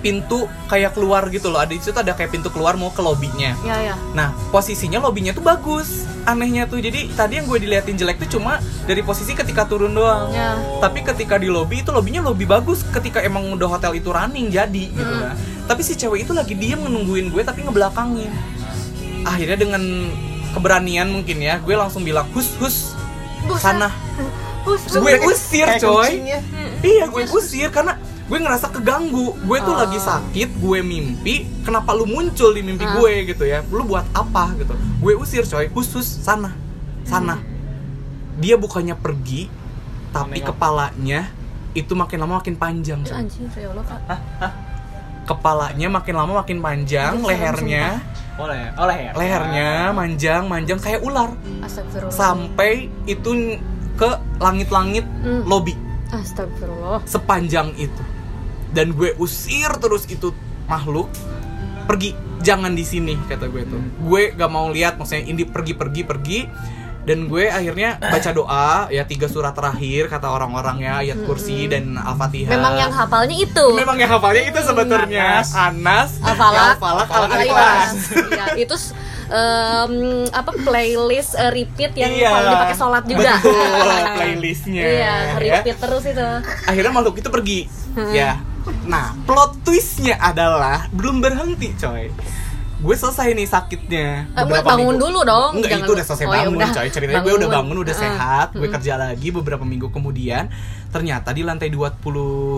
pintu 0.00 0.44
kayak 0.66 0.92
keluar 0.92 1.28
gitu 1.28 1.46
loh 1.46 1.58
ada 1.58 1.68
di 1.68 1.78
situ 1.78 1.92
ada 1.94 2.10
kayak 2.10 2.30
pintu 2.30 2.48
keluar 2.48 2.72
mau 2.72 2.88
ke 2.88 2.98
lobbynya 2.98 3.52
ya 3.60 3.76
ya 3.82 3.94
Nah, 4.10 4.32
posisinya 4.48 4.98
lobbynya 4.98 5.30
tuh 5.30 5.40
bagus. 5.40 6.08
Anehnya 6.22 6.64
tuh, 6.64 6.76
jadi 6.78 7.08
tadi 7.10 7.36
yang 7.36 7.46
gue 7.46 7.56
diliatin 7.58 7.94
jelek 7.94 8.20
tuh 8.20 8.36
cuma 8.36 8.58
dari 8.84 9.00
posisi 9.00 9.32
ketika 9.32 9.64
turun 9.64 9.92
doang. 9.92 10.28
Ya. 10.30 10.52
Tapi 10.78 11.00
ketika 11.00 11.36
di 11.36 11.48
lobby 11.48 11.80
itu 11.80 11.88
lobbynya 11.88 12.20
lobby 12.20 12.44
bagus 12.44 12.84
ketika 12.86 13.20
emang 13.20 13.48
udah 13.50 13.70
hotel 13.70 13.94
itu 13.94 14.08
running 14.08 14.48
jadi 14.48 14.84
gitu 14.86 15.00
Hmm. 15.06 15.22
lah. 15.22 15.34
Tapi 15.64 15.80
si 15.80 15.94
cewek 15.94 16.24
itu 16.24 16.32
lagi 16.32 16.52
diem 16.52 16.76
nungguin 16.78 17.30
gue 17.30 17.40
tapi 17.40 17.62
ngebelakangin. 17.62 18.28
Akhirnya 19.22 19.56
dengan 19.56 19.82
keberanian 20.50 21.08
mungkin 21.08 21.38
ya, 21.38 21.56
gue 21.58 21.72
langsung 21.72 22.02
bilang 22.02 22.26
hus 22.32 22.52
hus 22.58 22.76
sana. 23.56 23.88
Hus, 24.60 24.92
Gue 24.92 25.16
usir 25.24 25.64
coy. 25.78 26.20
ya. 26.20 26.40
Iya, 26.80 27.04
gue 27.06 27.24
usir 27.30 27.70
karena 27.70 27.96
gue 28.30 28.38
ngerasa 28.38 28.70
keganggu. 28.70 29.34
Gue 29.42 29.58
tuh 29.58 29.74
Oh. 29.74 29.80
lagi 29.82 29.98
sakit, 29.98 30.54
gue 30.54 30.78
mimpi. 30.80 31.50
Kenapa 31.60 31.90
lu 31.92 32.06
muncul 32.06 32.54
di 32.54 32.62
mimpi 32.62 32.86
Ah. 32.86 32.94
gue 32.94 33.26
gitu 33.26 33.42
ya? 33.42 33.66
Lu 33.66 33.82
buat 33.82 34.06
apa 34.14 34.54
gitu? 34.54 34.70
Gue 34.96 35.18
usir 35.18 35.42
coy, 35.42 35.66
khusus 35.66 36.06
sana, 36.06 36.54
sana. 37.02 37.42
Dia 38.38 38.54
bukannya 38.54 38.94
pergi, 38.94 39.50
tapi 40.08 40.38
Menengok. 40.38 40.54
kepalanya 40.54 41.20
itu 41.72 41.92
makin 41.92 42.18
lama 42.18 42.38
makin 42.38 42.54
panjang. 42.54 43.02
Eh, 43.02 43.10
coy. 43.10 43.18
anjing 43.18 43.46
ya 43.50 43.68
Allah 43.68 43.84
kak 43.84 44.00
Kepalanya 45.20 45.86
makin 45.88 46.14
lama 46.16 46.32
makin 46.36 46.58
panjang, 46.58 47.12
serem, 47.14 47.28
lehernya, 47.28 48.02
Oleh, 48.34 48.62
oleh 48.74 48.98
ya. 48.98 49.10
lehernya 49.14 49.70
manjang, 49.92 50.42
manjang 50.46 50.78
kayak 50.80 51.02
ular. 51.02 51.30
Astagfirullah 51.62 52.10
Sampai 52.10 52.90
itu 53.04 53.58
ke 53.94 54.10
langit-langit 54.38 55.06
Hmm. 55.22 55.46
lobby. 55.46 55.76
Astagfirullah 56.10 57.06
sepanjang 57.06 57.70
itu 57.76 58.02
dan 58.70 58.90
gue 58.90 59.14
usir 59.16 59.68
terus 59.76 60.06
itu 60.06 60.30
makhluk 60.64 61.10
pergi 61.84 62.14
jangan 62.40 62.72
di 62.72 62.82
sini 62.82 63.18
kata 63.22 63.46
gue 63.46 63.62
tuh 63.64 63.82
gue 64.00 64.22
gak 64.32 64.48
mau 64.48 64.70
lihat 64.70 64.94
maksudnya 64.94 65.24
ini 65.24 65.42
pergi 65.42 65.74
pergi 65.74 66.02
pergi 66.02 66.40
dan 67.00 67.26
gue 67.26 67.48
akhirnya 67.48 67.96
baca 67.96 68.30
doa 68.30 68.70
ya 68.88 69.02
tiga 69.02 69.24
surat 69.24 69.50
terakhir 69.50 70.06
kata 70.06 70.28
orang-orang 70.28 70.76
ya 70.78 70.92
ayat 71.00 71.18
kursi 71.24 71.64
dan 71.64 71.96
al-fatihah 71.96 72.52
Memang 72.52 72.76
yang 72.76 72.92
hafalnya 72.92 73.36
itu 73.36 73.66
memang 73.72 73.96
yang 73.96 74.10
hafalnya 74.10 74.44
itu 74.44 74.60
sebetulnya 74.60 75.40
Anas. 75.40 75.48
Anas 75.50 76.10
Al-Falak, 76.20 76.76
Al-Falak, 76.76 77.08
Al-Ikhlas. 77.08 77.40
Al-Ikhlas. 77.40 77.92
Iya, 78.30 78.44
itu 78.54 78.74
em, 79.28 79.94
apa 80.28 80.50
playlist 80.60 81.32
eh, 81.34 81.50
repeat 81.50 81.92
yang 81.94 82.12
Iya. 82.12 82.28
kalau 82.28 82.50
dipakai 82.52 82.76
sholat 82.76 83.04
juga. 83.08 83.32
betul 83.38 83.96
playlistnya 84.20 84.82
Iya, 84.84 84.92
ya. 84.92 85.14
repeat 85.40 85.76
terus 85.80 86.04
itu. 86.04 86.28
akhirnya 86.66 86.92
makhluk 86.92 87.16
itu 87.16 87.28
pergi 87.28 87.58
ya 88.12 88.36
nah 88.82 89.16
plot 89.22 89.62
twistnya 89.62 90.16
adalah 90.16 90.88
belum 90.90 91.18
berhenti 91.18 91.72
coy 91.74 92.10
gue 92.80 92.96
selesai 92.96 93.36
nih 93.36 93.44
sakitnya 93.44 94.08
Eh, 94.32 94.40
gue 94.40 94.56
bangun 94.58 94.96
dulu 94.96 95.20
dong. 95.20 95.52
Enggak, 95.52 95.68
Jangan 95.70 95.84
itu 95.84 95.92
udah 95.92 96.06
selesai 96.06 96.24
Oh, 96.24 96.32
ya 96.32 96.36
bangun 96.40 96.56
udah. 96.56 96.70
coy 96.72 96.88
Ceritanya 96.88 97.20
gue 97.20 97.28
udah 97.28 97.36
Bangun. 97.42 97.56
bangun, 97.60 97.76
udah 97.76 97.92
Ah. 97.92 98.00
sehat 98.00 98.48
Gue 98.48 98.60
Mm-mm. 98.62 98.72
kerja 98.72 98.92
lagi 98.96 99.28
beberapa 99.30 99.60
minggu 99.62 99.88
kemudian 99.90 100.48
Ternyata 100.88 101.28
di 101.30 101.42
lantai 101.42 101.68
20 101.68 102.00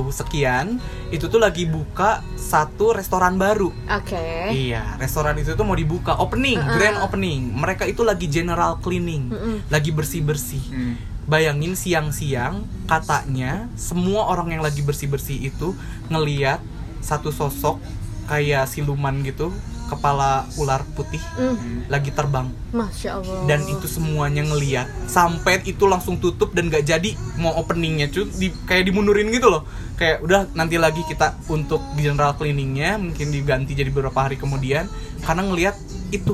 sekian 0.08 0.78
Itu 1.10 1.26
tuh 1.26 1.42
lagi 1.42 1.66
buka 1.66 2.22
satu 2.32 2.94
restoran 2.94 3.34
baru 3.34 3.74
Oke. 3.90 4.54
Iya, 4.54 4.94
restoran 4.94 5.34
itu 5.36 5.52
tuh 5.52 5.66
mau 5.66 5.74
dibuka 5.74 6.14
Opening, 6.14 6.54
Uh-uh. 6.56 6.70
grand 6.72 7.02
opening 7.02 7.50
Mereka 7.52 7.82
itu 7.84 8.00
lagi 8.00 8.30
general 8.30 8.78
cleaning 8.78 9.26
Mm-mm. 9.26 9.56
Lagi 9.68 9.90
bersih-bersih 9.90 10.62
Hmm. 10.64 10.94
Bayangin 11.32 11.72
siang-siang 11.72 12.60
katanya 12.84 13.72
semua 13.72 14.28
orang 14.28 14.52
yang 14.52 14.60
lagi 14.60 14.84
bersih-bersih 14.84 15.48
itu 15.48 15.72
ngeliat 16.12 16.60
satu 17.00 17.32
sosok 17.32 17.80
kayak 18.28 18.68
siluman 18.68 19.24
gitu 19.24 19.48
kepala 19.88 20.44
ular 20.56 20.84
putih 20.92 21.20
Hmm, 21.36 21.84
lagi 21.88 22.12
terbang. 22.12 22.48
Masya 22.72 23.16
Allah. 23.16 23.44
dan 23.44 23.60
itu 23.64 23.84
semuanya 23.84 24.40
ngeliat. 24.40 24.88
Sampai 25.04 25.60
itu 25.64 25.84
langsung 25.84 26.16
tutup 26.16 26.52
dan 26.52 26.68
gak 26.68 26.84
jadi 26.84 27.12
mau 27.36 27.52
openingnya 27.56 28.08
cuy 28.08 28.24
di, 28.32 28.48
kayak 28.64 28.88
dimundurin 28.88 29.28
gitu 29.28 29.48
loh. 29.48 29.64
Kayak 29.96 30.20
udah 30.24 30.40
nanti 30.52 30.76
lagi 30.76 31.00
kita 31.04 31.36
untuk 31.48 31.80
general 31.96 32.36
cleaningnya 32.36 32.96
mungkin 32.96 33.32
diganti 33.32 33.72
jadi 33.72 33.88
beberapa 33.88 34.16
hari 34.16 34.36
kemudian 34.36 34.84
karena 35.24 35.44
ngeliat 35.44 35.76
itu 36.08 36.32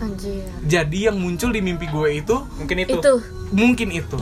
Anjir. 0.00 0.42
jadi 0.62 0.98
yang 1.06 1.16
muncul 1.16 1.48
di 1.48 1.60
mimpi 1.60 1.86
gue 1.86 2.08
itu 2.16 2.36
Mungkin 2.56 2.76
itu. 2.80 2.96
Itu. 2.96 3.14
mungkin 3.50 3.88
itu 3.90 4.18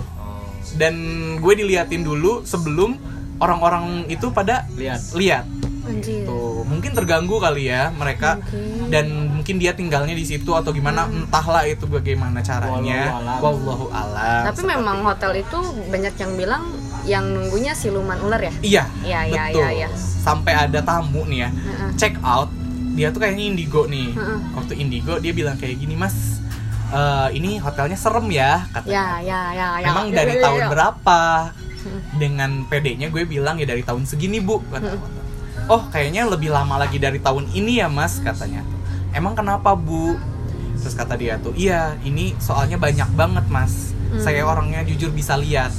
dan 0.74 0.94
gue 1.38 1.52
diliatin 1.54 2.02
dulu 2.02 2.42
sebelum 2.42 2.98
orang-orang 3.38 4.04
itu 4.06 4.28
pada 4.28 4.66
Lihat. 4.74 5.00
lihat 5.14 5.44
Anjir. 5.84 6.26
tuh 6.26 6.60
mungkin 6.62 6.92
terganggu 6.92 7.38
kali 7.38 7.64
ya 7.66 7.88
mereka 7.90 8.36
Mungkin. 8.36 8.90
dan 8.90 9.06
mungkin 9.32 9.56
dia 9.56 9.72
tinggalnya 9.72 10.12
di 10.12 10.20
situ 10.22 10.50
atau 10.50 10.68
gimana 10.68 11.06
entahlah 11.06 11.64
itu 11.64 11.86
bagaimana 11.86 12.42
caranya 12.42 13.16
wallahu 13.38 13.88
alam 13.88 14.44
Tapi 14.44 14.60
memang 14.66 15.00
hotel 15.00 15.40
itu 15.40 15.56
banyak 15.88 16.14
yang 16.14 16.32
bilang 16.34 16.62
yang 17.06 17.24
nunggunya 17.24 17.72
siluman 17.72 18.20
ular 18.20 18.36
ya. 18.38 18.52
iya 18.60 18.84
Iya, 19.00 19.20
iya, 19.24 19.42
betul 19.48 19.64
iya, 19.64 19.70
iya. 19.78 19.88
sampai 19.96 20.52
ada 20.52 20.80
tamu 20.82 21.24
nih 21.24 21.38
ya 21.40 21.50
Heeh. 21.50 21.90
check 21.96 22.14
out 22.20 22.52
dia 22.98 23.08
tuh 23.08 23.20
kayaknya 23.22 23.44
indigo 23.46 23.86
nih 23.86 24.10
Heeh. 24.10 24.38
waktu 24.52 24.72
indigo 24.76 25.14
dia 25.16 25.30
bilang 25.30 25.54
kayak 25.54 25.78
gini 25.78 25.94
mas 25.94 26.42
eh, 26.90 27.28
ini 27.32 27.56
hotelnya 27.56 27.94
serem 27.94 28.26
ya 28.28 28.66
katanya 28.70 28.92
Ya, 28.92 29.06
ya, 29.22 29.40
ya, 29.54 29.68
ya. 29.78 29.86
Emang 29.86 30.06
Ya, 30.10 30.14
dari 30.18 30.34
ya, 30.34 30.42
tahun 30.42 30.60
ya. 30.60 30.68
berapa? 30.68 31.20
Dengan 32.18 32.50
PD-nya 32.66 33.08
gue 33.08 33.22
bilang 33.24 33.56
ya 33.56 33.64
dari 33.64 33.80
tahun 33.80 34.04
segini 34.04 34.42
bu. 34.42 34.60
Kata. 34.66 34.98
Oh 35.68 35.86
kayaknya 35.88 36.26
lebih 36.26 36.50
lama 36.50 36.76
lagi 36.76 36.98
dari 36.98 37.16
tahun 37.16 37.48
ini 37.48 37.78
ya 37.78 37.86
mas 37.86 38.18
katanya. 38.18 38.60
Emang 39.12 39.32
kenapa 39.32 39.72
bu? 39.72 40.18
Terus 40.78 40.94
kata 40.94 41.14
dia 41.14 41.38
tuh, 41.38 41.54
iya 41.54 41.96
ini 42.02 42.34
soalnya 42.38 42.76
banyak 42.76 43.08
banget 43.14 43.44
mas. 43.48 43.94
Hmm. 44.10 44.20
Saya 44.20 44.44
orangnya 44.44 44.82
jujur 44.84 45.08
bisa 45.10 45.36
lihat. 45.36 45.70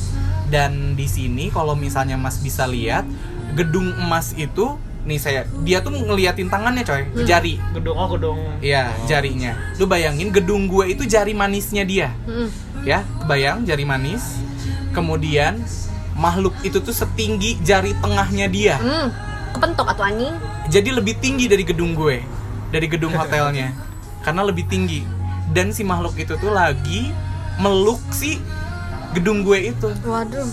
Dan 0.50 0.98
di 0.98 1.06
sini 1.06 1.50
kalau 1.50 1.74
misalnya 1.74 2.18
mas 2.18 2.38
bisa 2.38 2.66
lihat 2.66 3.06
gedung 3.54 3.90
emas 3.98 4.34
itu 4.34 4.78
nih 5.10 5.18
saya 5.18 5.42
dia 5.60 5.82
tuh 5.82 5.90
ngeliatin 5.92 6.46
tangannya 6.46 6.82
coy 6.82 7.02
Hmm. 7.04 7.26
jari 7.26 7.58
Gedung 7.74 7.98
oh 7.98 8.08
gedung. 8.08 8.38
Iya, 8.60 8.94
jarinya. 9.04 9.58
Lu 9.76 9.86
bayangin 9.86 10.30
gedung 10.30 10.66
gue 10.66 10.86
itu 10.90 11.04
jari 11.04 11.34
manisnya 11.34 11.82
dia 11.82 12.14
Mm-mm. 12.24 12.48
ya 12.82 13.02
kebayang 13.20 13.64
jari 13.64 13.84
manis 13.84 14.38
kemudian 14.90 15.58
makhluk 16.14 16.54
itu 16.62 16.78
tuh 16.78 16.92
setinggi 16.92 17.58
jari 17.60 17.96
tengahnya 17.96 18.46
dia 18.48 18.76
Hmm, 18.78 19.10
kepentok 19.52 19.88
atau 19.90 20.04
anjing? 20.04 20.36
jadi 20.68 20.90
lebih 20.94 21.18
tinggi 21.18 21.46
dari 21.46 21.64
gedung 21.64 21.92
gue 21.94 22.22
dari 22.70 22.86
gedung 22.86 23.16
hotelnya 23.20 23.74
karena 24.20 24.44
lebih 24.44 24.66
tinggi 24.66 25.04
dan 25.50 25.72
si 25.72 25.82
makhluk 25.82 26.14
itu 26.16 26.36
tuh 26.36 26.52
lagi 26.52 27.10
meluk 27.58 28.00
si 28.10 28.38
gedung 29.12 29.42
gue 29.42 29.72
itu 29.72 29.90
Waduh. 30.02 30.46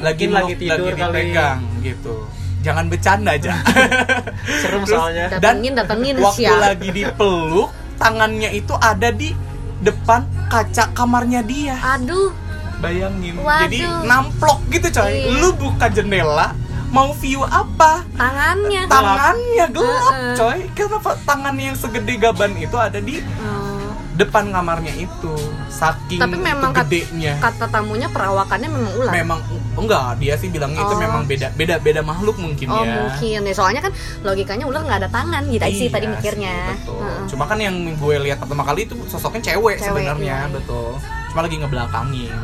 lagi 0.00 0.26
lagi 0.26 0.54
tidur 0.56 0.88
lagi 0.88 0.98
kali. 0.98 1.12
dipegang 1.22 1.60
gitu 1.80 2.14
jangan 2.60 2.86
bercanda 2.86 3.32
aja 3.32 3.56
Serem 4.60 4.82
Terus- 4.82 4.90
soalnya. 4.90 5.26
Datengin, 5.32 5.72
datengin 5.72 6.16
waktu 6.18 6.44
siap. 6.44 6.58
lagi 6.58 6.88
dipeluk 6.90 7.68
tangannya 7.96 8.50
itu 8.50 8.74
ada 8.74 9.08
di 9.10 9.32
depan 9.78 10.20
kaca 10.46 10.92
kamarnya 10.92 11.40
dia 11.40 11.76
Aduh, 11.76 12.32
Bayangin. 12.78 13.36
Waduh. 13.36 13.60
Jadi 13.62 13.78
namplok 14.02 14.60
gitu 14.68 14.88
coy. 14.90 15.08
Iya. 15.10 15.36
Lu 15.36 15.52
buka 15.52 15.86
jendela, 15.86 16.56
mau 16.90 17.12
view 17.14 17.40
apa? 17.42 18.08
tangannya. 18.10 18.88
Tangannya 18.88 19.66
gelap 19.68 20.00
Heeh. 20.10 20.32
coy. 20.34 20.58
Kenapa 20.74 21.12
tangannya 21.22 21.64
yang 21.66 21.76
segede 21.76 22.16
gaban 22.16 22.56
itu 22.56 22.72
ada 22.74 22.96
di 22.98 23.20
Oh. 23.38 23.92
depan 24.14 24.48
kamarnya 24.48 24.96
itu? 24.98 25.32
Saking 25.68 26.18
Tapi 26.18 26.36
memang 26.36 26.72
kat- 26.72 26.88
gedenya. 26.88 27.36
Kata 27.38 27.68
tamunya 27.68 28.08
perawakannya 28.08 28.68
memang 28.68 28.92
ular. 28.94 29.12
Memang 29.14 29.40
enggak, 29.72 30.18
dia 30.18 30.34
sih 30.34 30.48
bilangnya 30.48 30.80
itu 30.80 30.94
Oh. 30.94 30.98
memang 30.98 31.22
beda 31.24 31.54
beda 31.54 31.78
beda 31.78 32.00
makhluk 32.00 32.36
mungkin 32.36 32.66
Oh 32.66 32.82
ya. 32.82 33.06
mungkin 33.06 33.38
ya 33.42 33.54
soalnya 33.54 33.80
kan 33.80 33.92
logikanya 34.20 34.64
ular 34.64 34.82
nggak 34.82 34.98
ada 35.02 35.10
tangan 35.10 35.42
gitu 35.46 35.62
sih 35.64 35.86
Iya 35.86 35.94
tadi 35.94 36.06
mikirnya. 36.08 36.56
betul. 36.74 36.98
Heeh. 36.98 37.20
Cuma 37.28 37.44
kan 37.44 37.58
yang 37.58 37.74
gue 37.94 38.14
lihat 38.20 38.38
pertama 38.38 38.62
kali 38.62 38.84
itu 38.84 38.94
sosoknya 39.06 39.54
cewek, 39.54 39.78
Cewek, 39.78 39.86
sebenarnya, 39.86 40.36
iya. 40.42 40.50
betul. 40.50 40.98
Cuma 41.30 41.40
lagi 41.42 41.56
ngebelakangin. 41.56 42.34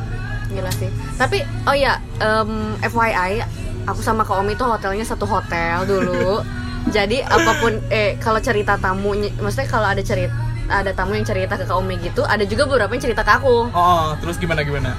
Gila 0.46 0.70
sih. 0.72 0.88
Tapi 1.16 1.38
oh 1.64 1.74
ya, 1.74 1.98
em, 2.16 2.50
FYI, 2.80 3.42
aku 3.84 4.00
sama 4.00 4.22
Kak 4.22 4.38
Omi 4.38 4.54
tuh 4.54 4.66
hotelnya 4.66 5.02
satu 5.02 5.26
hotel 5.26 5.82
dulu. 5.84 6.40
Jadi 6.86 7.18
apa 7.18 7.58
pun 7.58 7.82
eh 7.88 8.14
kalau 8.16 8.38
cerita 8.38 8.78
tamunya, 8.78 9.34
maksudnya 9.36 9.66
kalau 9.66 9.90
ada 9.90 10.00
cerita 10.00 10.30
ada 10.66 10.90
tamu 10.90 11.14
yang 11.14 11.22
cerita 11.22 11.54
ke 11.54 11.62
Kak 11.62 11.74
Omi 11.74 11.98
gitu, 12.00 12.22
ada 12.22 12.42
juga 12.42 12.62
beberapa 12.64 12.90
yang 12.90 13.02
cerita 13.02 13.22
ke 13.22 13.32
aku. 13.34 13.70
Oh, 13.70 14.14
terus 14.18 14.34
gimana 14.34 14.62
gimana? 14.62 14.94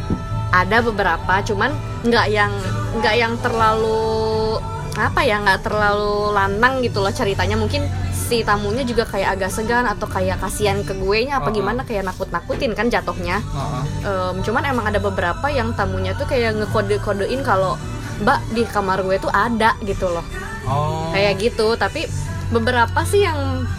Ada 0.47 0.79
beberapa, 0.79 1.33
cuman 1.43 1.71
nggak 2.03 2.27
yang 2.29 2.53
nggak 2.97 3.15
yang 3.15 3.33
terlalu 3.39 4.57
apa 4.95 5.21
ya 5.21 5.37
nggak 5.37 5.61
terlalu 5.61 6.33
lantang 6.33 6.81
gitu 6.81 7.05
loh 7.05 7.13
ceritanya 7.13 7.53
mungkin 7.53 7.85
si 8.09 8.41
tamunya 8.41 8.81
juga 8.81 9.05
kayak 9.05 9.37
agak 9.37 9.53
segan 9.53 9.85
atau 9.85 10.09
kayak 10.09 10.41
kasihan 10.41 10.81
ke 10.81 10.97
gue 10.97 11.29
nya 11.29 11.37
apa 11.37 11.47
Oh. 11.47 11.53
gimana 11.53 11.85
kayak 11.85 12.01
nakut-nakutin 12.03 12.73
kan 12.73 12.89
jatuhnya 12.89 13.37
Heeh. 13.39 13.83
Em, 14.03 14.35
cuman 14.41 14.65
emang 14.65 14.89
ada 14.89 14.97
beberapa 14.97 15.45
yang 15.47 15.77
tamunya 15.77 16.17
tuh 16.17 16.25
kayak 16.25 16.57
ngekode-kodein 16.57 17.45
kalau 17.45 17.77
mbak 18.19 18.41
di 18.51 18.65
kamar 18.65 19.05
gue 19.05 19.21
tuh 19.21 19.29
ada 19.29 19.77
gitu 19.85 20.09
loh 20.09 20.25
Oh. 20.65 21.13
kayak 21.13 21.39
gitu 21.39 21.77
tapi 21.77 22.09
beberapa 22.49 22.97
sih 23.05 23.21
yang 23.21 23.69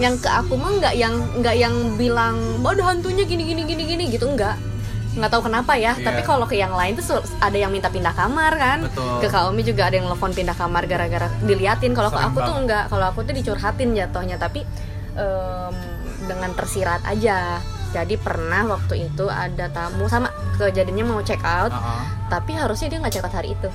yang 0.00 0.16
ke 0.16 0.26
aku 0.26 0.56
mah 0.56 0.72
nggak 0.80 0.94
yang 0.96 1.14
nggak 1.36 1.54
yang 1.54 1.74
bilang 1.94 2.40
ada 2.64 2.82
hantunya 2.82 3.22
gini 3.22 3.44
gini 3.44 3.62
gini 3.62 3.82
gini 3.84 4.04
gitu 4.08 4.24
nggak 4.26 4.56
nggak 5.16 5.30
tahu 5.30 5.42
kenapa 5.44 5.72
ya 5.74 5.92
Iya. 5.92 6.04
tapi 6.04 6.20
kalau 6.20 6.44
ke 6.44 6.54
yang 6.54 6.70
lain 6.70 6.92
tuh 6.94 7.04
ada 7.38 7.56
yang 7.56 7.68
minta 7.68 7.88
pindah 7.88 8.12
kamar 8.12 8.52
kan 8.54 8.78
Betul. 8.84 9.18
ke 9.18 9.28
Kaomi 9.28 9.60
juga 9.60 9.88
ada 9.88 9.96
yang 9.96 10.06
telepon 10.06 10.30
pindah 10.30 10.52
kamar 10.54 10.84
gara-gara 10.84 11.26
diliatin 11.40 11.90
kalau 11.90 12.08
ke 12.08 12.20
aku 12.20 12.38
tuh 12.38 12.54
enggak 12.54 12.84
kalau 12.86 13.06
aku 13.06 13.20
tuh 13.22 13.32
dicurhatin 13.32 13.90
jatuhnya 13.90 14.36
tapi 14.36 14.60
em, 15.12 15.72
dengan 16.22 16.52
tersirat 16.52 17.00
aja 17.02 17.58
jadi 17.88 18.14
pernah 18.16 18.68
waktu 18.68 19.06
itu 19.06 19.24
ada 19.26 19.66
tamu 19.68 20.04
sama 20.06 20.28
kejadiannya 20.54 21.04
mau 21.06 21.20
check 21.20 21.40
out 21.40 21.70
Uh-uh. 21.70 22.28
tapi 22.28 22.52
harusnya 22.52 22.86
dia 22.86 22.98
nggak 22.98 23.14
check 23.14 23.24
out 23.24 23.32
hari 23.32 23.52
itu 23.52 23.68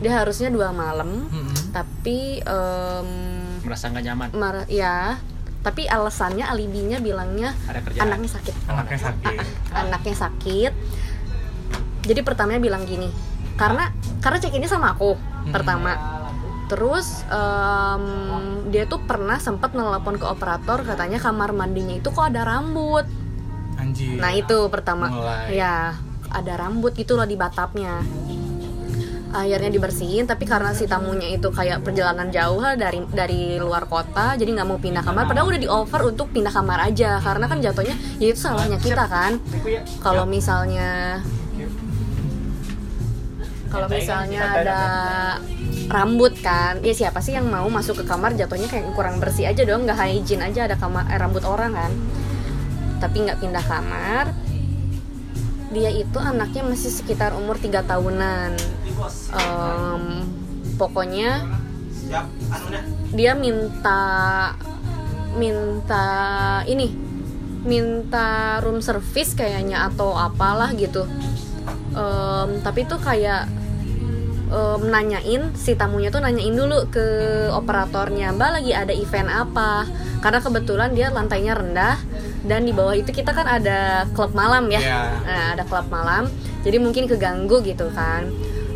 dia 0.00 0.16
harusnya 0.16 0.48
dua 0.48 0.72
malam 0.72 1.28
Mm-mm. 1.28 1.70
tapi 1.70 2.40
em, 2.40 3.08
merasa 3.62 3.86
nggak 3.86 4.04
nyaman 4.04 4.28
mar- 4.32 4.66
ya 4.66 5.20
tapi 5.60 5.84
alasannya 5.84 6.48
alibinya 6.48 6.98
bilangnya 7.00 7.52
anaknya 8.00 8.30
sakit. 8.32 8.54
Anaknya 8.68 9.00
sakit. 9.00 9.36
anaknya 9.76 10.16
sakit. 10.16 10.72
Jadi 12.00 12.20
pertamanya 12.24 12.60
bilang 12.60 12.88
gini 12.88 13.12
karena 13.60 13.92
karena 14.24 14.38
check 14.40 14.56
innya 14.56 14.70
sama 14.72 14.96
aku 14.96 15.20
pertama. 15.52 15.96
Terus 16.70 17.26
em, 17.26 18.04
dia 18.70 18.86
tuh 18.86 19.02
pernah 19.04 19.36
sempat 19.42 19.74
nelpon 19.74 20.16
ke 20.16 20.24
operator 20.24 20.86
katanya 20.86 21.18
kamar 21.18 21.52
mandinya 21.52 21.98
itu 21.98 22.08
kok 22.08 22.30
ada 22.30 22.46
rambut. 22.46 23.04
Anjir. 23.80 24.20
nah 24.20 24.32
itu 24.36 24.68
pertama. 24.68 25.08
Mulai. 25.08 25.56
ya 25.56 25.96
ada 26.30 26.52
rambut 26.54 26.94
gitu 26.94 27.18
loh 27.18 27.26
di 27.26 27.34
batapnya 27.34 28.06
akhirnya 29.30 29.70
dibersihin 29.70 30.26
tapi 30.26 30.42
karena 30.42 30.74
si 30.74 30.90
tamunya 30.90 31.30
itu 31.30 31.48
kayak 31.54 31.86
perjalanan 31.86 32.34
jauh 32.34 32.58
dari 32.74 32.98
dari 33.14 33.42
luar 33.62 33.86
kota 33.86 34.34
jadi 34.34 34.50
nggak 34.58 34.68
mau 34.68 34.78
pindah 34.82 35.06
kamar. 35.06 35.30
Padahal 35.30 35.54
udah 35.54 35.60
di 35.62 35.70
offer 35.70 36.02
untuk 36.10 36.34
pindah 36.34 36.50
kamar 36.50 36.90
aja 36.90 37.22
karena 37.22 37.46
kan 37.46 37.58
jatuhnya 37.62 37.94
ya 38.18 38.26
itu 38.34 38.40
salahnya 38.40 38.78
kita 38.82 39.06
kan. 39.06 39.38
Kalau 40.02 40.26
misalnya 40.26 41.22
kalau 43.70 43.86
misalnya 43.86 44.40
ada 44.50 44.80
rambut 45.86 46.34
kan 46.42 46.82
ya 46.82 46.90
siapa 46.90 47.22
sih 47.22 47.38
yang 47.38 47.46
mau 47.46 47.66
masuk 47.70 48.02
ke 48.02 48.04
kamar 48.06 48.34
jatuhnya 48.34 48.66
kayak 48.66 48.90
kurang 48.98 49.22
bersih 49.22 49.46
aja 49.46 49.62
dong 49.62 49.86
nggak 49.86 49.98
hygiene 49.98 50.42
aja 50.42 50.66
ada 50.66 50.74
kamar 50.74 51.06
eh, 51.06 51.18
rambut 51.18 51.46
orang 51.46 51.78
kan. 51.78 51.92
Tapi 52.98 53.16
nggak 53.30 53.38
pindah 53.38 53.64
kamar 53.64 54.49
dia 55.70 55.90
itu 55.94 56.18
anaknya 56.18 56.66
masih 56.66 56.90
sekitar 56.90 57.30
umur 57.34 57.54
3 57.54 57.86
tahunan. 57.86 58.52
Em, 59.30 60.04
pokoknya 60.74 61.46
dia 63.14 63.32
minta 63.38 64.02
minta 65.38 66.06
ini 66.66 66.90
minta 67.62 68.58
room 68.66 68.82
service 68.82 69.38
kayaknya 69.38 69.86
atau 69.86 70.18
apalah 70.18 70.74
gitu. 70.74 71.06
Em, 71.94 72.50
tapi 72.66 72.82
itu 72.82 72.98
kayak 72.98 73.46
em, 74.50 74.80
nanyain 74.90 75.54
si 75.54 75.78
tamunya 75.78 76.10
tuh 76.10 76.18
nanyain 76.18 76.50
dulu 76.50 76.90
ke 76.90 77.06
operatornya 77.54 78.34
mbak 78.34 78.58
lagi 78.58 78.74
ada 78.74 78.90
event 78.90 79.30
apa? 79.30 79.86
Karena 80.18 80.42
kebetulan 80.42 80.90
dia 80.98 81.14
lantainya 81.14 81.54
rendah 81.54 81.96
dan 82.44 82.64
di 82.64 82.72
bawah 82.72 82.96
itu 82.96 83.12
kita 83.12 83.36
kan 83.36 83.44
ada 83.44 84.08
klub 84.16 84.32
malam 84.32 84.72
ya. 84.72 84.80
Iya. 84.80 85.00
nah, 85.24 85.46
ada 85.56 85.64
klub 85.68 85.86
malam. 85.92 86.28
Jadi 86.64 86.76
mungkin 86.80 87.04
keganggu 87.08 87.60
gitu 87.64 87.92
kan. 87.92 88.28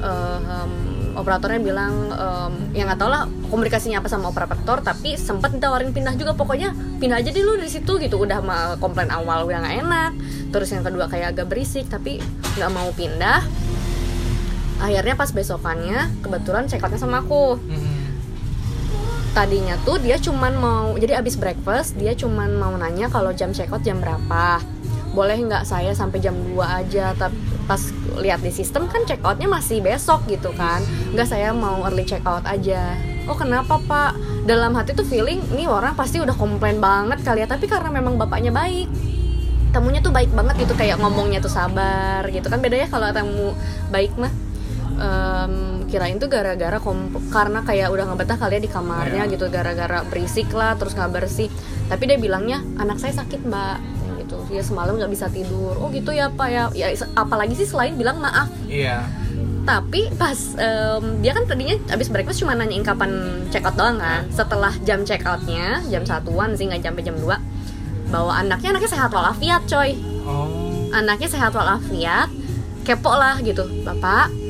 Eh, 0.04 0.38
em, 0.40 0.72
operatornya 1.14 1.62
bilang 1.62 2.10
em, 2.10 2.52
ya 2.74 2.84
nggak 2.84 2.98
tau 2.98 3.06
lah 3.06 3.24
komunikasinya 3.48 4.02
apa 4.02 4.10
sama 4.10 4.34
operator 4.34 4.82
tapi 4.82 5.16
sempat 5.16 5.56
ditawarin 5.56 5.94
pindah 5.96 6.12
juga. 6.18 6.36
Pokoknya 6.36 6.76
pindah 7.00 7.20
aja 7.24 7.30
dulu 7.32 7.56
dari 7.56 7.70
situ 7.72 7.96
gitu. 8.00 8.20
Udah 8.20 8.44
mah 8.44 8.76
komplain 8.82 9.08
awal 9.08 9.48
udah 9.48 9.64
nggak 9.64 9.76
enak. 9.84 10.12
Terus 10.52 10.68
yang 10.74 10.84
kedua 10.84 11.08
kayak 11.08 11.36
agak 11.36 11.46
berisik 11.48 11.88
tapi 11.88 12.20
nggak 12.60 12.70
mau 12.72 12.92
pindah. 12.92 13.40
Akhirnya 14.82 15.14
pas 15.16 15.30
besokannya 15.32 16.20
kebetulan 16.20 16.68
check 16.68 16.82
outnya 16.84 17.00
sama 17.00 17.24
aku. 17.24 17.56
Mm-mm. 17.64 17.93
Tadinya 19.34 19.74
tuh 19.82 19.98
dia 19.98 20.14
cuman 20.16 20.54
mau 20.54 20.94
jadi 20.94 21.18
abis 21.18 21.34
breakfast 21.34 21.98
dia 21.98 22.14
cuman 22.14 22.54
mau 22.54 22.70
nanya 22.78 23.10
kalau 23.10 23.34
jam 23.34 23.50
check 23.50 23.68
out 23.74 23.82
jam 23.82 23.98
berapa. 23.98 24.62
Boleh 25.14 25.38
nggak 25.46 25.66
saya 25.66 25.94
sampai 25.94 26.18
jam 26.22 26.34
2 26.34 26.58
aja? 26.62 27.14
Tapi 27.14 27.34
pas 27.66 27.78
lihat 28.18 28.42
di 28.42 28.50
sistem 28.50 28.86
kan 28.90 29.02
check 29.06 29.22
outnya 29.22 29.50
masih 29.50 29.82
besok 29.82 30.26
gitu 30.30 30.54
kan. 30.54 30.82
Nggak 31.14 31.28
saya 31.34 31.50
mau 31.50 31.82
early 31.86 32.06
check 32.06 32.22
out 32.26 32.46
aja. 32.46 32.94
Oh 33.26 33.34
kenapa 33.34 33.78
pak? 33.82 34.18
Dalam 34.46 34.74
hati 34.74 34.94
tuh 34.94 35.06
feeling 35.06 35.42
ini 35.54 35.70
orang 35.70 35.94
pasti 35.94 36.18
udah 36.22 36.34
komplain 36.34 36.78
banget 36.82 37.22
kali 37.22 37.42
ya. 37.42 37.48
Tapi 37.50 37.66
karena 37.66 37.90
memang 37.90 38.14
bapaknya 38.14 38.54
baik 38.54 38.86
tamunya 39.74 39.98
tuh 39.98 40.14
baik 40.14 40.30
banget 40.30 40.66
gitu. 40.66 40.74
Kayak 40.78 41.02
ngomongnya 41.02 41.42
tuh 41.42 41.50
sabar 41.50 42.22
gitu 42.30 42.46
kan. 42.46 42.62
Beda 42.62 42.78
ya 42.78 42.86
kalau 42.86 43.10
tamu 43.10 43.54
baik 43.90 44.14
mah 44.18 44.30
Em, 44.94 45.54
kirain 45.90 46.18
tuh 46.18 46.30
gara-gara 46.30 46.78
karena 47.30 47.60
kayak 47.62 47.90
udah 47.90 48.04
nggak 48.06 48.18
betah 48.22 48.38
kali 48.38 48.58
ya 48.58 48.62
di 48.62 48.70
kamarnya 48.70 49.22
Iya. 49.26 49.32
gitu 49.34 49.46
gara-gara 49.50 50.06
berisik 50.06 50.50
lah 50.54 50.78
terus 50.78 50.94
nggak 50.94 51.10
bersih 51.10 51.50
tapi 51.86 52.06
dia 52.06 52.14
bilangnya 52.14 52.62
anak 52.78 53.02
saya 53.02 53.10
sakit 53.14 53.42
mbak. 53.42 53.78
Gitu. 54.22 54.36
Dia 54.48 54.62
semalam 54.62 54.94
nggak 54.94 55.10
bisa 55.10 55.26
tidur. 55.28 55.74
Oh 55.76 55.90
gitu 55.90 56.14
ya 56.14 56.30
pak 56.30 56.48
ya. 56.48 56.70
Ya 56.72 56.88
apalagi 57.14 57.58
sih 57.58 57.66
selain 57.66 57.94
bilang 57.94 58.18
maaf. 58.18 58.48
Iya. 58.66 59.02
tapi 59.64 60.12
pas 60.20 60.36
em, 60.60 61.24
dia 61.24 61.32
kan 61.32 61.48
tadinya 61.48 61.72
abis 61.88 62.12
breakfast 62.12 62.44
cuma 62.44 62.52
nanyain 62.52 62.84
kapan 62.84 63.08
check 63.48 63.64
out 63.64 63.72
doang 63.74 63.96
kan. 63.96 64.28
Setelah 64.28 64.76
jam 64.84 65.08
check 65.08 65.24
outnya 65.24 65.80
jam 65.88 66.04
satuan 66.04 66.52
sih 66.52 66.68
nggak 66.68 66.84
sampai 66.84 67.00
jam 67.00 67.16
2 67.16 67.32
bahwa 68.12 68.32
anaknya 68.36 68.76
anaknya 68.76 68.90
sehat 68.92 69.08
walafiat 69.08 69.64
coy. 69.64 69.96
Oh. 70.24 70.88
anaknya 70.92 71.28
sehat 71.28 71.52
walafiat 71.52 72.28
kepo 72.84 73.08
lah 73.08 73.40
gitu. 73.40 73.64
Bapak 73.82 74.43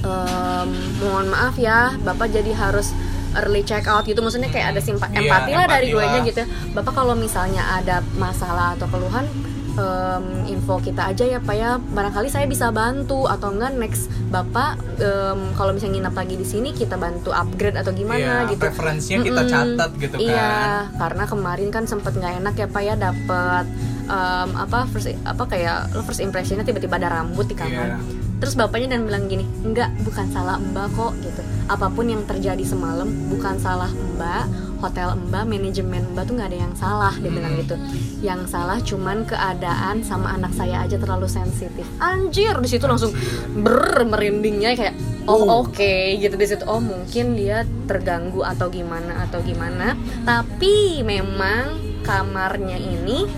em, 0.00 0.68
mohon 0.98 1.26
maaf 1.26 1.54
ya 1.54 1.94
bapak 1.98 2.30
jadi 2.30 2.52
harus 2.52 2.92
early 3.32 3.62
check 3.62 3.86
out 3.86 4.02
gitu 4.02 4.18
maksudnya 4.18 4.48
kayak 4.48 4.74
ada 4.74 4.80
simpa 4.80 5.06
Iya, 5.06 5.22
empati 5.22 5.50
lah 5.52 5.66
dari 5.66 5.86
gue 5.88 6.02
nya 6.02 6.20
gitu 6.20 6.42
bapak 6.72 6.92
kalau 6.92 7.14
misalnya 7.14 7.62
ada 7.76 8.02
masalah 8.14 8.74
atau 8.74 8.86
keluhan 8.86 9.22
em, 9.70 10.24
info 10.48 10.82
kita 10.82 11.06
aja 11.06 11.24
ya 11.24 11.38
pak 11.38 11.54
ya 11.54 11.78
barangkali 11.78 12.26
saya 12.26 12.44
bisa 12.44 12.68
bantu 12.70 13.24
atau 13.24 13.54
enggak 13.54 13.70
next 13.76 14.10
bapak 14.28 14.74
em, 14.98 15.54
kalau 15.54 15.70
misalnya 15.70 16.02
nginep 16.02 16.14
lagi 16.16 16.34
di 16.34 16.44
sini 16.44 16.68
kita 16.70 16.96
bantu 16.96 17.30
upgrade 17.30 17.78
atau 17.78 17.94
gimana 17.94 18.18
Iya, 18.44 18.50
gitu 18.50 18.62
Referensinya 18.62 19.22
kita 19.22 19.40
Mm-mm. 19.40 19.52
catat 19.52 19.90
gitu 19.96 20.16
kan. 20.16 20.26
Iya, 20.26 20.54
karena 20.98 21.24
kemarin 21.24 21.68
kan 21.70 21.84
sempet 21.86 22.12
nggak 22.12 22.34
enak 22.42 22.54
ya 22.56 22.66
pak 22.66 22.82
ya 22.82 22.94
dapat 22.94 23.64
em, 24.06 24.48
apa 24.58 24.78
first 24.90 25.06
apa 25.22 25.42
kayak 25.46 25.94
lo 25.94 26.02
first 26.02 26.18
impressionnya 26.18 26.66
tiba-tiba 26.66 26.98
ada 26.98 27.14
rambut 27.14 27.46
di 27.46 27.54
kamar. 27.54 27.94
Iya. 27.94 28.19
Terus 28.40 28.56
bapaknya 28.56 28.96
dan 28.96 29.04
bilang 29.04 29.28
gini, 29.28 29.44
enggak 29.62 29.92
bukan 30.00 30.26
salah 30.32 30.56
mbak 30.56 30.88
kok 30.96 31.12
gitu. 31.20 31.44
Apa 31.68 31.92
pun 31.92 32.08
yang 32.08 32.24
terjadi 32.24 32.64
semalam 32.64 33.06
bukan 33.28 33.60
salah 33.60 33.92
mbak, 34.16 34.48
hotel 34.80 35.12
mbak, 35.28 35.44
manajemen 35.44 36.02
mbak 36.16 36.24
tuh 36.24 36.40
nggak 36.40 36.48
ada 36.48 36.58
yang 36.64 36.74
salah 36.74 37.12
dia 37.20 37.28
bilang 37.28 37.52
Hmm. 37.52 37.60
gitu. 37.60 37.76
Yang 38.24 38.40
salah 38.48 38.78
cuman 38.80 39.28
keadaan 39.28 40.00
sama 40.00 40.32
anak 40.32 40.56
saya 40.56 40.88
aja 40.88 40.96
terlalu 40.96 41.28
sensitif. 41.28 41.84
Anjir 42.00 42.56
di 42.58 42.68
situ 42.68 42.88
langsung 42.88 43.12
ber 43.60 44.08
merindingnya 44.08 44.72
kayak 44.72 44.96
oh 45.28 45.62
oke 45.62 45.94
gitu 46.16 46.32
di 46.34 46.46
situ 46.48 46.64
oh 46.64 46.80
mungkin 46.80 47.36
dia 47.36 47.62
terganggu 47.84 48.40
atau 48.40 48.72
gimana 48.72 49.28
atau 49.28 49.44
gimana 49.44 49.92
tapi 50.24 51.04
memang 51.04 51.76
kamarnya 52.02 52.80
ini 52.80 53.28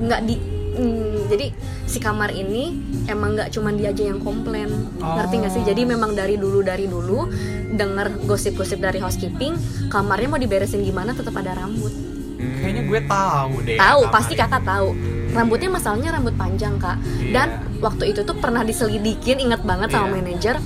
nggak 0.00 0.20
di 0.24 0.34
mm, 0.72 1.28
jadi 1.28 1.46
si 1.84 1.98
kamar 1.98 2.30
ini 2.30 2.74
emang 3.06 3.34
nggak 3.34 3.50
cuman 3.50 3.74
dia 3.74 3.90
aja 3.90 4.02
yang 4.04 4.18
komplain 4.18 4.70
ngerti 4.96 5.34
nggak 5.36 5.52
sih 5.52 5.60
Oh. 5.60 5.66
jadi 5.66 5.82
memang 5.84 6.12
dari 6.12 6.34
dulu 6.34 6.60
dari 6.60 6.86
dulu 6.86 7.26
denger 7.70 8.24
gosip-gosip 8.24 8.78
dari 8.78 8.98
housekeeping 8.98 9.54
kamarnya 9.86 10.28
mau 10.28 10.38
diberesin 10.38 10.80
gimana 10.80 11.10
tetap 11.10 11.34
ada 11.34 11.54
rambut 11.56 11.92
Kayaknya 12.40 12.82
gue 12.82 13.00
tahu 13.04 13.52
deh. 13.62 13.76
tahu 13.76 14.00
pasti 14.08 14.32
ini. 14.32 14.40
kakak 14.40 14.62
tahu 14.64 14.88
rambutnya 15.30 15.68
masalahnya 15.70 16.10
rambut 16.10 16.34
panjang 16.34 16.74
kak 16.76 16.96
Iya. 17.20 17.32
dan 17.32 17.48
waktu 17.78 18.04
itu 18.10 18.20
tuh 18.22 18.34
pernah 18.34 18.62
diselidikin 18.62 19.38
inget 19.38 19.60
banget 19.60 19.90
sama 19.90 20.08
Iya. 20.08 20.14
manajer 20.16 20.56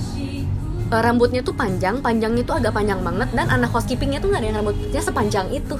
eh, 0.86 1.00
rambutnya 1.00 1.40
tuh 1.40 1.52
panjang 1.52 1.98
panjangnya 1.98 2.42
tuh 2.42 2.56
agak 2.56 2.72
panjang 2.72 3.00
banget 3.00 3.28
dan 3.30 3.46
anak 3.48 3.70
housekeepingnya 3.70 4.18
tuh 4.18 4.28
nggak 4.28 4.40
ada 4.40 4.48
yang 4.48 4.56
rambutnya 4.58 5.00
sepanjang 5.00 5.46
itu. 5.50 5.76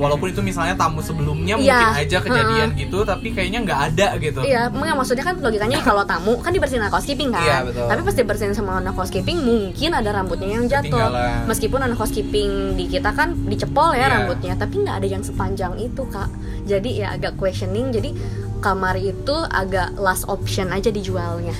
Walaupun 0.00 0.32
itu 0.32 0.40
misalnya 0.40 0.72
tamu 0.72 1.04
sebelumnya 1.04 1.60
Iya. 1.60 1.76
mungkin 1.76 2.00
aja 2.00 2.18
kejadian 2.24 2.68
gitu, 2.72 3.04
tapi 3.04 3.36
kayaknya 3.36 3.60
nggak 3.60 3.80
ada 3.92 4.06
gitu. 4.16 4.40
Iya, 4.40 4.72
enggak 4.72 4.96
maksudnya 4.96 5.20
kan 5.20 5.36
logikanya 5.36 5.76
kalau 5.84 6.08
tamu 6.08 6.40
kan 6.40 6.56
dibersihin 6.56 6.80
anak 6.80 6.96
housekeeping 6.96 7.28
kan. 7.28 7.44
Iya, 7.44 7.56
betul. 7.68 7.84
Tapi 7.84 8.00
pas 8.00 8.16
dibersihin 8.16 8.54
sama 8.56 8.80
anak 8.80 8.96
housekeeping 8.96 9.44
mungkin 9.44 9.92
ada 9.92 10.08
rambutnya 10.10 10.48
yang 10.50 10.64
jatuh. 10.64 11.12
Meskipun 11.44 11.84
anak 11.84 12.00
housekeeping 12.00 12.80
di 12.80 12.88
kita 12.88 13.12
kan 13.12 13.36
dicepol 13.44 13.92
ya 13.92 14.08
Iya. 14.08 14.24
rambutnya, 14.24 14.56
tapi 14.56 14.80
nggak 14.80 15.04
ada 15.04 15.08
yang 15.10 15.20
sepanjang 15.20 15.76
itu 15.76 16.00
kak. 16.08 16.32
Jadi 16.64 17.04
ya 17.04 17.12
agak 17.12 17.36
questioning. 17.36 17.92
Jadi 17.92 18.16
kamar 18.64 18.96
itu 18.96 19.36
agak 19.52 20.00
last 20.00 20.24
option 20.28 20.72
aja 20.72 20.88
dijualnya. 20.88 21.52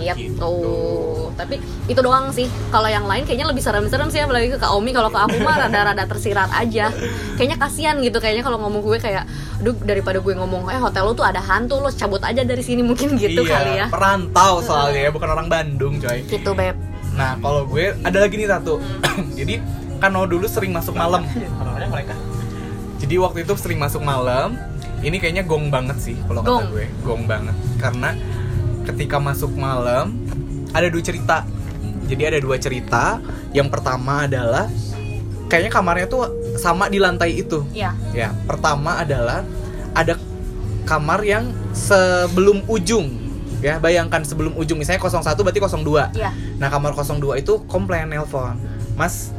Gitu. 0.00 0.54
Tapi 1.34 1.58
itu 1.86 2.00
doang 2.00 2.30
sih. 2.30 2.46
Kalau 2.70 2.86
yang 2.90 3.06
lain 3.06 3.22
kayaknya 3.26 3.46
lebih 3.46 3.62
serem-serem 3.62 4.08
sih 4.10 4.22
apalagi 4.22 4.54
ke 4.54 4.58
Kak 4.58 4.70
Omi. 4.74 4.90
Kalau 4.90 5.10
ke 5.10 5.18
aku 5.18 5.36
mah 5.42 5.66
rada-rada 5.66 6.04
tersirat 6.06 6.50
aja. 6.54 6.90
Kayaknya 7.38 7.56
kasihan 7.58 7.96
gitu. 8.02 8.18
Kayaknya 8.18 8.42
kalau 8.42 8.58
ngomong 8.62 8.82
gue 8.82 8.98
kayak, 8.98 9.24
aduh 9.58 9.74
daripada 9.82 10.18
gue 10.18 10.34
ngomong, 10.34 10.66
eh 10.70 10.78
hotel 10.78 11.10
lu 11.10 11.12
tuh 11.14 11.26
ada 11.26 11.38
hantu, 11.38 11.78
lo 11.78 11.90
cabut 11.90 12.22
aja 12.22 12.42
dari 12.42 12.60
sini 12.60 12.82
mungkin 12.82 13.16
gitu 13.16 13.42
iya, 13.44 13.52
kali 13.52 13.72
ya. 13.80 13.86
perantau 13.88 14.60
soalnya 14.60 15.08
ya 15.08 15.10
bukan 15.10 15.28
orang 15.32 15.46
Bandung 15.48 15.96
coy 15.98 16.20
Gitu 16.24 16.50
beb. 16.52 16.76
nah 17.16 17.34
kalau 17.40 17.66
gue 17.66 17.96
ada 18.04 18.18
lagi 18.20 18.34
nih 18.38 18.48
satu 18.48 18.78
jadi 19.38 19.58
kan 19.98 20.14
Noah 20.14 20.30
dulu 20.30 20.46
sering 20.46 20.70
masuk 20.70 20.94
malam 20.94 21.26
mereka. 21.90 22.14
jadi 23.02 23.14
waktu 23.18 23.42
itu 23.42 23.52
sering 23.58 23.80
masuk 23.82 24.04
malam 24.04 24.54
ini 25.02 25.18
kayaknya 25.18 25.42
gong 25.42 25.70
banget 25.70 25.98
sih 25.98 26.14
kalau 26.30 26.42
kata 26.42 26.70
gue 26.70 26.86
gong 27.02 27.26
banget 27.26 27.54
karena 27.82 28.14
ketika 28.88 29.20
masuk 29.20 29.52
malam 29.52 30.16
ada 30.72 30.88
dua 30.88 31.02
cerita 31.04 31.44
jadi 32.08 32.32
ada 32.32 32.38
dua 32.40 32.56
cerita 32.56 33.20
yang 33.52 33.68
pertama 33.68 34.24
adalah 34.24 34.66
kayaknya 35.48 35.72
kamarnya 35.72 36.06
tuh 36.08 36.24
sama 36.56 36.88
di 36.88 36.96
lantai 36.96 37.36
itu 37.36 37.64
Iya. 37.72 37.92
ya 38.12 38.32
pertama 38.44 39.00
adalah 39.00 39.44
ada 39.92 40.16
kamar 40.84 41.20
yang 41.20 41.52
sebelum 41.72 42.64
ujung 42.64 43.12
ya 43.60 43.76
bayangkan 43.76 44.24
sebelum 44.24 44.56
ujung 44.56 44.80
misalnya 44.80 45.02
01 45.02 45.36
berarti 45.36 45.60
02 45.60 46.16
Iya. 46.16 46.30
nah 46.56 46.68
kamar 46.68 46.96
02 46.96 47.38
itu 47.38 47.60
komplain 47.66 48.08
nelpon 48.08 48.56
mas 48.96 49.32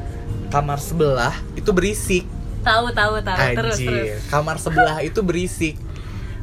kamar 0.50 0.78
sebelah 0.78 1.34
itu 1.54 1.70
berisik 1.70 2.26
Tahu 2.60 2.92
tahu 2.92 3.24
tahu. 3.24 3.40
Terus 3.56 3.80
terus. 3.80 4.20
Kamar 4.28 4.60
sebelah 4.60 5.00
itu 5.00 5.24
berisik. 5.24 5.80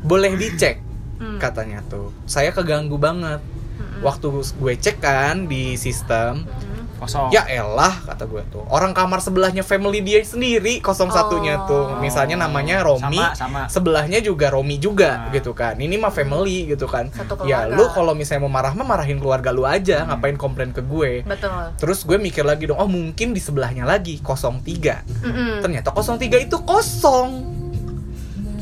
Boleh 0.00 0.32
dicek 0.32 0.80
Hmm. 1.16 1.38
katanya 1.38 1.80
tuh. 1.82 2.12
Saya 2.24 2.50
keganggu 2.50 2.96
banget. 2.96 3.40
Mm-mm. 3.76 4.00
Waktu 4.00 4.26
gue 4.30 4.74
cek 4.74 4.96
kan 4.98 5.44
di 5.44 5.76
sistem, 5.76 6.44
Mm. 6.44 6.74
Kosong. 6.96 7.28
ya 7.28 7.44
elah 7.44 7.92
kata 8.08 8.24
gue 8.24 8.40
tuh. 8.48 8.64
Orang 8.66 8.96
kamar 8.96 9.20
sebelahnya 9.20 9.60
family 9.60 10.00
dia 10.00 10.16
sendiri 10.18 10.80
01-nya 10.80 11.68
tuh. 11.68 11.92
Oh. 11.92 12.00
Misalnya 12.00 12.40
namanya 12.40 12.80
Romi, 12.80 13.20
Sama, 13.20 13.36
sama. 13.36 13.60
sebelahnya 13.68 14.24
juga 14.24 14.48
Romi 14.48 14.80
juga 14.80 15.28
Nah. 15.28 15.32
gitu 15.36 15.52
kan. 15.52 15.76
Ini 15.76 15.92
mah 16.00 16.08
family 16.08 16.64
gitu 16.66 16.88
kan. 16.88 17.12
Satu 17.12 17.44
Ya 17.44 17.68
lu 17.68 17.84
kalau 17.92 18.16
misalnya 18.16 18.48
mau 18.48 18.52
marah 18.54 18.72
mah 18.72 18.88
marahin 18.88 19.20
keluarga 19.20 19.52
lu 19.52 19.68
aja, 19.68 20.08
ngapain 20.08 20.40
komplain 20.40 20.72
ke 20.72 20.80
gue. 20.80 21.20
Betul. 21.20 21.76
Terus 21.76 22.00
gue 22.00 22.16
mikir 22.16 22.48
lagi 22.48 22.64
dong, 22.64 22.80
oh 22.80 22.88
mungkin 22.88 23.36
di 23.36 23.44
sebelahnya 23.44 23.84
lagi 23.84 24.16
03 24.16 25.04
Mm-mm. 25.20 25.60
ternyata 25.60 25.92
03 25.92 26.16
itu 26.40 26.56
kosong 26.64 27.55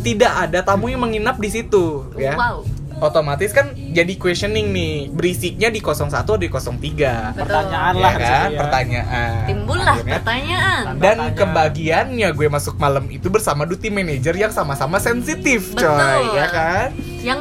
tidak 0.05 0.33
ada 0.39 0.61
tamu 0.61 0.87
yang 0.87 1.01
menginap 1.01 1.37
di 1.37 1.49
situ 1.49 1.85
ya 2.15 2.37
Wow. 2.37 2.63
otomatis 3.03 3.51
kan 3.51 3.73
jadi 3.75 4.15
questioning 4.15 4.71
nih 4.71 5.11
berisiknya 5.11 5.67
di 5.67 5.81
01 5.81 6.15
atau 6.15 6.37
di 6.37 6.47
03 6.47 6.71
Betul. 6.71 7.43
Pertanyaan 7.43 7.93
ya 7.93 8.01
lah 8.01 8.13
kan 8.13 8.15
di 8.15 8.25
situ 8.25 8.45
ya. 8.47 8.59
pertanyaan 8.61 9.31
Timbullah 9.45 9.95
Akhirnya- 9.95 10.15
pertanyaan. 10.15 10.83
dan 10.97 11.17
kebagiannya 11.35 12.29
gue 12.31 12.47
masuk 12.49 12.75
malam 12.77 13.05
itu 13.09 13.27
bersama 13.27 13.65
duty 13.65 13.89
manager 13.89 14.33
yang 14.35 14.51
sama-sama 14.51 14.97
sensitif 14.99 15.73
coy 15.73 15.83
Betul. 15.83 16.23
ya 16.35 16.47
kan 16.49 16.89
Yang 17.19 17.41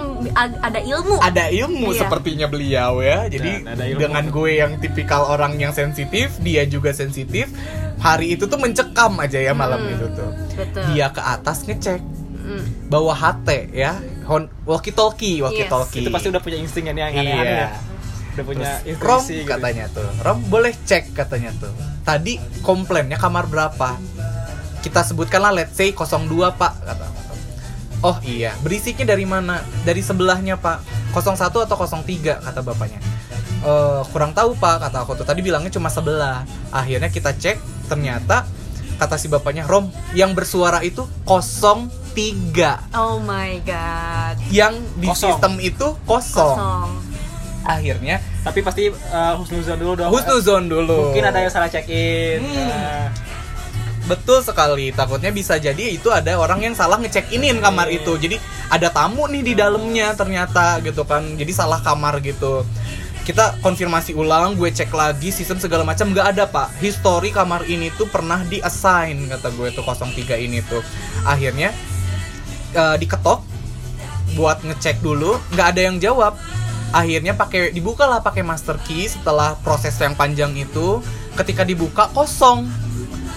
ada 0.64 0.80
ilmu. 0.80 1.16
ada 1.20 1.44
ilmu 1.50 1.88
Iya. 1.92 2.00
sepertinya 2.02 2.48
beliau 2.48 2.92
ya 3.00 3.28
jadi 3.28 3.52
dengan 3.94 4.24
gue 4.26 4.52
yang 4.56 4.80
tipikal 4.80 5.28
orang 5.28 5.54
yang 5.56 5.70
sensitif 5.70 6.34
dia 6.40 6.64
juga 6.64 6.92
sensitif 6.92 7.52
hari 8.00 8.34
itu 8.34 8.48
tuh 8.48 8.58
mencekam 8.58 9.16
aja 9.18 9.38
ya 9.38 9.54
malam 9.54 9.80
Hmm. 9.80 9.94
itu 9.94 10.08
tuh 10.14 10.32
Betul. 10.56 10.84
dia 10.90 11.08
ke 11.08 11.22
atas 11.22 11.64
ngecek 11.64 12.02
Mm. 12.44 12.92
bawa 12.92 13.16
HT 13.16 13.72
ya. 13.72 13.96
Hon- 14.28 14.52
walkie 14.68 14.92
talkie 14.92 15.40
walkie 15.40 15.64
talkie 15.66 16.04
Itu 16.04 16.12
pasti 16.12 16.28
udah 16.28 16.42
punya 16.44 16.60
insting 16.60 16.88
ya 16.88 16.94
nih 16.94 17.02
yang 17.08 17.12
aneh-aneh 17.16 17.48
iya. 17.48 17.68
Ya. 17.68 17.70
Udah 18.34 18.44
punya 18.44 18.70
Terus, 18.84 19.00
Rom 19.00 19.24
gitu. 19.32 19.48
katanya 19.48 19.86
tuh. 19.88 20.08
Rom 20.20 20.38
boleh 20.52 20.74
cek 20.76 21.16
katanya 21.16 21.56
tuh. 21.56 21.72
Tadi 22.04 22.36
komplainnya 22.60 23.16
kamar 23.16 23.48
berapa? 23.48 23.96
Kita 24.84 25.08
sebutkanlah 25.08 25.56
let's 25.56 25.80
say 25.80 25.96
02 25.96 26.28
pak 26.60 26.74
kata 26.84 27.08
oh 28.04 28.18
iya. 28.22 28.52
Berisiknya 28.60 29.16
dari 29.16 29.24
mana? 29.24 29.64
Dari 29.88 30.04
sebelahnya 30.04 30.60
pak. 30.60 30.84
01 31.16 31.64
atau 31.64 31.78
03 31.80 32.44
kata 32.44 32.60
bapaknya. 32.60 33.00
"Eh, 33.64 34.02
kurang 34.12 34.36
tahu 34.36 34.60
pak 34.60 34.84
kata 34.84 35.08
aku 35.08 35.16
tuh. 35.16 35.24
Tadi 35.24 35.40
bilangnya 35.40 35.72
cuma 35.72 35.88
sebelah. 35.88 36.44
Akhirnya 36.70 37.08
kita 37.08 37.32
cek 37.32 37.88
ternyata 37.88 38.44
kata 39.00 39.16
si 39.16 39.32
bapaknya 39.32 39.64
Rom 39.66 39.88
yang 40.14 40.36
bersuara 40.36 40.84
itu 40.84 41.08
03 42.14 42.94
Oh 42.94 43.18
my 43.18 43.58
god. 43.62 44.38
yang 44.50 44.74
di 44.96 45.06
Kosong. 45.06 45.30
sistem 45.30 45.54
itu 45.58 45.88
kosong. 46.04 46.56
Kosong. 46.56 46.90
akhirnya 47.64 48.20
Tapi 48.42 48.60
pasti 48.60 48.84
uh, 48.88 49.34
husnuzon 49.36 49.78
dulu 49.78 49.94
dong. 49.98 50.10
husnuzon 50.10 50.64
dulu 50.66 51.10
Mungkin 51.10 51.24
ada 51.26 51.40
yang 51.40 51.50
salah 51.50 51.68
check 51.68 51.88
in. 51.88 52.44
Hmm. 52.44 53.08
betul 54.04 54.40
sekali 54.40 54.92
takutnya 54.92 55.32
bisa 55.32 55.56
jadi 55.56 55.80
itu 55.90 56.12
ada 56.12 56.36
orang 56.36 56.60
yang 56.62 56.76
salah 56.76 57.00
ngecek 57.00 57.32
inin 57.32 57.58
kamar 57.58 57.88
Iya. 57.88 58.04
itu 58.04 58.12
jadi 58.18 58.36
ada 58.68 58.92
tamu 58.92 59.26
nih 59.26 59.40
di 59.42 59.54
dalamnya 59.54 60.12
ternyata 60.12 60.84
gitu 60.84 61.04
kan 61.04 61.24
jadi 61.34 61.48
salah 61.50 61.80
kamar 61.80 62.20
gitu 62.20 62.68
kita 63.24 63.56
konfirmasi 63.64 64.12
ulang 64.12 64.60
gue 64.60 64.68
cek 64.68 64.92
lagi 64.92 65.32
sistem 65.32 65.56
segala 65.56 65.88
macam 65.88 66.12
nggak 66.12 66.36
ada 66.36 66.44
pak 66.44 66.76
history 66.84 67.32
kamar 67.32 67.64
ini 67.64 67.88
tuh 67.90 68.04
pernah 68.06 68.44
di 68.44 68.60
assign 68.60 69.32
kata 69.32 69.48
gue 69.50 69.72
tuh 69.72 69.80
03 69.80 70.12
ini 70.38 70.60
tuh 70.62 70.84
akhirnya 71.24 71.72
eh, 72.74 72.96
diketok 72.98 73.40
buat 74.34 74.66
ngecek 74.66 75.06
dulu 75.06 75.38
nggak 75.54 75.68
ada 75.78 75.82
yang 75.86 75.98
jawab 76.02 76.34
akhirnya 76.94 77.34
pakai 77.34 77.74
dibukalah 77.74 78.22
pakai 78.22 78.42
master 78.46 78.78
key 78.86 79.10
setelah 79.10 79.58
proses 79.62 79.94
yang 79.98 80.14
panjang 80.14 80.54
itu 80.58 81.02
ketika 81.38 81.66
dibuka 81.66 82.10
kosong 82.14 82.70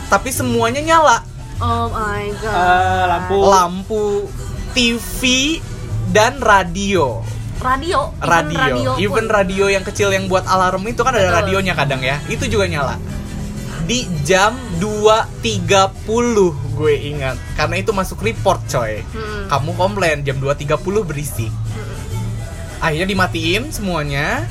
tapi 0.09 0.33
semuanya 0.33 0.81
nyala 0.85 1.19
Oh 1.57 1.89
my 1.89 2.29
god. 2.45 2.53
Eh, 2.53 3.05
lampu. 3.09 3.37
lampu 3.49 4.05
TV 4.77 5.21
dan 6.13 6.37
radio 6.37 7.25
radio. 7.65 8.13
Even 8.13 8.29
radio 8.29 8.61
radio. 8.61 8.91
pun. 8.93 9.01
even 9.01 9.27
radio 9.33 9.65
yang 9.73 9.81
kecil 9.81 10.13
yang 10.13 10.29
buat 10.29 10.45
alarm 10.45 10.85
itu 10.85 11.01
kan 11.01 11.17
ada 11.17 11.33
Betul. 11.33 11.37
radionya 11.41 11.73
kadang 11.73 12.05
ya 12.05 12.21
itu 12.29 12.45
juga 12.45 12.69
nyala 12.69 13.01
di 13.87 13.99
jam 14.23 14.53
2.30 14.77 15.41
gue 16.73 16.95
ingat 17.09 17.37
karena 17.55 17.75
itu 17.77 17.91
masuk 17.91 18.19
report 18.21 18.61
coy 18.67 19.01
Mm-mm. 19.01 19.47
kamu 19.47 19.71
komplain 19.73 20.17
jam 20.21 20.37
2.30 20.37 20.75
berisik 21.03 21.53
akhirnya 22.79 23.07
dimatiin 23.07 23.71
semuanya 23.71 24.45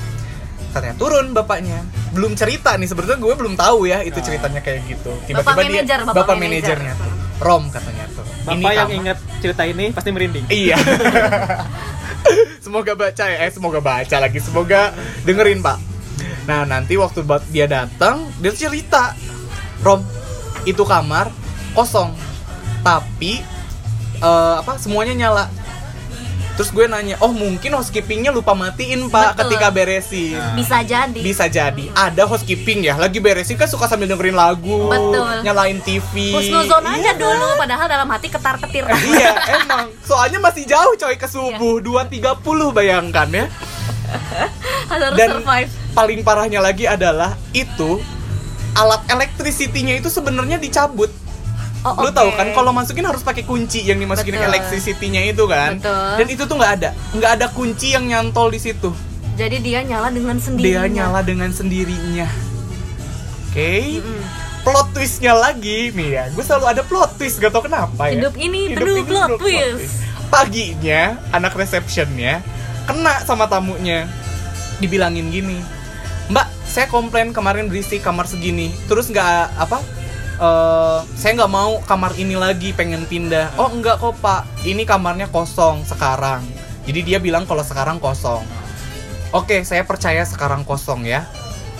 katanya 0.71 0.95
turun 0.95 1.31
bapaknya 1.31 1.83
belum 2.11 2.33
cerita 2.33 2.73
nih 2.73 2.83
sebenarnya 2.85 3.15
gue 3.17 3.33
belum 3.33 3.53
tahu 3.53 3.85
ya 3.85 4.01
itu 4.01 4.15
Ah. 4.15 4.23
ceritanya 4.23 4.59
kayak 4.59 4.81
gitu 4.85 5.11
Bapak 5.11 5.27
tiba-tiba 5.27 5.61
dia 5.61 5.67
manajer, 5.77 5.99
bapak 6.01 6.15
bapak 6.17 6.35
manajer. 6.35 6.77
manajernya 6.79 6.93
tuh 6.95 7.11
rom 7.37 7.63
katanya 7.67 8.05
tuh 8.09 8.23
Bapak 8.45 8.71
yang 8.71 8.87
kamar- 8.87 8.95
ingat 8.95 9.17
cerita 9.41 9.63
ini 9.63 9.85
pasti 9.89 10.09
merinding. 10.09 10.45
Iya. 10.47 10.77
semoga 12.63 12.93
baca 12.93 13.23
ya, 13.23 13.37
eh 13.39 13.49
semoga 13.49 13.79
baca 13.79 14.17
lagi, 14.17 14.39
semoga 14.39 14.93
dengerin 15.21 15.59
pak. 15.59 15.77
Nah 16.45 16.61
nanti 16.63 16.93
waktu 16.95 17.25
dia 17.49 17.65
datang, 17.65 18.29
dia 18.37 18.53
cerita, 18.53 19.17
Rom, 19.81 20.05
itu 20.63 20.85
kamar 20.85 21.29
kosong, 21.73 22.13
tapi 22.85 23.41
eh, 24.17 24.55
apa 24.61 24.77
semuanya 24.77 25.13
nyala. 25.17 25.45
Terus 26.55 26.71
gue 26.71 26.87
nanya, 26.87 27.19
oh 27.19 27.35
mungkin 27.35 27.75
housekeepingnya 27.75 28.31
lupa 28.31 28.55
matiin 28.55 29.11
pak 29.11 29.35
Betul. 29.35 29.39
ketika 29.43 29.67
beresin. 29.75 30.39
Nah. 30.39 30.55
Bisa 30.55 30.77
jadi. 30.87 31.19
Bisa 31.19 31.45
jadi 31.51 31.91
ada 31.91 32.23
housekeeping 32.23 32.79
ya, 32.79 32.95
lagi 32.95 33.19
beresin 33.19 33.59
kan 33.59 33.67
suka 33.67 33.91
sambil 33.91 34.07
dengerin 34.07 34.39
lagu, 34.39 34.87
Betul. 34.87 35.43
nyalain 35.43 35.83
TV. 35.83 36.31
Husnuzon 36.31 36.79
Iya 36.87 36.95
aja 36.95 37.11
dulu 37.19 37.59
padahal 37.59 37.91
dalam 37.91 38.07
hati 38.07 38.31
ketar-ketir. 38.31 38.87
iya 39.11 39.35
emang 39.51 39.91
soalnya 40.07 40.39
masih 40.39 40.63
jauh 40.63 40.95
coy 40.95 41.19
ke 41.19 41.27
subuh 41.27 41.83
2.30 41.83 42.39
bayangkan 42.71 43.27
ya 43.35 43.45
Harus 44.87 45.17
Dan- 45.19 45.43
survive. 45.43 45.71
Paling 45.95 46.21
parahnya 46.21 46.59
lagi 46.59 46.85
adalah 46.85 47.33
itu 47.51 48.03
alat 48.73 49.01
electricity-nya 49.07 49.97
itu 49.97 50.09
sebenarnya 50.09 50.59
dicabut 50.59 51.09
Oh, 51.81 51.93
lu 52.01 52.09
oke. 52.09 52.17
tahu 52.17 52.29
kan 52.33 52.49
kalau 52.51 52.73
masukin 52.73 53.05
harus 53.05 53.21
pakai 53.21 53.45
kunci 53.45 53.79
yang 53.79 53.95
dimasukin 53.95 54.33
ke 54.33 54.41
Betul. 54.41 54.49
electricity-nya 54.49 55.21
itu 55.29 55.45
kan 55.45 55.77
Betul. 55.77 56.17
dan 56.17 56.27
itu 56.27 56.43
tuh 56.43 56.55
nggak 56.55 56.73
ada 56.75 56.89
nggak 57.13 57.31
ada 57.31 57.47
kunci 57.47 57.93
yang 57.93 58.03
nyantol 58.03 58.49
di 58.49 58.57
situ 58.57 58.89
Jadi 59.35 59.61
dia 59.61 59.79
nyala 59.79 60.09
dengan 60.09 60.33
sendirinya. 60.35 60.81
dia 60.81 60.89
nyala 60.89 61.21
dengan 61.21 61.51
sendirinya 61.51 62.25
oke 63.45 63.71
Mm-mm. 64.01 64.21
plot 64.61 64.87
twistnya 64.91 65.33
lagi 65.33 65.93
nih 65.93 66.09
ya 66.11 66.23
gue 66.33 66.41
selalu 66.41 66.65
ada 66.67 66.81
plot 66.81 67.11
twist 67.15 67.37
gak 67.37 67.53
tau 67.53 67.61
kenapa 67.61 68.09
ya 68.09 68.17
Hidup 68.17 68.33
ini 68.35 68.59
Hidup 68.67 68.81
penuh 68.81 68.95
ini 68.95 69.05
plot 69.05 69.29
penuh 69.29 69.39
twist. 69.39 69.93
paginya 70.27 71.01
anak 71.29 71.53
receptionnya 71.53 72.41
kena 72.83 73.21
sama 73.21 73.45
tamunya 73.45 74.09
dibilangin 74.75 75.29
gini 75.29 75.61
saya 76.75 76.91
komplain 76.91 77.31
kemarin 77.31 77.71
berisik 77.71 78.03
kamar 78.03 78.27
segini 78.27 78.75
terus 78.91 79.07
nggak 79.07 79.55
apa 79.55 79.79
eh, 80.43 80.99
saya 81.15 81.31
nggak 81.39 81.53
mau 81.55 81.79
kamar 81.87 82.11
ini 82.19 82.35
lagi 82.35 82.75
pengen 82.75 83.07
pindah 83.07 83.55
oh 83.55 83.71
enggak 83.71 84.03
kok 84.03 84.19
pak 84.19 84.43
ini 84.67 84.83
kamarnya 84.83 85.31
kosong 85.31 85.87
sekarang 85.87 86.43
jadi 86.83 86.99
dia 86.99 87.17
bilang 87.23 87.47
kalau 87.47 87.63
sekarang 87.63 87.95
kosong 88.03 88.43
Oke, 89.35 89.67
saya 89.67 89.83
percaya 89.83 90.23
sekarang 90.23 90.63
kosong 90.63 91.03
ya. 91.03 91.27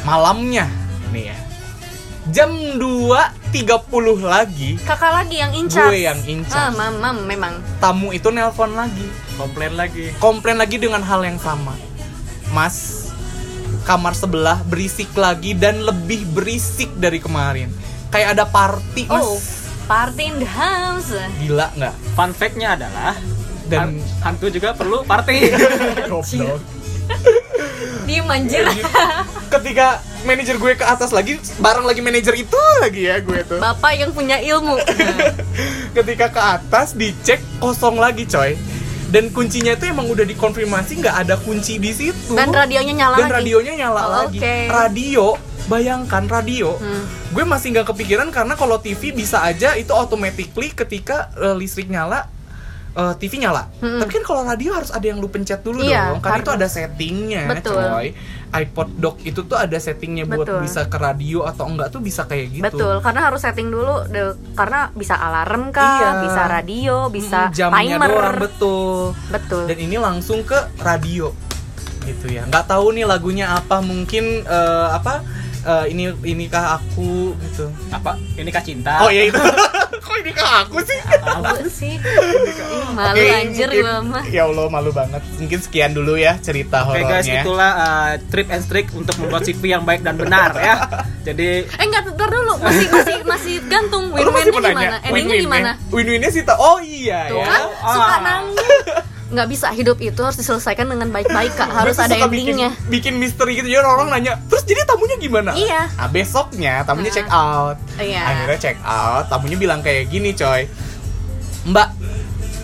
Malamnya 0.03 0.67
nih 1.15 1.31
ya. 1.31 1.37
Jam 2.27 2.51
2.30 2.51 3.55
lagi 4.27 4.75
Kakak 4.83 5.23
lagi 5.23 5.39
yang 5.39 5.55
incas. 5.55 5.87
Gue 5.87 6.03
yang 6.03 6.19
in 6.27 6.43
Ah, 6.51 6.67
mam, 6.73 6.99
mam, 6.99 7.23
memang. 7.23 7.55
tamu 7.79 8.11
itu 8.11 8.27
nelpon 8.27 8.75
lagi. 8.75 9.07
komplain 9.39 9.79
lagi 9.79 10.11
Komplain 10.19 10.59
lagi 10.59 10.75
dengan 10.81 10.99
hal 10.99 11.23
yang 11.23 11.39
sama. 11.39 11.79
Mas, 12.51 13.04
kamar 13.85 14.11
sebelah 14.11 14.65
berisik 14.65 15.13
lagi 15.13 15.53
dan 15.53 15.79
lebih 15.79 16.25
berisik 16.27 16.89
dari 16.95 17.21
kemarin. 17.21 17.69
Kayak 18.09 18.33
ada 18.33 18.43
party, 18.43 19.05
Mas. 19.05 19.21
Oh, 19.21 19.37
party 19.85 20.23
in 20.25 20.35
the 20.37 20.49
house. 20.49 21.13
Gila 21.37 21.69
nggak? 21.71 21.95
fun 22.11 22.31
fact-nya 22.31 22.73
adalah 22.73 23.13
Dan- 23.65 24.01
han- 24.01 24.03
hantu 24.25 24.49
juga 24.49 24.73
perlu 24.73 25.05
party 25.05 25.53
Goblok. 26.09 26.61
Diem 28.05 28.25
anjir. 28.25 28.65
Ketika 29.47 29.97
manajer 30.23 30.57
gue 30.57 30.73
ke 30.73 30.85
atas 30.85 31.09
lagi, 31.09 31.37
bareng 31.57 31.85
lagi 31.85 32.01
manajer 32.01 32.33
itu 32.35 32.57
lagi 32.79 33.05
ya 33.05 33.17
gue 33.19 33.41
tuh. 33.43 33.57
Bapak 33.57 33.93
yang 33.95 34.09
punya 34.09 34.37
ilmu. 34.37 34.77
ketika 35.97 36.27
ke 36.27 36.41
atas 36.41 36.91
dicek 36.91 37.39
kosong 37.57 37.95
lagi 37.95 38.25
coy 38.25 38.57
dan 39.15 39.31
kuncinya 39.31 39.71
itu 39.71 39.87
emang 39.87 40.05
udah 40.05 40.27
dikonfirmasi 40.27 40.99
nggak 40.99 41.15
ada 41.23 41.39
kunci 41.39 41.79
di 41.79 41.89
situ 41.89 42.35
Dan 42.35 42.51
radionya 42.51 42.91
nyala 42.93 43.15
dan 43.15 43.25
lagi. 43.25 43.35
radionya 43.39 43.73
nyala 43.77 44.01
Oh, 44.01 44.11
lagi 44.27 44.37
oke. 44.37 44.55
radio 44.67 45.25
bayangkan 45.65 46.23
radio 46.27 46.75
Hmm. 46.75 47.07
gue 47.31 47.43
masih 47.43 47.71
nggak 47.71 47.87
kepikiran 47.89 48.27
karena 48.29 48.53
kalau 48.53 48.75
TV 48.77 49.09
bisa 49.11 49.39
aja 49.41 49.73
itu 49.73 49.89
automatically 49.91 50.69
ketika 50.69 51.31
eh, 51.33 51.55
listrik 51.55 51.87
nyala 51.87 52.27
eh, 52.95 53.13
TV 53.15 53.37
nyala 53.37 53.67
Hmm. 53.75 53.99
tapi 53.99 54.11
kan 54.11 54.23
kalau 54.23 54.41
radio 54.41 54.71
harus 54.71 54.89
ada 54.89 55.03
yang 55.03 55.17
lu 55.17 55.27
pencet 55.27 55.59
dulu 55.59 55.79
Iya, 55.81 56.09
dong 56.09 56.19
karena 56.19 56.39
itu 56.39 56.51
ada 56.53 56.67
settingnya 56.67 57.43
Betul. 57.49 57.75
coy 57.77 58.07
iPod 58.55 58.89
dock 58.95 59.17
itu 59.21 59.39
tuh 59.41 59.57
ada 59.57 59.75
settingnya 59.75 60.23
buat 60.23 60.47
Betul. 60.47 60.59
bisa 60.63 60.81
ke 60.85 60.95
radio 60.95 61.43
atau 61.43 61.65
enggak 61.65 61.87
tuh 61.89 61.99
bisa 61.99 62.23
kayak 62.23 62.47
gitu 62.53 62.63
Betul, 62.65 62.93
karena 62.99 63.21
harus 63.25 63.39
setting 63.39 63.67
dulu 63.67 64.07
de- 64.07 64.37
karena 64.53 64.89
bisa 64.91 65.13
alarm 65.13 65.69
kah, 65.69 65.99
Iya. 65.99 66.11
bisa 66.23 66.41
radio, 66.45 66.95
bisa 67.09 67.39
Mm, 67.41 67.53
jamnya 67.53 67.83
timer. 67.99 68.09
doang 68.09 68.35
betul 68.41 68.95
Betul. 69.27 69.63
dan 69.65 69.77
ini 69.77 69.97
langsung 69.97 70.39
ke 70.41 70.55
radio 70.79 71.35
gitu 72.01 72.29
ya 72.29 72.45
nggak 72.45 72.65
tahu 72.65 72.93
nih 72.93 73.03
lagunya 73.03 73.49
apa 73.51 73.81
mungkin 73.81 74.23
eh, 74.41 74.87
apa 74.89 75.25
eh, 75.63 75.85
ini 75.89 76.13
inikah 76.23 76.77
aku 76.77 77.33
gitu 77.43 77.65
apa 77.89 78.13
ini 78.35 78.47
kah 78.47 78.61
cinta 78.61 79.01
oh 79.01 79.09
ya 79.09 79.25
itu 79.25 79.41
kok 80.27 80.33
inikah 80.33 80.53
aku 80.63 80.77
sih 80.81 80.99
Tahu 81.05 81.67
sih. 81.67 81.93
Ih, 81.95 82.87
malu 82.91 83.15
Oke, 83.15 83.27
anjir 83.31 83.67
mungkin- 83.67 83.83
gua 83.83 83.97
mah. 84.01 84.23
ya 84.25 84.41
allah 84.43 84.65
malu 84.67 84.89
banget 84.89 85.21
mungkin 85.35 85.59
sekian 85.59 85.91
dulu 85.91 86.15
ya 86.15 86.37
cerita 86.37 86.81
Oke 86.81 86.97
horornya 86.97 87.11
guys, 87.15 87.27
itulah 87.27 87.71
uh, 87.75 88.11
trip 88.27 88.47
and 88.47 88.63
trick 88.63 88.87
untuk 88.91 89.15
membuat 89.17 89.43
CV 89.43 89.63
yang 89.69 89.83
baik 89.83 90.01
dan 90.01 90.15
benar 90.15 90.51
ya. 90.55 90.75
Jadi 91.23 91.65
Eh 91.65 91.83
enggak, 91.83 92.05
ntar 92.11 92.29
dulu. 92.29 92.53
Masih 92.57 92.87
masih 92.87 93.17
masih 93.23 93.55
gantung 93.65 94.09
win-winnya 94.09 94.51
gimana? 94.51 94.97
Endingnya 95.01 95.35
gimana? 95.39 95.71
Win-winnya 95.89 96.29
sih. 96.29 96.41
Oh 96.51 96.77
iya 96.77 97.27
Tuh 97.27 97.37
ya. 97.37 97.45
kan 97.45 97.61
suka 97.85 98.05
Ah. 98.07 98.19
nangis. 98.19 98.67
Nggak 99.25 99.47
bisa 99.49 99.67
hidup 99.73 99.97
itu 99.97 100.21
harus 100.21 100.37
diselesaikan 100.37 100.85
dengan 100.85 101.09
baik-baik 101.09 101.57
kak. 101.57 101.69
Harus 101.73 101.97
ada 101.97 102.13
suka 102.13 102.29
bikin, 102.29 102.53
endingnya. 102.53 102.71
bikin 102.87 103.13
misteri 103.17 103.57
gitu. 103.57 103.67
Jadi 103.73 103.81
orang 103.81 104.13
nanya, 104.13 104.37
terus 104.45 104.61
jadi 104.69 104.85
tamunya 104.85 105.17
gimana? 105.17 105.51
Iya. 105.57 105.89
Nah, 105.97 106.09
besoknya 106.13 106.85
tamunya 106.85 107.09
Nah. 107.09 107.17
check 107.17 107.29
out. 107.33 107.77
Iya. 107.97 108.21
Akhirnya 108.21 108.59
check 108.61 108.77
out, 108.85 109.25
tamunya 109.33 109.57
bilang 109.57 109.81
kayak 109.81 110.13
gini, 110.13 110.37
coy. 110.37 110.69
Mbak, 111.65 111.87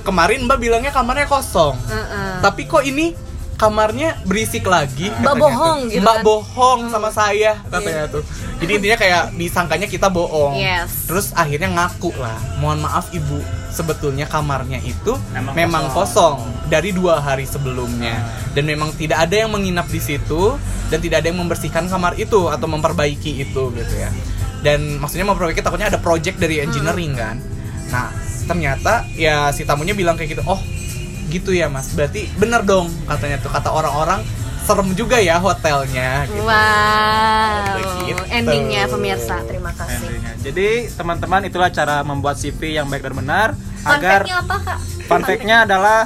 kemarin 0.05 0.45
Mbak 0.45 0.57
bilangnya 0.61 0.91
kamarnya 0.93 1.25
kosong. 1.25 1.73
Heeh. 1.89 2.45
Tapi 2.45 2.69
kok 2.69 2.85
ini 2.85 3.17
kamarnya 3.61 4.17
berisik 4.25 4.65
lagi? 4.65 5.13
Mbak 5.21 5.35
bohong 5.37 5.79
gitu 5.87 6.01
Mbak 6.01 6.17
kan. 6.17 6.25
bohong 6.25 6.79
sama 6.89 7.13
saya 7.13 7.61
katanya 7.69 8.09
tuh. 8.09 8.25
Jadi 8.57 8.71
intinya 8.81 8.97
kayak 8.97 9.23
disangkanya 9.37 9.85
kita 9.85 10.09
bohong. 10.09 10.57
Yes. 10.57 11.05
Terus 11.05 11.29
akhirnya 11.37 11.69
ngaku 11.69 12.09
lah. 12.17 12.41
Mohon 12.57 12.89
maaf 12.89 13.13
ibu, 13.13 13.37
sebetulnya 13.69 14.25
kamarnya 14.25 14.81
itu 14.81 15.13
Memang 15.29 15.53
memang, 15.53 15.83
kosong. 15.93 16.41
kosong. 16.41 16.69
dari 16.71 16.89
dua 16.89 17.19
hari 17.19 17.43
sebelumnya 17.43 18.15
dan 18.55 18.63
memang 18.63 18.95
tidak 18.95 19.27
ada 19.27 19.43
yang 19.43 19.51
menginap 19.51 19.85
di 19.85 19.99
situ 19.99 20.55
dan 20.87 21.03
tidak 21.03 21.19
ada 21.19 21.27
yang 21.29 21.39
membersihkan 21.39 21.85
kamar 21.85 22.15
itu 22.15 22.47
atau 22.47 22.65
memperbaiki 22.65 23.43
itu 23.43 23.69
gitu 23.69 23.93
ya. 23.93 24.09
Dan 24.61 24.97
maksudnya 24.97 25.27
memperbaiki 25.27 25.59
takutnya 25.59 25.91
ada 25.91 25.99
project 25.99 26.39
dari 26.39 26.63
engineering 26.63 27.13
kan. 27.13 27.37
Nah 27.91 28.09
ternyata 28.41 29.05
ya 29.13 29.51
si 29.51 29.63
tamunya 29.63 29.93
bilang 29.93 30.15
kayak 30.15 30.33
gitu. 30.33 30.43
Oh 30.47 30.57
gitu 31.31 31.51
ya 31.51 31.65
mas. 31.65 31.89
Berarti 31.91 32.27
bener 32.35 32.61
dong 32.61 32.91
katanya 33.07 33.39
tuh 33.39 33.47
kata 33.47 33.71
orang-orang 33.71 34.21
serem 34.61 34.93
juga 34.93 35.17
ya 35.17 35.39
hotelnya. 35.39 36.27
Gitu. 36.27 36.43
Wow. 36.43 38.05
Gitu. 38.05 38.23
Endingnya 38.29 38.83
pemirsa. 38.85 39.39
Terima 39.43 39.71
kasih. 39.71 39.97
endingnya. 39.97 40.31
Jadi 40.37 40.67
teman-teman 40.91 41.41
itulah 41.43 41.69
cara 41.69 42.01
membuat 42.01 42.35
CV 42.35 42.75
yang 42.75 42.85
baik 42.85 43.01
dan 43.01 43.15
benar 43.15 43.49
Fun 43.81 43.97
agar 43.97 44.21
fact-nya 44.21 44.37
apa 44.37 44.55
kak? 44.59 44.79
fun 45.01 45.21
fact-nya 45.23 45.57
adalah 45.65 45.99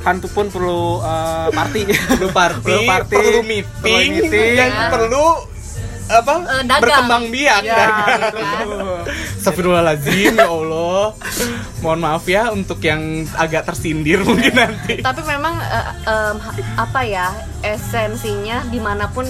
hantu 0.00 0.28
pun 0.28 0.46
perlu 0.46 1.00
uh, 1.00 1.50
party. 1.50 1.82
perlu 1.90 2.28
party, 2.30 2.62
Perlu 2.62 2.82
party, 2.86 3.14
perlu 3.14 3.40
meeting, 3.42 3.74
perlu 3.82 3.98
meeting. 4.22 4.50
dan 4.54 4.70
Ya. 4.70 4.86
perlu 4.88 5.26
apa? 6.08 6.34
Eh, 6.40 6.62
dagang. 6.64 6.82
berkembang 6.82 7.24
biak. 7.28 7.62
Ya, 7.62 7.76
dagang. 7.76 8.20
betul. 8.24 8.96
Astagfirullahaladzim 9.38 10.34
ya 10.34 10.48
Allah. 10.48 11.02
Mohon 11.78 12.00
maaf 12.00 12.24
ya 12.24 12.50
untuk 12.50 12.80
yang 12.80 13.00
agak 13.32 13.64
tersindir 13.64 14.24
mungkin 14.24 14.52
nanti. 14.52 14.98
Tapi 14.98 15.20
memang 15.22 15.54
em, 16.04 16.36
ha- 16.36 16.56
apa 16.80 17.00
ya 17.02 17.28
esensinya 17.62 18.66
di 18.66 18.76
mana 18.76 19.06
pun 19.06 19.24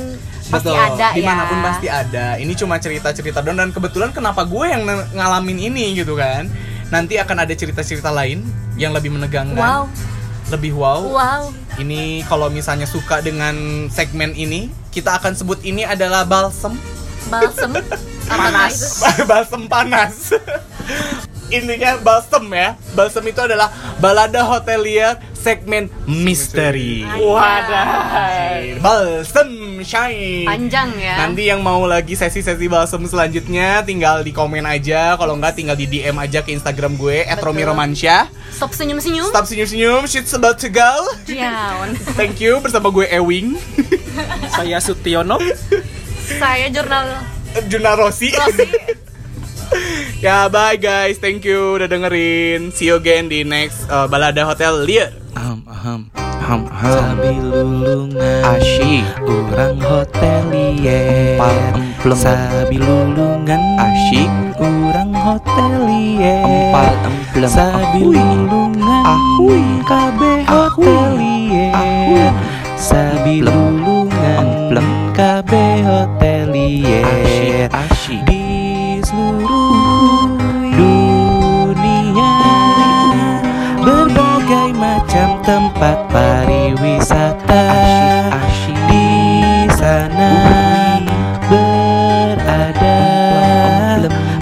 pasti 0.49 0.72
Betul, 0.72 0.81
ada 0.81 1.12
di 1.12 1.20
mana 1.20 1.45
pun 1.45 1.59
ya. 1.59 1.64
pasti 1.64 1.87
ada. 1.87 2.26
Ini 2.37 2.53
cuma 2.55 2.79
cerita-cerita 2.79 3.39
doang 3.39 3.59
dan 3.59 3.70
kebetulan 3.70 4.11
kenapa 4.11 4.43
gue 4.43 4.64
yang 4.64 4.83
ngalamin 5.12 5.59
ini 5.61 5.93
gitu 5.95 6.16
kan. 6.16 6.49
Nanti 6.89 7.20
akan 7.20 7.45
ada 7.45 7.53
cerita-cerita 7.53 8.09
lain 8.09 8.41
yang 8.81 8.97
lebih 8.97 9.12
menegangkan, 9.12 9.61
Wow, 9.61 9.85
lebih 10.49 10.72
wow. 10.72 11.05
wow. 11.05 11.43
Ini 11.76 12.24
kalau 12.24 12.49
misalnya 12.49 12.89
suka 12.89 13.20
dengan 13.20 13.53
segmen 13.87 14.33
ini, 14.33 14.72
kita 14.99 15.14
akan 15.14 15.30
sebut 15.38 15.62
ini 15.62 15.86
adalah 15.86 16.26
balsem. 16.26 16.74
Balsem. 17.30 17.70
Panas. 18.28 19.01
balsem 19.30 19.62
panas. 19.70 20.36
Intinya 21.57 21.96
balsem 22.03 22.44
ya. 22.51 22.76
Balsem 22.92 23.24
itu 23.30 23.40
adalah 23.40 23.72
balada 24.03 24.44
hotelier 24.44 25.16
segmen 25.49 25.88
misteri. 26.05 27.09
Wadah. 27.09 27.88
Balsem 28.84 29.80
shine. 29.80 30.44
Panjang 30.44 30.92
ya. 31.01 31.24
Nanti 31.24 31.49
yang 31.49 31.64
mau 31.64 31.88
lagi 31.88 32.12
sesi-sesi 32.12 32.68
balsem 32.68 33.01
selanjutnya 33.09 33.80
tinggal 33.80 34.20
di 34.20 34.36
komen 34.36 34.68
aja, 34.68 35.16
kalau 35.16 35.40
enggak 35.40 35.57
tinggal 35.57 35.72
di 35.72 35.88
DM 35.88 36.20
aja 36.20 36.44
ke 36.44 36.53
Instagram 36.53 37.01
gue 37.01 37.24
@romiromansyah. 37.40 38.28
Stop 38.53 38.76
senyum-senyum. 38.76 39.32
Stop 39.32 39.49
senyum-senyum, 39.49 40.05
shit's 40.05 40.36
about 40.36 40.61
to 40.61 40.68
go. 40.68 41.16
Down. 41.24 41.96
Thank 42.20 42.44
you 42.44 42.61
bersama 42.61 42.92
gue 42.92 43.09
Ewing, 43.09 43.57
Saya 44.53 44.84
Sutiono. 44.84 45.40
Saya 46.28 46.68
jurnal 46.68 47.24
Juna 47.72 47.96
Rossi. 47.96 48.36
Rossi. 48.36 48.68
ya 50.24 50.48
bye 50.48 50.76
guys, 50.76 51.20
thank 51.20 51.44
you 51.44 51.76
udah 51.78 51.88
dengerin. 51.88 52.72
See 52.72 52.88
you 52.88 52.96
again 52.96 53.28
di 53.28 53.44
next 53.44 53.88
uh, 53.92 54.08
Balada 54.08 54.44
Hotel 54.44 54.84
Liar. 54.84 55.12
Aham, 55.38 55.60
aham, 55.70 56.00
aham, 56.14 56.60
aham. 56.66 56.92
Sambil 56.98 57.42
lulungan 57.46 58.42
Asyik. 58.42 59.06
Orang 59.22 59.78
hotelier 59.78 61.38
Empal 61.38 61.56
emplem. 61.78 62.18
Sambil 62.18 62.82
lulungan 62.82 63.62
Asyik. 63.78 64.30
Orang 64.58 65.10
hotelier 65.14 66.42
Empal 66.42 66.94
emplem. 67.06 67.50
Ahui. 67.54 68.18
lulungan 68.18 69.04
Ahui. 69.06 69.62
Ahui. 69.86 70.34
hotelier 70.48 71.70
Ahui. 71.70 72.24
Emplem. 72.78 73.44
lulungan 73.46 74.46
Emplem. 74.48 74.88
Kabe 75.14 75.66
hotelier 75.86 77.02
Asyik, 77.06 77.70
asyik. 77.74 78.38
tempat 85.79 86.11
pariwisata 86.11 87.70
asyik, 88.35 88.74
asyik. 88.74 88.83
di 88.91 89.07
sana 89.79 90.35
berada 91.47 92.99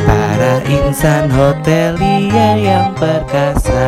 para 0.01 0.65
insan 0.65 1.29
hotelia 1.29 2.57
yang 2.57 2.89
perkasa. 2.97 3.85